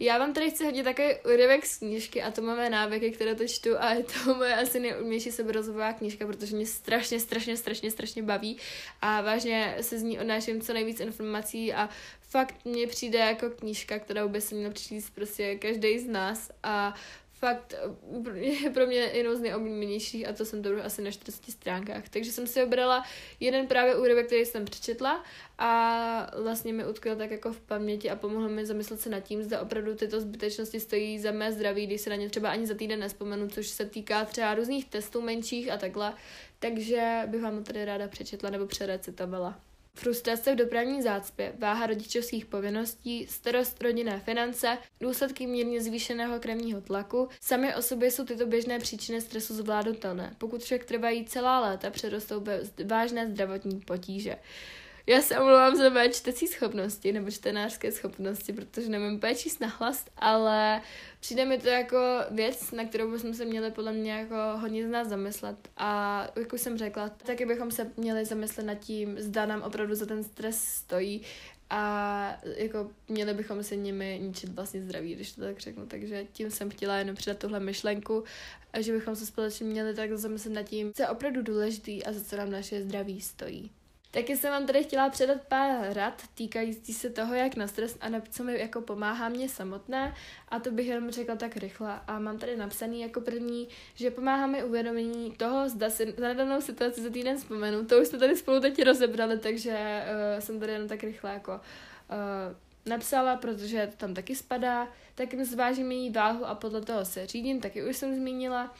Já 0.00 0.18
vám 0.18 0.32
tady 0.32 0.50
chci 0.50 0.64
hodit 0.64 0.82
takový 0.82 1.08
úryvek 1.34 1.66
z 1.66 1.78
knížky 1.78 2.22
a 2.22 2.30
to 2.30 2.42
máme 2.42 2.70
návyky, 2.70 3.10
které 3.10 3.34
to 3.34 3.48
čtu 3.48 3.70
a 3.78 3.92
je 3.92 4.04
to 4.04 4.34
moje 4.34 4.54
asi 4.54 4.80
nejumnější 4.80 5.32
seberozvojová 5.32 5.92
knížka, 5.92 6.26
protože 6.26 6.56
mě 6.56 6.66
strašně, 6.66 7.20
strašně, 7.20 7.56
strašně, 7.56 7.90
strašně 7.90 8.22
baví 8.22 8.56
a 9.00 9.20
vážně 9.20 9.76
se 9.80 9.98
z 9.98 10.02
ní 10.02 10.18
odnáším 10.18 10.60
co 10.60 10.72
nejvíc 10.72 11.00
informací 11.00 11.72
a 11.72 11.88
fakt 12.20 12.54
mně 12.64 12.86
přijde 12.86 13.18
jako 13.18 13.50
knížka, 13.50 13.98
kterou 13.98 14.28
by 14.28 14.40
se 14.40 14.54
měl 14.54 14.70
přečíst 14.70 15.10
prostě 15.10 15.54
každý 15.54 15.98
z 15.98 16.06
nás 16.06 16.50
a 16.62 16.94
fakt 17.44 17.74
je 18.34 18.70
pro 18.74 18.86
mě 18.86 18.96
jednou 18.96 19.34
z 19.34 19.40
nejoblíbenějších 19.40 20.28
a 20.28 20.32
to 20.32 20.44
jsem 20.44 20.62
to 20.62 20.70
asi 20.84 21.02
na 21.02 21.10
40 21.10 21.50
stránkách. 21.50 22.08
Takže 22.08 22.32
jsem 22.32 22.46
si 22.46 22.62
obrala 22.62 23.04
jeden 23.40 23.66
právě 23.66 23.96
úryvek, 23.96 24.26
který 24.26 24.44
jsem 24.44 24.64
přečetla 24.64 25.24
a 25.58 26.30
vlastně 26.42 26.72
mi 26.72 26.86
utkvěl 26.86 27.16
tak 27.16 27.30
jako 27.30 27.52
v 27.52 27.60
paměti 27.60 28.10
a 28.10 28.16
pomohl 28.16 28.48
mi 28.48 28.66
zamyslet 28.66 29.00
se 29.00 29.10
nad 29.10 29.20
tím, 29.20 29.42
zda 29.42 29.60
opravdu 29.60 29.94
tyto 29.94 30.20
zbytečnosti 30.20 30.80
stojí 30.80 31.18
za 31.18 31.32
mé 31.32 31.52
zdraví, 31.52 31.86
když 31.86 32.00
se 32.00 32.10
na 32.10 32.16
ně 32.16 32.30
třeba 32.30 32.50
ani 32.50 32.66
za 32.66 32.74
týden 32.74 33.00
nespomenu, 33.00 33.48
což 33.48 33.66
se 33.66 33.84
týká 33.84 34.24
třeba 34.24 34.54
různých 34.54 34.84
testů 34.84 35.20
menších 35.20 35.70
a 35.70 35.76
takhle. 35.76 36.14
Takže 36.58 37.22
bych 37.26 37.42
vám 37.42 37.56
to 37.56 37.72
tady 37.72 37.84
ráda 37.84 38.08
přečetla 38.08 38.50
nebo 38.50 38.66
přerecitovala. 38.66 39.60
Frustrace 39.96 40.52
v 40.52 40.56
dopravní 40.56 41.02
zácpě, 41.02 41.52
váha 41.58 41.86
rodičovských 41.86 42.46
povinností, 42.46 43.26
starost 43.26 43.82
rodinné 43.82 44.20
finance, 44.20 44.78
důsledky 45.00 45.46
mírně 45.46 45.80
zvýšeného 45.82 46.40
krevního 46.40 46.80
tlaku, 46.80 47.28
sami 47.40 47.74
o 47.74 47.82
sobě 47.82 48.10
jsou 48.10 48.24
tyto 48.24 48.46
běžné 48.46 48.78
příčiny 48.78 49.20
stresu 49.20 49.54
zvládnutelné, 49.54 50.34
pokud 50.38 50.62
však 50.62 50.84
trvají 50.84 51.24
celá 51.24 51.60
léta, 51.60 51.90
přerostou 51.90 52.40
ve 52.40 52.60
vážné 52.84 53.30
zdravotní 53.30 53.80
potíže. 53.80 54.36
Já 55.06 55.22
se 55.22 55.38
omlouvám 55.38 55.76
za 55.76 55.88
mé 55.88 56.08
čtecí 56.08 56.46
schopnosti 56.46 57.12
nebo 57.12 57.30
čtenářské 57.30 57.92
schopnosti, 57.92 58.52
protože 58.52 58.88
nevím 58.88 59.16
úplně 59.16 59.34
číst 59.34 59.60
nahlas, 59.60 60.06
ale 60.16 60.80
přijde 61.20 61.44
mi 61.44 61.58
to 61.58 61.68
jako 61.68 61.98
věc, 62.30 62.70
na 62.70 62.84
kterou 62.84 63.10
bychom 63.10 63.34
se 63.34 63.44
měli 63.44 63.70
podle 63.70 63.92
mě 63.92 64.12
jako 64.12 64.34
hodně 64.60 64.86
z 64.86 64.90
nás 64.90 65.08
zamyslet. 65.08 65.56
A 65.76 66.22
jak 66.36 66.52
už 66.52 66.60
jsem 66.60 66.78
řekla, 66.78 67.08
taky 67.08 67.46
bychom 67.46 67.70
se 67.70 67.90
měli 67.96 68.24
zamyslet 68.24 68.66
nad 68.66 68.74
tím, 68.74 69.20
zda 69.20 69.46
nám 69.46 69.62
opravdu 69.62 69.94
za 69.94 70.06
ten 70.06 70.24
stres 70.24 70.64
stojí 70.64 71.22
a 71.70 72.36
jako 72.56 72.90
měli 73.08 73.34
bychom 73.34 73.62
se 73.62 73.76
nimi 73.76 74.20
ničit 74.22 74.50
vlastně 74.50 74.82
zdraví, 74.82 75.14
když 75.14 75.32
to 75.32 75.40
tak 75.40 75.60
řeknu. 75.60 75.86
Takže 75.86 76.26
tím 76.32 76.50
jsem 76.50 76.70
chtěla 76.70 76.96
jenom 76.96 77.16
přidat 77.16 77.38
tuhle 77.38 77.60
myšlenku, 77.60 78.24
a 78.72 78.80
že 78.80 78.92
bychom 78.92 79.16
se 79.16 79.26
společně 79.26 79.66
měli 79.66 79.94
tak 79.94 80.12
zamyslet 80.18 80.54
nad 80.54 80.62
tím, 80.62 80.92
co 80.92 81.02
je 81.02 81.08
opravdu 81.08 81.42
důležitý 81.42 82.04
a 82.04 82.12
za 82.12 82.24
co 82.24 82.36
nám 82.36 82.50
naše 82.50 82.82
zdraví 82.82 83.20
stojí. 83.20 83.70
Taky 84.14 84.36
jsem 84.36 84.50
vám 84.50 84.66
tady 84.66 84.84
chtěla 84.84 85.10
předat 85.10 85.40
pár 85.48 85.92
rad 85.92 86.22
týkající 86.34 86.94
se 86.94 87.10
toho, 87.10 87.34
jak 87.34 87.56
na 87.56 87.66
stres 87.66 87.98
a 88.00 88.06
co 88.30 88.44
mi 88.44 88.58
jako 88.58 88.80
pomáhá 88.80 89.28
mě 89.28 89.48
samotné 89.48 90.14
a 90.48 90.58
to 90.58 90.70
bych 90.70 90.86
jenom 90.86 91.10
řekla 91.10 91.36
tak 91.36 91.56
rychle. 91.56 92.00
A 92.06 92.18
mám 92.18 92.38
tady 92.38 92.56
napsaný 92.56 93.00
jako 93.00 93.20
první, 93.20 93.68
že 93.94 94.10
pomáhá 94.10 94.46
mi 94.46 94.64
uvědomění 94.64 95.32
toho, 95.32 95.68
zda 95.68 95.90
si 95.90 96.14
na 96.20 96.32
danou 96.32 96.60
situaci 96.60 97.02
za 97.02 97.10
týden 97.10 97.36
vzpomenu. 97.36 97.84
To 97.84 98.00
už 98.00 98.08
jsme 98.08 98.18
tady 98.18 98.36
spolu 98.36 98.60
teď 98.60 98.82
rozebrali, 98.82 99.38
takže 99.38 100.04
uh, 100.34 100.40
jsem 100.40 100.60
tady 100.60 100.72
jenom 100.72 100.88
tak 100.88 101.02
rychle 101.02 101.32
jako 101.32 101.52
uh, 101.52 101.58
napsala, 102.86 103.36
protože 103.36 103.86
to 103.90 103.96
tam 103.96 104.14
taky 104.14 104.36
spadá. 104.36 104.88
Taky 105.14 105.44
zvážím 105.44 105.92
její 105.92 106.10
váhu 106.10 106.46
a 106.46 106.54
podle 106.54 106.80
toho 106.80 107.04
se 107.04 107.26
řídím, 107.26 107.60
taky 107.60 107.84
už 107.84 107.96
jsem 107.96 108.16
zmínila 108.16 108.74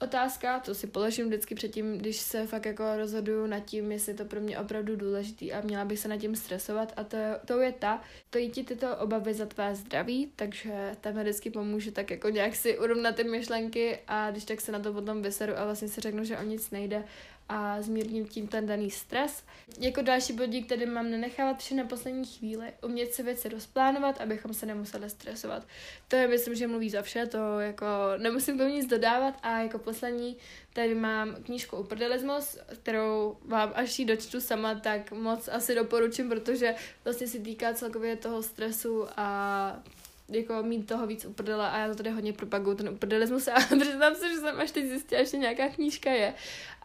otázka, 0.00 0.60
to 0.60 0.74
si 0.74 0.86
položím 0.86 1.26
vždycky 1.26 1.54
předtím, 1.54 1.98
když 1.98 2.16
se 2.16 2.46
fakt 2.46 2.66
jako 2.66 2.96
rozhoduju 2.96 3.46
nad 3.46 3.60
tím, 3.60 3.92
jestli 3.92 4.12
je 4.12 4.16
to 4.16 4.24
pro 4.24 4.40
mě 4.40 4.58
opravdu 4.58 4.96
důležitý 4.96 5.52
a 5.52 5.60
měla 5.60 5.84
bych 5.84 5.98
se 5.98 6.08
nad 6.08 6.16
tím 6.16 6.36
stresovat. 6.36 6.92
A 6.96 7.04
to, 7.04 7.16
to 7.46 7.60
je 7.60 7.72
ta, 7.72 8.02
to 8.30 8.38
ti 8.52 8.64
tyto 8.64 8.96
obavy 8.96 9.34
za 9.34 9.46
tvé 9.46 9.74
zdraví, 9.74 10.32
takže 10.36 10.96
tam 11.00 11.14
vždycky 11.14 11.50
pomůže 11.50 11.92
tak 11.92 12.10
jako 12.10 12.28
nějak 12.28 12.56
si 12.56 12.78
urovnat 12.78 13.16
ty 13.16 13.24
myšlenky 13.24 13.98
a 14.08 14.30
když 14.30 14.44
tak 14.44 14.60
se 14.60 14.72
na 14.72 14.78
to 14.78 14.92
potom 14.92 15.22
vyseru 15.22 15.58
a 15.58 15.64
vlastně 15.64 15.88
si 15.88 16.00
řeknu, 16.00 16.24
že 16.24 16.38
o 16.38 16.42
nic 16.42 16.70
nejde 16.70 17.04
a 17.48 17.82
zmírním 17.82 18.26
tím 18.26 18.48
ten 18.48 18.66
daný 18.66 18.90
stres. 18.90 19.44
Jako 19.78 20.02
další 20.02 20.32
bodík, 20.32 20.66
který 20.66 20.86
mám 20.86 21.10
nenechávat 21.10 21.58
vše 21.58 21.74
na 21.74 21.84
poslední 21.84 22.26
chvíli, 22.26 22.72
umět 22.82 23.14
si 23.14 23.22
věci 23.22 23.48
rozplánovat, 23.48 24.20
abychom 24.20 24.54
se 24.54 24.66
nemuseli 24.66 25.10
stresovat. 25.10 25.66
To 26.08 26.16
je, 26.16 26.28
myslím, 26.28 26.54
že 26.54 26.66
mluví 26.66 26.90
za 26.90 27.02
vše, 27.02 27.26
to 27.26 27.60
jako 27.60 27.86
nemusím 28.16 28.58
tomu 28.58 28.70
nic 28.70 28.86
dodávat 28.86 29.34
a 29.42 29.58
jako 29.58 29.78
poslední 29.78 30.36
tady 30.72 30.94
mám 30.94 31.34
knížku 31.34 31.76
Uprdelismus, 31.76 32.58
kterou 32.82 33.36
vám 33.44 33.72
až 33.74 33.98
ji 33.98 34.04
dočtu 34.04 34.40
sama, 34.40 34.74
tak 34.74 35.12
moc 35.12 35.48
asi 35.48 35.74
doporučím, 35.74 36.28
protože 36.28 36.74
vlastně 37.04 37.26
si 37.26 37.40
týká 37.40 37.74
celkově 37.74 38.16
toho 38.16 38.42
stresu 38.42 39.06
a 39.16 39.82
jako 40.28 40.62
mít 40.62 40.86
toho 40.86 41.06
víc 41.06 41.24
uprdela 41.24 41.68
a 41.68 41.78
já 41.78 41.88
to 41.88 41.94
tady 41.94 42.10
hodně 42.10 42.32
propaguju, 42.32 42.76
ten 42.76 42.88
uprdelismus 42.88 43.48
a 43.48 43.54
přiznám 43.80 44.14
se, 44.14 44.28
že 44.28 44.36
jsem 44.36 44.60
až 44.60 44.70
teď 44.70 44.84
zjistila, 44.84 45.24
že 45.24 45.36
nějaká 45.36 45.68
knížka 45.68 46.10
je. 46.10 46.34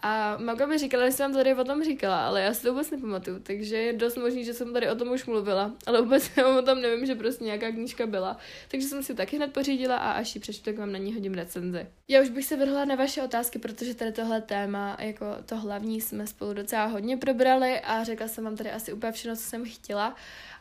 A 0.05 0.37
Maga 0.37 0.65
mi 0.65 0.77
říkala, 0.77 1.05
že 1.05 1.11
jsem 1.11 1.31
vám 1.31 1.33
tady 1.33 1.55
o 1.55 1.63
tom 1.63 1.83
říkala, 1.83 2.27
ale 2.27 2.41
já 2.41 2.53
si 2.53 2.63
to 2.63 2.71
vůbec 2.71 2.91
nepamatuju, 2.91 3.39
takže 3.39 3.77
je 3.77 3.93
dost 3.93 4.17
možný, 4.17 4.45
že 4.45 4.53
jsem 4.53 4.73
tady 4.73 4.89
o 4.89 4.95
tom 4.95 5.11
už 5.11 5.25
mluvila, 5.25 5.71
ale 5.85 6.01
vůbec 6.01 6.31
o 6.59 6.61
tom 6.61 6.81
nevím, 6.81 7.05
že 7.05 7.15
prostě 7.15 7.43
nějaká 7.43 7.71
knížka 7.71 8.07
byla. 8.07 8.37
Takže 8.67 8.87
jsem 8.87 9.03
si 9.03 9.15
taky 9.15 9.35
hned 9.35 9.53
pořídila 9.53 9.97
a 9.97 10.11
až 10.11 10.35
ji 10.35 10.41
přečtu, 10.41 10.63
tak 10.63 10.77
vám 10.77 10.91
na 10.91 10.97
ní 10.97 11.13
hodím 11.13 11.33
recenzi. 11.33 11.87
Já 12.07 12.21
už 12.21 12.29
bych 12.29 12.45
se 12.45 12.57
vrhla 12.57 12.85
na 12.85 12.95
vaše 12.95 13.23
otázky, 13.23 13.59
protože 13.59 13.95
tady 13.95 14.11
tohle 14.11 14.41
téma, 14.41 14.97
jako 14.99 15.25
to 15.45 15.57
hlavní, 15.57 16.01
jsme 16.01 16.27
spolu 16.27 16.53
docela 16.53 16.85
hodně 16.85 17.17
probrali 17.17 17.79
a 17.79 18.03
řekla 18.03 18.27
jsem 18.27 18.43
vám 18.43 18.57
tady 18.57 18.71
asi 18.71 18.93
úplně 18.93 19.11
všechno, 19.11 19.35
co 19.35 19.41
jsem 19.41 19.65
chtěla. 19.65 20.15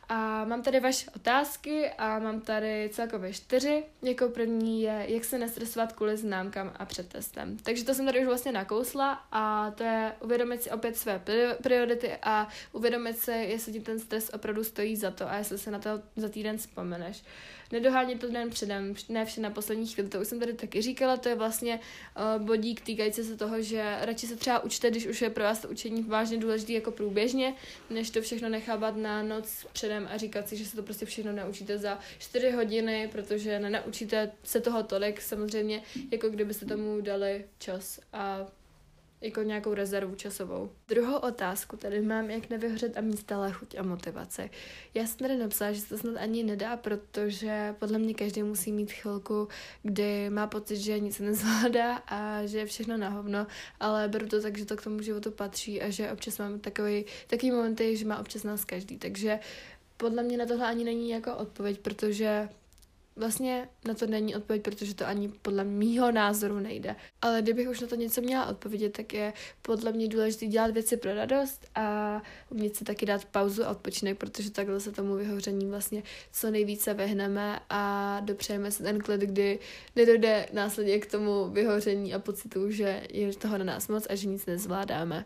A 0.09 0.45
mám 0.45 0.63
tady 0.63 0.81
vaše 0.81 1.11
otázky 1.17 1.91
a 1.99 2.19
mám 2.19 2.41
tady 2.41 2.91
celkově 2.93 3.33
čtyři. 3.33 3.85
Jako 4.03 4.29
první 4.29 4.83
je, 4.83 5.05
jak 5.09 5.25
se 5.25 5.39
nestresovat 5.39 5.93
kvůli 5.93 6.17
známkám 6.17 6.73
a 6.77 6.85
před 6.85 7.09
testem. 7.09 7.57
Takže 7.63 7.85
to 7.85 7.95
jsem 7.95 8.07
tady 8.07 8.21
už 8.21 8.27
vlastně 8.27 8.53
nakousla 8.53 9.13
a 9.33 9.71
to 9.71 9.85
je 9.85 10.13
uvědomit 10.21 10.63
si 10.63 10.71
opět 10.71 10.97
své 10.97 11.23
priority 11.63 12.17
a 12.23 12.49
uvědomit 12.73 13.19
si, 13.19 13.31
jestli 13.31 13.73
ti 13.73 13.81
ten 13.81 13.99
stres 13.99 14.31
opravdu 14.35 14.65
stojí 14.65 14.97
za 14.97 15.11
to 15.11 15.31
a 15.31 15.37
jestli 15.37 15.59
se 15.59 15.71
na 15.71 15.79
to 15.79 15.91
za 16.17 16.29
týden 16.29 16.59
vzpomeneš 16.59 17.23
nedohánět 17.73 18.21
to 18.21 18.31
den 18.31 18.51
předem, 18.51 18.95
ne 19.09 19.25
vše 19.25 19.41
na 19.41 19.51
poslední 19.51 19.87
chvíli, 19.87 20.09
to 20.09 20.21
už 20.21 20.29
jsem 20.29 20.41
tady 20.41 20.53
taky 20.53 20.83
říkala, 20.83 21.17
to 21.17 21.29
je 21.29 21.35
vlastně 21.35 21.81
uh, 22.39 22.47
bodík 22.47 22.81
týkající 22.81 23.25
se 23.25 23.37
toho, 23.37 23.63
že 23.63 23.97
radši 24.01 24.27
se 24.27 24.37
třeba 24.37 24.65
učte, 24.65 24.91
když 24.91 25.07
už 25.07 25.23
je 25.23 25.31
pro 25.31 25.45
vás 25.45 25.59
to 25.59 25.69
učení 25.69 26.03
vážně 26.03 26.39
důležité 26.39 26.73
jako 26.73 26.91
průběžně, 26.91 27.55
než 27.91 28.11
to 28.11 28.23
všechno 28.23 28.49
nechávat 28.49 28.97
na 28.97 29.23
noc 29.23 29.67
předem 29.73 30.09
a 30.13 30.17
říkat 30.17 30.49
si, 30.49 30.57
že 30.57 30.65
se 30.65 30.77
to 30.77 30.83
prostě 30.83 31.07
všechno 31.07 31.33
naučíte 31.33 31.79
za 31.79 31.99
4 32.19 32.51
hodiny, 32.51 33.09
protože 33.13 33.59
nenaučíte 33.59 34.33
se 34.45 34.61
toho 34.61 34.83
tolik, 34.83 35.21
samozřejmě, 35.21 35.83
jako 36.11 36.29
kdybyste 36.29 36.67
tomu 36.67 37.01
dali 37.01 37.45
čas 37.59 38.01
a 38.13 38.47
jako 39.23 39.43
nějakou 39.43 39.75
rezervu 39.75 40.15
časovou. 40.15 40.71
Druhou 40.89 41.17
otázku 41.17 41.77
tady 41.77 42.03
mám, 42.03 42.31
jak 42.31 42.51
nevyhořet 42.51 42.97
a 42.97 43.01
mít 43.01 43.19
stále 43.19 43.53
chuť 43.53 43.79
a 43.79 43.83
motivaci. 43.83 44.51
Já 44.95 45.07
jsem 45.07 45.19
tady 45.19 45.37
napsala, 45.37 45.73
že 45.73 45.81
se 45.81 45.89
to 45.89 45.99
snad 45.99 46.17
ani 46.17 46.43
nedá, 46.43 46.77
protože 46.77 47.75
podle 47.79 47.99
mě 47.99 48.15
každý 48.15 48.43
musí 48.43 48.73
mít 48.73 48.93
chvilku, 48.93 49.49
kdy 49.83 50.31
má 50.31 50.47
pocit, 50.47 50.77
že 50.77 50.99
nic 50.99 51.19
nezvládá 51.19 51.97
a 51.97 52.47
že 52.47 52.59
je 52.59 52.67
všechno 52.67 52.97
na 52.97 53.09
hovno, 53.09 53.47
ale 53.81 54.09
beru 54.09 54.27
to 54.27 54.43
tak, 54.43 54.59
že 54.59 54.65
to 54.65 54.77
k 54.77 54.85
tomu 54.85 55.03
životu 55.03 55.31
patří 55.31 55.83
a 55.83 55.91
že 55.91 56.13
občas 56.13 56.39
mám 56.39 56.61
takový, 56.61 57.05
takový 57.27 57.51
momenty, 57.51 57.97
že 57.97 58.07
má 58.07 58.19
občas 58.19 58.43
nás 58.43 58.65
každý, 58.65 58.99
takže 58.99 59.39
podle 59.97 60.23
mě 60.23 60.37
na 60.37 60.47
tohle 60.47 60.67
ani 60.67 60.85
není 60.85 61.11
jako 61.11 61.37
odpověď, 61.37 61.79
protože 61.79 62.49
Vlastně 63.17 63.69
na 63.85 63.95
to 63.95 64.07
není 64.07 64.37
odpověď, 64.37 64.63
protože 64.63 64.95
to 64.95 65.07
ani 65.07 65.29
podle 65.29 65.65
mýho 65.65 66.13
názoru 66.13 66.59
nejde. 66.59 66.97
Ale 67.23 67.43
kdybych 67.43 67.69
už 67.69 67.81
na 67.81 67.87
to 67.87 67.95
něco 67.95 68.21
měla 68.21 68.47
odpovědět, 68.47 68.93
tak 68.93 69.15
je 69.15 69.33
podle 69.63 69.93
mě 69.93 70.09
důležité 70.09 70.47
dělat 70.47 70.71
věci 70.71 70.97
pro 70.97 71.15
radost 71.15 71.67
a 71.75 72.23
umět 72.51 72.77
si 72.77 72.85
taky 72.85 73.07
dát 73.07 73.25
pauzu 73.25 73.65
a 73.65 73.71
odpočinek, 73.71 74.19
protože 74.19 74.51
takhle 74.51 74.81
se 74.81 74.93
tomu 74.93 75.15
vyhoření 75.15 75.67
vlastně 75.67 76.03
co 76.33 76.51
nejvíce 76.51 76.95
vehneme 76.95 77.61
a 77.71 78.21
dopřejeme 78.21 78.71
se 78.71 78.83
ten 78.83 79.01
klid, 79.01 79.21
kdy 79.21 79.59
nedojde 79.97 80.49
následně 80.53 80.99
k 80.99 81.11
tomu 81.11 81.49
vyhoření 81.49 82.15
a 82.15 82.19
pocitu, 82.19 82.71
že 82.71 83.03
je 83.11 83.37
toho 83.37 83.59
na 83.59 83.65
nás 83.65 83.89
moc 83.89 84.07
a 84.11 84.15
že 84.15 84.29
nic 84.29 84.47
nezvládáme. 84.47 85.25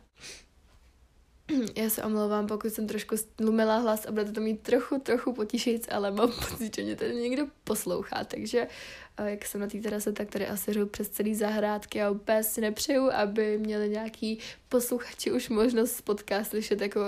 Já 1.76 1.90
se 1.90 2.02
omlouvám, 2.02 2.46
pokud 2.46 2.70
jsem 2.70 2.86
trošku 2.86 3.16
stlumila 3.16 3.78
hlas 3.78 4.06
a 4.06 4.12
budete 4.12 4.32
to 4.32 4.40
mít 4.40 4.62
trochu, 4.62 4.98
trochu 4.98 5.32
potišit, 5.32 5.86
ale 5.90 6.10
mám 6.10 6.32
pocit, 6.50 6.76
že 6.76 6.82
mě 6.82 6.96
tady 6.96 7.14
někdo 7.14 7.46
poslouchá, 7.64 8.24
takže 8.24 8.66
jak 9.24 9.44
jsem 9.44 9.60
na 9.60 9.66
té 9.66 9.78
terase, 9.78 10.12
tak 10.12 10.30
tady 10.30 10.46
asi 10.46 10.72
řu 10.72 10.86
přes 10.86 11.08
celý 11.08 11.34
zahrádky 11.34 12.02
a 12.02 12.10
úplně 12.10 12.42
si 12.42 12.60
nepřeju, 12.60 13.10
aby 13.12 13.58
měli 13.58 13.88
nějaký 13.88 14.38
posluchači 14.68 15.32
už 15.32 15.48
možnost 15.48 16.00
podcast 16.00 16.50
slyšet 16.50 16.80
jako 16.80 17.00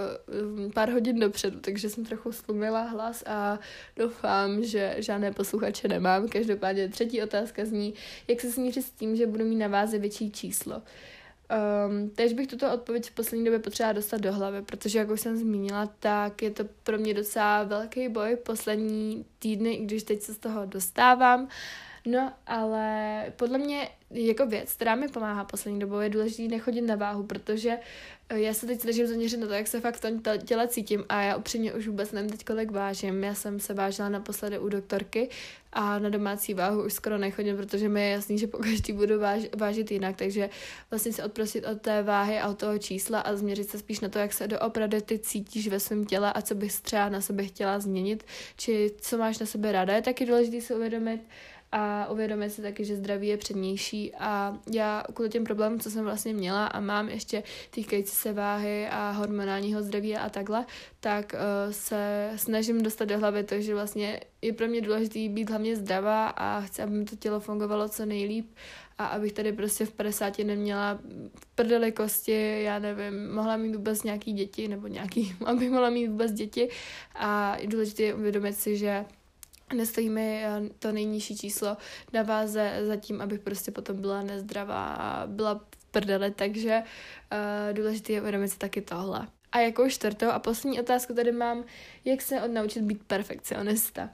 um, 0.56 0.70
pár 0.72 0.90
hodin 0.90 1.20
dopředu, 1.20 1.60
takže 1.60 1.90
jsem 1.90 2.04
trochu 2.04 2.32
slumila 2.32 2.82
hlas 2.82 3.24
a 3.26 3.58
doufám, 3.96 4.64
že 4.64 4.96
žádné 4.98 5.32
posluchače 5.32 5.88
nemám. 5.88 6.28
Každopádně 6.28 6.88
třetí 6.88 7.22
otázka 7.22 7.64
zní, 7.64 7.94
jak 8.28 8.40
se 8.40 8.52
smířit 8.52 8.84
s 8.84 8.90
tím, 8.90 9.16
že 9.16 9.26
budu 9.26 9.44
mít 9.44 9.56
na 9.56 9.68
váze 9.68 9.98
větší 9.98 10.30
číslo. 10.30 10.82
Um, 11.48 12.10
teď 12.10 12.34
bych 12.34 12.46
tuto 12.46 12.72
odpověď 12.74 13.10
v 13.10 13.14
poslední 13.14 13.44
době 13.44 13.58
potřeba 13.58 13.92
dostat 13.92 14.20
do 14.20 14.32
hlavy, 14.32 14.62
protože, 14.62 14.98
jak 14.98 15.10
už 15.10 15.20
jsem 15.20 15.36
zmínila, 15.36 15.86
tak 15.98 16.42
je 16.42 16.50
to 16.50 16.64
pro 16.82 16.98
mě 16.98 17.14
docela 17.14 17.62
velký 17.62 18.08
boj 18.08 18.36
poslední 18.36 19.24
týdny, 19.38 19.74
i 19.74 19.84
když 19.84 20.02
teď 20.02 20.22
se 20.22 20.34
z 20.34 20.38
toho 20.38 20.66
dostávám. 20.66 21.48
No, 22.06 22.32
ale 22.46 23.24
podle 23.36 23.58
mě 23.58 23.88
jako 24.10 24.46
věc, 24.46 24.72
která 24.72 24.94
mi 24.94 25.08
pomáhá 25.08 25.44
poslední 25.44 25.80
dobou, 25.80 25.98
je 25.98 26.08
důležité 26.08 26.42
nechodit 26.42 26.86
na 26.86 26.96
váhu, 26.96 27.22
protože 27.22 27.78
já 28.34 28.54
se 28.54 28.66
teď 28.66 28.80
snažím 28.80 29.06
zaměřit 29.06 29.36
na 29.36 29.46
to, 29.46 29.52
jak 29.52 29.66
se 29.66 29.80
fakt 29.80 29.96
v 29.96 30.00
tom 30.00 30.20
těle 30.44 30.68
cítím 30.68 31.04
a 31.08 31.22
já 31.22 31.36
upřímně 31.36 31.74
už 31.74 31.88
vůbec 31.88 32.12
nevím 32.12 32.30
teď, 32.30 32.44
kolik 32.44 32.70
vážím. 32.70 33.24
Já 33.24 33.34
jsem 33.34 33.60
se 33.60 33.74
vážila 33.74 34.08
naposledy 34.08 34.58
u 34.58 34.68
doktorky 34.68 35.28
a 35.72 35.98
na 35.98 36.08
domácí 36.08 36.54
váhu 36.54 36.84
už 36.84 36.92
skoro 36.92 37.18
nechodím, 37.18 37.56
protože 37.56 37.88
mi 37.88 38.02
je 38.02 38.10
jasný, 38.10 38.38
že 38.38 38.46
po 38.46 38.58
každý 38.58 38.92
budu 38.92 39.20
váž, 39.20 39.42
vážit 39.56 39.90
jinak, 39.90 40.16
takže 40.16 40.50
vlastně 40.90 41.12
se 41.12 41.24
odprosit 41.24 41.66
od 41.66 41.80
té 41.80 42.02
váhy 42.02 42.38
a 42.38 42.48
od 42.48 42.58
toho 42.58 42.78
čísla 42.78 43.20
a 43.20 43.36
změřit 43.36 43.70
se 43.70 43.78
spíš 43.78 44.00
na 44.00 44.08
to, 44.08 44.18
jak 44.18 44.32
se 44.32 44.48
doopravdy 44.48 45.02
ty 45.02 45.18
cítíš 45.18 45.68
ve 45.68 45.80
svém 45.80 46.06
těle 46.06 46.32
a 46.32 46.42
co 46.42 46.54
bys 46.54 46.80
třeba 46.80 47.08
na 47.08 47.20
sebe 47.20 47.44
chtěla 47.44 47.80
změnit, 47.80 48.24
či 48.56 48.90
co 49.00 49.18
máš 49.18 49.38
na 49.38 49.46
sebe 49.46 49.72
ráda, 49.72 49.94
je 49.94 50.02
taky 50.02 50.26
důležité 50.26 50.60
si 50.60 50.74
uvědomit 50.74 51.20
a 51.72 52.10
uvědomit 52.10 52.50
si 52.50 52.62
taky, 52.62 52.84
že 52.84 52.96
zdraví 52.96 53.28
je 53.28 53.36
přednější. 53.36 54.14
A 54.14 54.58
já 54.72 55.04
kvůli 55.14 55.30
těm 55.30 55.44
problémům, 55.44 55.80
co 55.80 55.90
jsem 55.90 56.04
vlastně 56.04 56.34
měla 56.34 56.66
a 56.66 56.80
mám 56.80 57.08
ještě 57.08 57.42
týkající 57.70 58.14
se 58.14 58.32
váhy 58.32 58.88
a 58.88 59.10
hormonálního 59.10 59.82
zdraví 59.82 60.16
a 60.16 60.28
takhle, 60.28 60.66
tak 61.00 61.34
uh, 61.34 61.72
se 61.72 62.30
snažím 62.36 62.82
dostat 62.82 63.04
do 63.04 63.18
hlavy 63.18 63.44
to, 63.44 63.60
že 63.60 63.74
vlastně 63.74 64.20
je 64.42 64.52
pro 64.52 64.66
mě 64.66 64.80
důležité 64.80 65.28
být 65.28 65.50
hlavně 65.50 65.76
zdravá 65.76 66.26
a 66.28 66.60
chci, 66.60 66.82
aby 66.82 66.92
mi 66.92 67.04
to 67.04 67.16
tělo 67.16 67.40
fungovalo 67.40 67.88
co 67.88 68.06
nejlíp. 68.06 68.54
A 68.98 69.06
abych 69.06 69.32
tady 69.32 69.52
prostě 69.52 69.86
v 69.86 69.92
50 69.92 70.38
neměla 70.38 70.98
prdeli 71.54 71.92
kosti, 71.92 72.62
já 72.62 72.78
nevím, 72.78 73.34
mohla 73.34 73.56
mít 73.56 73.76
vůbec 73.76 74.02
nějaký 74.02 74.32
děti 74.32 74.68
nebo 74.68 74.86
nějaký, 74.86 75.34
aby 75.44 75.70
mohla 75.70 75.90
mít 75.90 76.08
vůbec 76.08 76.32
děti. 76.32 76.68
A 77.14 77.56
je 77.58 77.66
důležité 77.66 78.14
uvědomit 78.14 78.52
si, 78.52 78.76
že 78.76 79.04
nestojí 79.74 80.10
mi 80.10 80.44
eh, 80.44 80.60
to 80.78 80.92
nejnižší 80.92 81.36
číslo 81.36 81.76
na 82.12 82.22
váze 82.22 82.80
zatím, 82.82 83.20
abych 83.20 83.40
prostě 83.40 83.70
potom 83.70 84.00
byla 84.00 84.22
nezdravá 84.22 84.86
a 84.86 85.26
byla 85.26 85.54
v 85.54 85.84
prdeli, 85.90 86.30
takže 86.30 86.82
uh, 86.82 87.76
důležité 87.76 88.12
je 88.12 88.20
uvědomit 88.20 88.48
si 88.48 88.58
taky 88.58 88.80
tohle. 88.82 89.28
A 89.52 89.58
jako 89.58 89.88
čtvrtou 89.90 90.28
a 90.28 90.38
poslední 90.38 90.80
otázku 90.80 91.14
tady 91.14 91.32
mám, 91.32 91.64
jak 92.04 92.22
se 92.22 92.42
odnaučit 92.42 92.82
být 92.82 93.04
perfekcionista. 93.06 94.10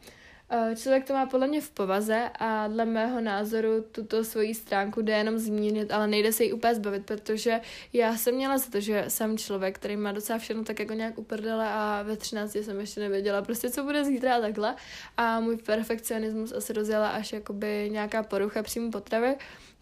Eh, 0.51 0.77
člověk 0.77 1.05
to 1.05 1.13
má 1.13 1.27
podle 1.27 1.47
mě 1.47 1.61
v 1.61 1.71
povaze 1.71 2.31
a 2.39 2.69
dle 2.69 2.85
mého 2.85 3.21
názoru 3.21 3.85
tuto 3.93 4.25
svoji 4.25 4.55
stránku 4.55 5.03
jde 5.03 5.13
jenom 5.13 5.39
zmínit, 5.39 5.93
ale 5.93 6.07
nejde 6.07 6.33
se 6.33 6.45
jí 6.45 6.53
úplně 6.53 6.75
zbavit, 6.75 7.07
protože 7.07 7.61
já 7.93 8.17
jsem 8.17 8.35
měla 8.35 8.59
za 8.59 8.71
to, 8.71 8.81
že 8.81 9.05
jsem 9.09 9.39
člověk, 9.39 9.75
který 9.75 9.97
má 9.97 10.13
docela 10.13 10.39
všechno 10.39 10.65
tak 10.65 10.79
jako 10.79 10.93
nějak 10.93 11.19
uprdele 11.19 11.69
a 11.69 12.03
ve 12.03 12.17
13 12.17 12.57
jsem 12.57 12.81
ještě 12.81 13.01
nevěděla 13.01 13.43
prostě, 13.43 13.71
co 13.71 13.83
bude 13.83 14.05
zítra 14.05 14.37
a 14.37 14.41
takhle. 14.41 14.75
A 15.17 15.41
můj 15.41 15.57
perfekcionismus 15.57 16.53
asi 16.53 16.73
rozjela 16.73 17.09
až 17.09 17.33
jakoby 17.33 17.89
nějaká 17.93 18.23
porucha 18.23 18.63
příjmu 18.63 18.91
potravy, 18.91 19.37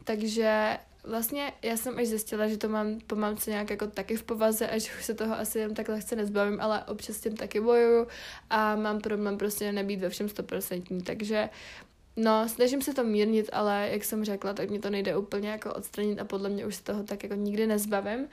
takže 0.04 0.78
vlastně 1.04 1.52
já 1.62 1.76
jsem 1.76 1.98
až 1.98 2.06
zjistila, 2.06 2.48
že 2.48 2.56
to 2.56 2.68
mám 2.68 3.00
po 3.06 3.16
mamce 3.16 3.50
nějak 3.50 3.70
jako 3.70 3.86
taky 3.86 4.16
v 4.16 4.22
povaze 4.22 4.68
a 4.68 4.78
že 4.78 4.90
už 4.98 5.04
se 5.04 5.14
toho 5.14 5.34
asi 5.38 5.58
jen 5.58 5.74
tak 5.74 5.88
lehce 5.88 6.16
nezbavím, 6.16 6.60
ale 6.60 6.84
občas 6.84 7.16
s 7.16 7.20
tím 7.20 7.36
taky 7.36 7.60
bojuju 7.60 8.06
a 8.50 8.76
mám 8.76 9.00
problém 9.00 9.38
prostě 9.38 9.72
nebýt 9.72 10.00
ve 10.00 10.08
všem 10.08 10.28
stoprocentní, 10.28 11.02
takže 11.02 11.48
No, 12.16 12.48
snažím 12.48 12.82
se 12.82 12.94
to 12.94 13.04
mírnit, 13.04 13.50
ale 13.52 13.88
jak 13.92 14.04
jsem 14.04 14.24
řekla, 14.24 14.52
tak 14.52 14.70
mě 14.70 14.78
to 14.78 14.90
nejde 14.90 15.16
úplně 15.16 15.48
jako 15.48 15.74
odstranit 15.74 16.18
a 16.18 16.24
podle 16.24 16.48
mě 16.48 16.66
už 16.66 16.76
se 16.76 16.82
toho 16.82 17.02
tak 17.02 17.22
jako 17.22 17.34
nikdy 17.34 17.66
nezbavím. 17.66 18.28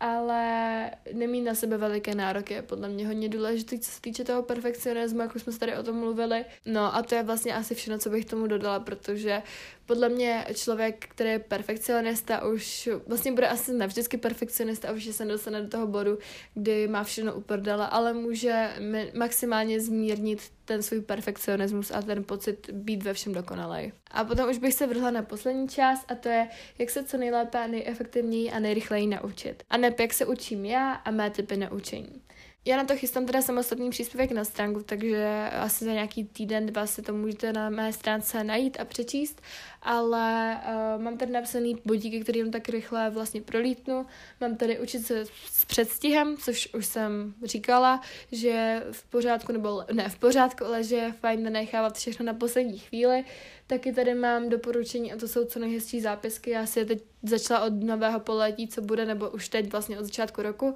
Ale 0.00 0.90
nemít 1.12 1.44
na 1.44 1.54
sebe 1.54 1.76
veliké 1.76 2.14
nároky 2.14 2.54
je 2.54 2.62
podle 2.62 2.88
mě 2.88 3.06
hodně 3.06 3.28
důležité, 3.28 3.78
co 3.78 3.90
se 3.90 4.00
týče 4.00 4.24
toho 4.24 4.42
perfekcionismu, 4.42 5.20
jak 5.20 5.34
už 5.34 5.42
jsme 5.42 5.52
tady 5.52 5.76
o 5.76 5.82
tom 5.82 5.96
mluvili. 5.96 6.44
No 6.66 6.96
a 6.96 7.02
to 7.02 7.14
je 7.14 7.22
vlastně 7.22 7.54
asi 7.54 7.74
všechno, 7.74 7.98
co 7.98 8.10
bych 8.10 8.24
tomu 8.24 8.46
dodala, 8.46 8.80
protože 8.80 9.42
podle 9.86 10.08
mě 10.08 10.46
člověk, 10.54 11.06
který 11.08 11.30
je 11.30 11.38
perfekcionista, 11.38 12.44
už 12.44 12.88
vlastně 13.06 13.32
bude 13.32 13.48
asi 13.48 13.72
navždycky 13.72 14.16
perfekcionista 14.16 14.92
už 14.92 15.04
se 15.04 15.24
dostane 15.24 15.62
do 15.62 15.68
toho 15.68 15.86
bodu, 15.86 16.18
kdy 16.54 16.88
má 16.88 17.04
všechno 17.04 17.34
uprdala, 17.34 17.86
ale 17.86 18.12
může 18.12 18.70
maximálně 19.14 19.80
zmírnit 19.80 20.40
ten 20.68 20.82
svůj 20.82 21.00
perfekcionismus 21.00 21.90
a 21.90 22.02
ten 22.02 22.24
pocit 22.24 22.70
být 22.70 23.02
ve 23.02 23.14
všem 23.14 23.32
dokonalej. 23.32 23.92
A 24.10 24.24
potom 24.24 24.50
už 24.50 24.58
bych 24.58 24.74
se 24.74 24.86
vrhla 24.86 25.10
na 25.10 25.22
poslední 25.22 25.68
část 25.68 26.04
a 26.08 26.14
to 26.14 26.28
je, 26.28 26.48
jak 26.78 26.90
se 26.90 27.04
co 27.04 27.16
nejlépe, 27.16 27.68
nejefektivněji 27.68 28.50
a 28.50 28.58
nejrychleji 28.58 29.06
naučit. 29.06 29.62
A 29.70 29.76
ne 29.76 29.94
jak 29.98 30.14
se 30.14 30.26
učím 30.26 30.64
já 30.64 30.92
a 30.92 31.10
mé 31.10 31.30
typy 31.30 31.56
naučení. 31.56 32.22
Já 32.64 32.76
na 32.76 32.84
to 32.84 32.96
chystám 32.96 33.26
teda 33.26 33.42
samostatný 33.42 33.90
příspěvek 33.90 34.32
na 34.32 34.44
stránku, 34.44 34.82
takže 34.82 35.48
asi 35.52 35.84
za 35.84 35.92
nějaký 35.92 36.24
týden, 36.24 36.66
dva 36.66 36.86
si 36.86 37.02
to 37.02 37.12
můžete 37.12 37.52
na 37.52 37.70
mé 37.70 37.92
stránce 37.92 38.44
najít 38.44 38.80
a 38.80 38.84
přečíst, 38.84 39.42
ale 39.82 40.60
uh, 40.96 41.02
mám 41.02 41.18
tady 41.18 41.32
napsaný 41.32 41.76
bodíky, 41.84 42.20
kterým 42.20 42.50
tak 42.50 42.68
rychle 42.68 43.10
vlastně 43.10 43.42
prolítnu. 43.42 44.06
Mám 44.40 44.56
tady 44.56 44.80
učit 44.80 45.06
se 45.06 45.24
s 45.52 45.64
předstihem, 45.64 46.36
což 46.36 46.74
už 46.74 46.86
jsem 46.86 47.34
říkala, 47.44 48.00
že 48.32 48.82
v 48.92 49.04
pořádku, 49.10 49.52
nebo 49.52 49.84
ne 49.92 50.08
v 50.08 50.18
pořádku, 50.18 50.64
ale 50.64 50.84
že 50.84 50.96
je 50.96 51.12
fajn 51.12 51.42
nenechávat 51.42 51.96
všechno 51.96 52.26
na 52.26 52.34
poslední 52.34 52.78
chvíli. 52.78 53.24
Taky 53.66 53.92
tady 53.92 54.14
mám 54.14 54.48
doporučení 54.48 55.12
a 55.12 55.16
to 55.16 55.28
jsou 55.28 55.44
co 55.44 55.58
nejhezčí 55.58 56.00
zápisky. 56.00 56.50
Já 56.50 56.66
si 56.66 56.78
je 56.78 56.84
teď 56.84 57.02
začala 57.22 57.60
od 57.60 57.72
nového 57.72 58.20
poletí, 58.20 58.68
co 58.68 58.80
bude, 58.80 59.06
nebo 59.06 59.30
už 59.30 59.48
teď 59.48 59.72
vlastně 59.72 59.98
od 59.98 60.04
začátku 60.04 60.42
roku. 60.42 60.66
Uh, 60.66 60.74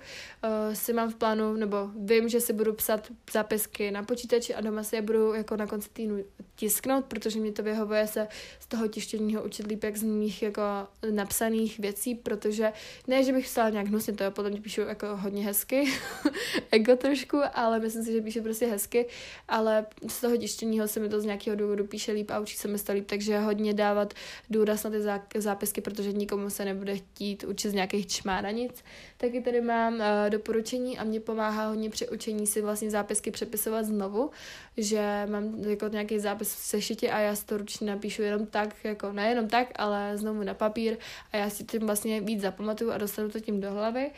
si 0.74 0.92
mám 0.92 1.10
v 1.10 1.14
plánu, 1.14 1.52
nebo 1.52 1.90
vím, 1.96 2.28
že 2.28 2.40
si 2.40 2.52
budu 2.52 2.72
psat 2.72 3.08
zápisky 3.32 3.90
na 3.90 4.02
počítači 4.02 4.54
a 4.54 4.60
doma 4.60 4.82
si 4.82 4.96
je 4.96 5.02
budu 5.02 5.34
jako 5.34 5.56
na 5.56 5.66
konci 5.66 5.88
týdnu 5.92 6.24
tisknout, 6.54 7.04
protože 7.04 7.40
mě 7.40 7.52
to 7.52 7.62
vyhovuje 7.62 8.06
se 8.06 8.28
z 8.60 8.66
toho 8.66 8.88
tištěního 8.92 9.42
učit 9.42 9.66
líp 9.66 9.84
jak 9.84 9.96
z 9.96 10.02
mých 10.02 10.42
jako 10.42 10.62
napsaných 11.10 11.78
věcí, 11.78 12.14
protože 12.14 12.72
ne, 13.06 13.24
že 13.24 13.32
bych 13.32 13.44
psala 13.44 13.70
nějak 13.70 13.86
hnusně, 13.86 14.12
to 14.12 14.24
je 14.24 14.30
podle 14.30 14.50
mě 14.50 14.60
píšu 14.60 14.80
jako 14.80 15.06
hodně 15.16 15.44
hezky, 15.44 15.84
ego 16.70 16.96
trošku, 16.96 17.38
ale 17.54 17.80
myslím 17.80 18.04
si, 18.04 18.12
že 18.12 18.20
píšu 18.20 18.42
prostě 18.42 18.66
hezky, 18.66 19.06
ale 19.48 19.86
z 20.08 20.20
toho 20.20 20.36
tištěního 20.36 20.88
se 20.88 21.00
mi 21.00 21.08
to 21.08 21.20
z 21.20 21.24
nějakého 21.24 21.56
důvodu 21.56 21.86
píše 21.86 22.12
líp 22.12 22.30
a 22.30 22.38
učí 22.38 22.56
se 22.56 22.68
mi 22.68 22.78
to 22.78 22.92
líp, 22.92 23.06
takže 23.06 23.38
hodně 23.38 23.74
dávat 23.74 24.14
důraz 24.50 24.84
na 24.84 24.90
ty 24.90 25.40
zápisky, 25.40 25.80
protože 25.80 26.12
nikomu 26.12 26.50
se 26.50 26.64
nebude 26.64 26.96
chtít 26.96 27.44
učit 27.44 27.70
z 27.70 27.74
nějakých 27.74 28.06
čmáranic. 28.06 28.84
Taky 29.16 29.40
tady 29.40 29.60
mám 29.60 29.94
uh, 29.94 30.00
doporučení 30.28 30.98
a 30.98 31.04
mě 31.04 31.20
pomáhá 31.20 31.68
hodně 31.68 31.90
při 31.90 32.08
učení 32.08 32.46
si 32.46 32.60
vlastně 32.60 32.90
zápisky 32.90 33.30
přepisovat 33.30 33.84
znovu, 33.84 34.30
že 34.76 35.26
mám 35.30 35.54
jako 35.58 35.88
nějaký 35.88 36.18
zápis 36.18 36.54
v 36.54 36.58
sešitě 36.58 37.10
a 37.10 37.18
já 37.18 37.36
si 37.36 37.46
to 37.46 37.56
ručně 37.58 37.86
napíšu 37.86 38.22
jenom 38.22 38.46
tak, 38.46 38.84
jako 38.84 39.12
nejenom 39.12 39.48
tak, 39.48 39.68
ale 39.76 40.18
znovu 40.18 40.42
na 40.42 40.54
papír 40.54 40.96
a 41.32 41.36
já 41.36 41.50
si 41.50 41.64
tím 41.64 41.86
vlastně 41.86 42.20
víc 42.20 42.40
zapamatuju 42.40 42.90
a 42.90 42.98
dostanu 42.98 43.30
to 43.30 43.40
tím 43.40 43.60
do 43.60 43.72
hlavy. 43.72 44.10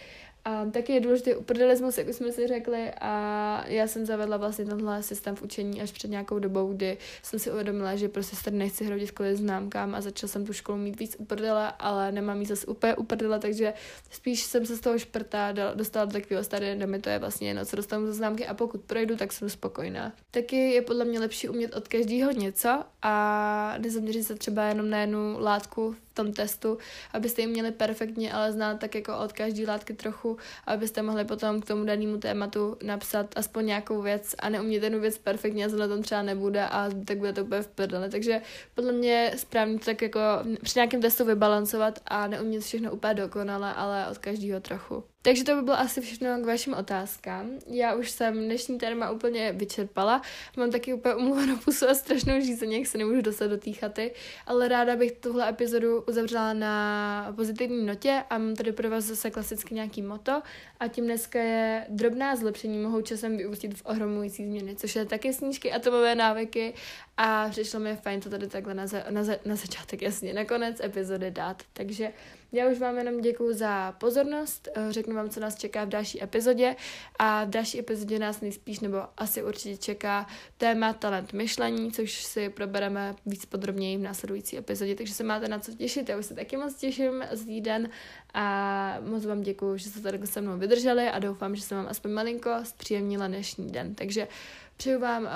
A 0.45 0.65
taky 0.65 0.93
je 0.93 1.01
důležitý 1.01 1.35
uprdelismus, 1.35 1.99
jak 1.99 2.09
už 2.09 2.17
jsme 2.17 2.33
si 2.33 2.47
řekli, 2.47 2.91
a 3.01 3.65
já 3.67 3.87
jsem 3.87 4.07
zavedla 4.07 4.37
vlastně 4.37 4.65
tenhle 4.65 5.03
systém 5.03 5.37
v 5.37 5.43
učení 5.43 5.83
až 5.83 5.93
před 5.93 6.11
nějakou 6.11 6.39
dobou, 6.39 6.73
kdy 6.73 6.99
jsem 7.23 7.39
si 7.39 7.51
uvědomila, 7.51 7.97
že 7.97 8.09
prostě 8.09 8.37
se 8.37 8.51
nechci 8.51 8.85
hrodit 8.85 9.11
kvůli 9.11 9.37
známkám 9.37 9.95
a 9.95 10.01
začala 10.01 10.29
jsem 10.29 10.47
tu 10.47 10.53
školu 10.53 10.79
mít 10.79 10.99
víc 10.99 11.17
uprdele, 11.19 11.73
ale 11.79 12.13
nemám 12.13 12.41
jí 12.41 12.47
zase 12.47 12.67
úplně 12.67 12.95
uprdele, 12.95 13.39
takže 13.39 13.75
spíš 14.11 14.43
jsem 14.43 14.67
se 14.67 14.77
z 14.77 14.81
toho 14.81 14.99
šprta 14.99 15.53
dostala 15.75 16.05
do 16.05 16.13
takového 16.13 16.45
stadia, 16.45 16.75
kde 16.75 16.87
mi 16.87 16.99
to 16.99 17.11
je 17.11 17.19
vlastně 17.19 17.49
jedno, 17.49 17.65
co 17.65 17.77
dostanu 17.77 18.07
za 18.07 18.13
známky 18.13 18.47
a 18.47 18.55
pokud 18.55 18.81
projdu, 18.81 19.17
tak 19.17 19.33
jsem 19.33 19.51
spokojená. 19.51 20.13
Taky 20.31 20.57
je 20.57 20.83
podle 20.83 21.05
mě 21.05 21.21
lepší 21.21 21.49
umět 21.49 21.75
od 21.75 21.89
každého 21.89 22.31
něco 22.31 22.85
a 23.03 23.75
nezaměřit 23.79 24.25
se 24.25 24.35
třeba 24.35 24.65
jenom 24.65 24.91
na 24.91 25.01
jednu 25.01 25.37
látku 25.39 25.97
tom 26.15 26.33
testu, 26.33 26.79
abyste 27.13 27.43
ji 27.43 27.47
měli 27.47 27.71
perfektně, 27.71 28.33
ale 28.33 28.53
znát 28.53 28.81
tak 28.81 28.95
jako 28.95 29.19
od 29.19 29.33
každé 29.33 29.67
látky 29.67 29.95
trochu, 29.95 30.37
abyste 30.67 31.03
mohli 31.03 31.25
potom 31.25 31.61
k 31.61 31.67
tomu 31.67 31.85
danému 31.85 32.19
tématu 32.19 32.77
napsat 32.83 33.27
aspoň 33.37 33.67
nějakou 33.67 34.03
věc 34.03 34.35
a 34.39 34.49
neumět 34.49 34.83
jednu 34.83 35.01
věc 35.01 35.19
perfektně 35.19 35.65
a 35.65 35.69
zrovna 35.69 35.89
tam 35.89 36.03
třeba 36.03 36.23
nebude 36.23 36.65
a 36.65 36.91
tak 37.05 37.19
bude 37.19 37.33
to 37.33 37.45
úplně 37.45 37.63
v 37.63 37.69
prdele. 37.69 38.11
Takže 38.11 38.41
podle 38.75 38.93
mě 38.93 39.33
správně 39.37 39.79
to 39.79 39.85
tak 39.85 40.03
jako 40.03 40.21
při 40.63 40.79
nějakém 40.79 41.01
testu 41.01 41.25
vybalancovat 41.25 42.01
a 42.07 42.27
neumět 42.27 42.63
všechno 42.63 42.93
úplně 42.93 43.15
dokonale, 43.15 43.75
ale 43.75 44.09
od 44.11 44.19
každého 44.19 44.61
trochu. 44.61 45.14
Takže 45.25 45.45
to 45.45 45.57
by 45.57 45.63
bylo 45.63 45.79
asi 45.79 46.01
všechno 46.01 46.39
k 46.43 46.47
vašim 46.47 46.75
otázkám. 46.75 47.51
Já 47.67 47.95
už 47.95 48.11
jsem 48.11 48.45
dnešní 48.45 48.79
téma 48.79 49.11
úplně 49.11 49.53
vyčerpala. 49.53 50.23
Mám 50.57 50.71
taky 50.71 50.95
úplně 50.95 51.15
umluvenou 51.15 51.57
pusu 51.57 51.89
a 51.89 51.95
strašnou 51.95 52.41
žízeně, 52.41 52.79
jak 52.79 52.87
se 52.87 52.99
nemůžu 52.99 53.21
dostat 53.21 53.47
do 53.47 53.57
té 53.57 53.73
chaty, 53.73 54.13
ale 54.47 54.69
ráda 54.69 54.97
bych 54.97 55.13
tuhle 55.13 55.49
epizodu 55.49 56.03
uzavřela 56.09 56.53
na 56.53 57.33
pozitivní 57.37 57.87
notě 57.87 58.23
a 58.31 58.39
mám 58.39 58.57
tady 58.57 58.73
pro 58.73 58.91
vás 58.91 59.05
zase 59.05 59.31
klasicky 59.31 59.75
nějaký 59.75 60.03
moto 60.03 60.43
a 60.81 60.89
tím 60.89 61.05
dneska 61.05 61.39
je 61.39 61.87
drobná 61.89 62.37
zlepšení 62.37 62.79
mohou 62.79 63.01
časem 63.01 63.37
vyústit 63.37 63.75
v 63.75 63.83
ohromující 63.85 64.45
změny, 64.45 64.77
což 64.77 64.97
je 64.97 65.05
taky 65.05 65.33
snížky 65.33 65.73
atomové 65.73 66.15
návyky 66.15 66.75
a 67.17 67.49
přišlo 67.51 67.81
mi 67.81 67.97
fajn 67.97 68.21
to 68.21 68.31
tady 68.31 68.47
takhle 68.47 68.75
na, 68.75 68.87
za, 68.87 69.05
na, 69.11 69.25
za, 69.25 69.37
na 69.45 69.57
začátek, 69.57 70.03
jasně, 70.03 70.35
na 70.35 70.45
konec 70.45 70.81
epizody 70.81 71.31
dát. 71.31 71.63
Takže 71.73 72.13
já 72.55 72.69
už 72.69 72.79
vám 72.79 72.99
jenom 72.99 73.21
děkuji 73.21 73.55
za 73.55 73.93
pozornost, 73.93 74.69
eh, 74.75 74.93
řeknu 74.93 75.15
vám, 75.15 75.29
co 75.29 75.41
nás 75.41 75.57
čeká 75.57 75.85
v 75.85 75.89
další 75.89 76.23
epizodě 76.23 76.77
a 77.19 77.45
v 77.45 77.49
další 77.49 77.79
epizodě 77.79 78.19
nás 78.19 78.41
nejspíš 78.41 78.81
nebo 78.81 78.99
asi 79.17 79.43
určitě 79.43 79.77
čeká 79.77 80.27
téma 80.59 80.93
talent 80.93 81.33
myšlení, 81.33 81.93
což 81.93 82.25
si 82.25 82.49
probereme 82.49 83.15
víc 83.27 83.45
podrobněji 83.45 83.97
v 83.97 84.03
následující 84.03 84.59
epizodě, 84.59 84.95
takže 84.95 85.15
se 85.15 85.25
máte 85.25 85.49
na 85.49 85.59
co 85.59 85.73
těšit, 85.73 86.09
já 86.09 86.19
už 86.19 86.27
se 86.27 86.35
taky 86.35 86.57
moc 86.57 86.75
těším 86.75 87.25
z 87.33 87.61
den 87.61 87.89
a 88.35 88.99
moc 89.01 89.27
vám 89.27 89.43
děkuji, 89.43 89.77
že 89.77 89.91
jste 89.91 90.01
tady 90.01 90.27
se 90.27 90.41
mnou 90.41 90.59
vydrželi 90.59 91.09
a 91.09 91.19
doufám, 91.19 91.57
že 91.57 91.63
jsem 91.63 91.79
vám 91.79 91.87
aspoň 91.89 92.11
malinko 92.11 92.51
zpříjemnila 92.63 93.27
dnešní 93.27 93.71
den, 93.71 93.95
takže 93.95 94.29
Přeju 94.77 95.01
vám 95.01 95.23
uh, 95.23 95.31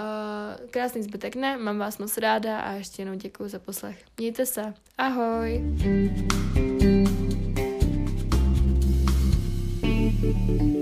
krásný 0.71 1.03
zbytek 1.03 1.37
ne, 1.37 1.59
mám 1.59 1.79
vás 1.79 1.99
moc 1.99 2.19
ráda 2.19 2.61
a 2.61 2.73
ještě 2.73 3.03
jednou 3.03 3.15
děkuji 3.15 3.49
za 3.49 3.59
poslech. 3.59 4.05
Mějte 4.19 4.47
se. 4.47 4.75
Ahoj! 4.99 5.63
Thank 10.29 10.63
you. 10.63 10.78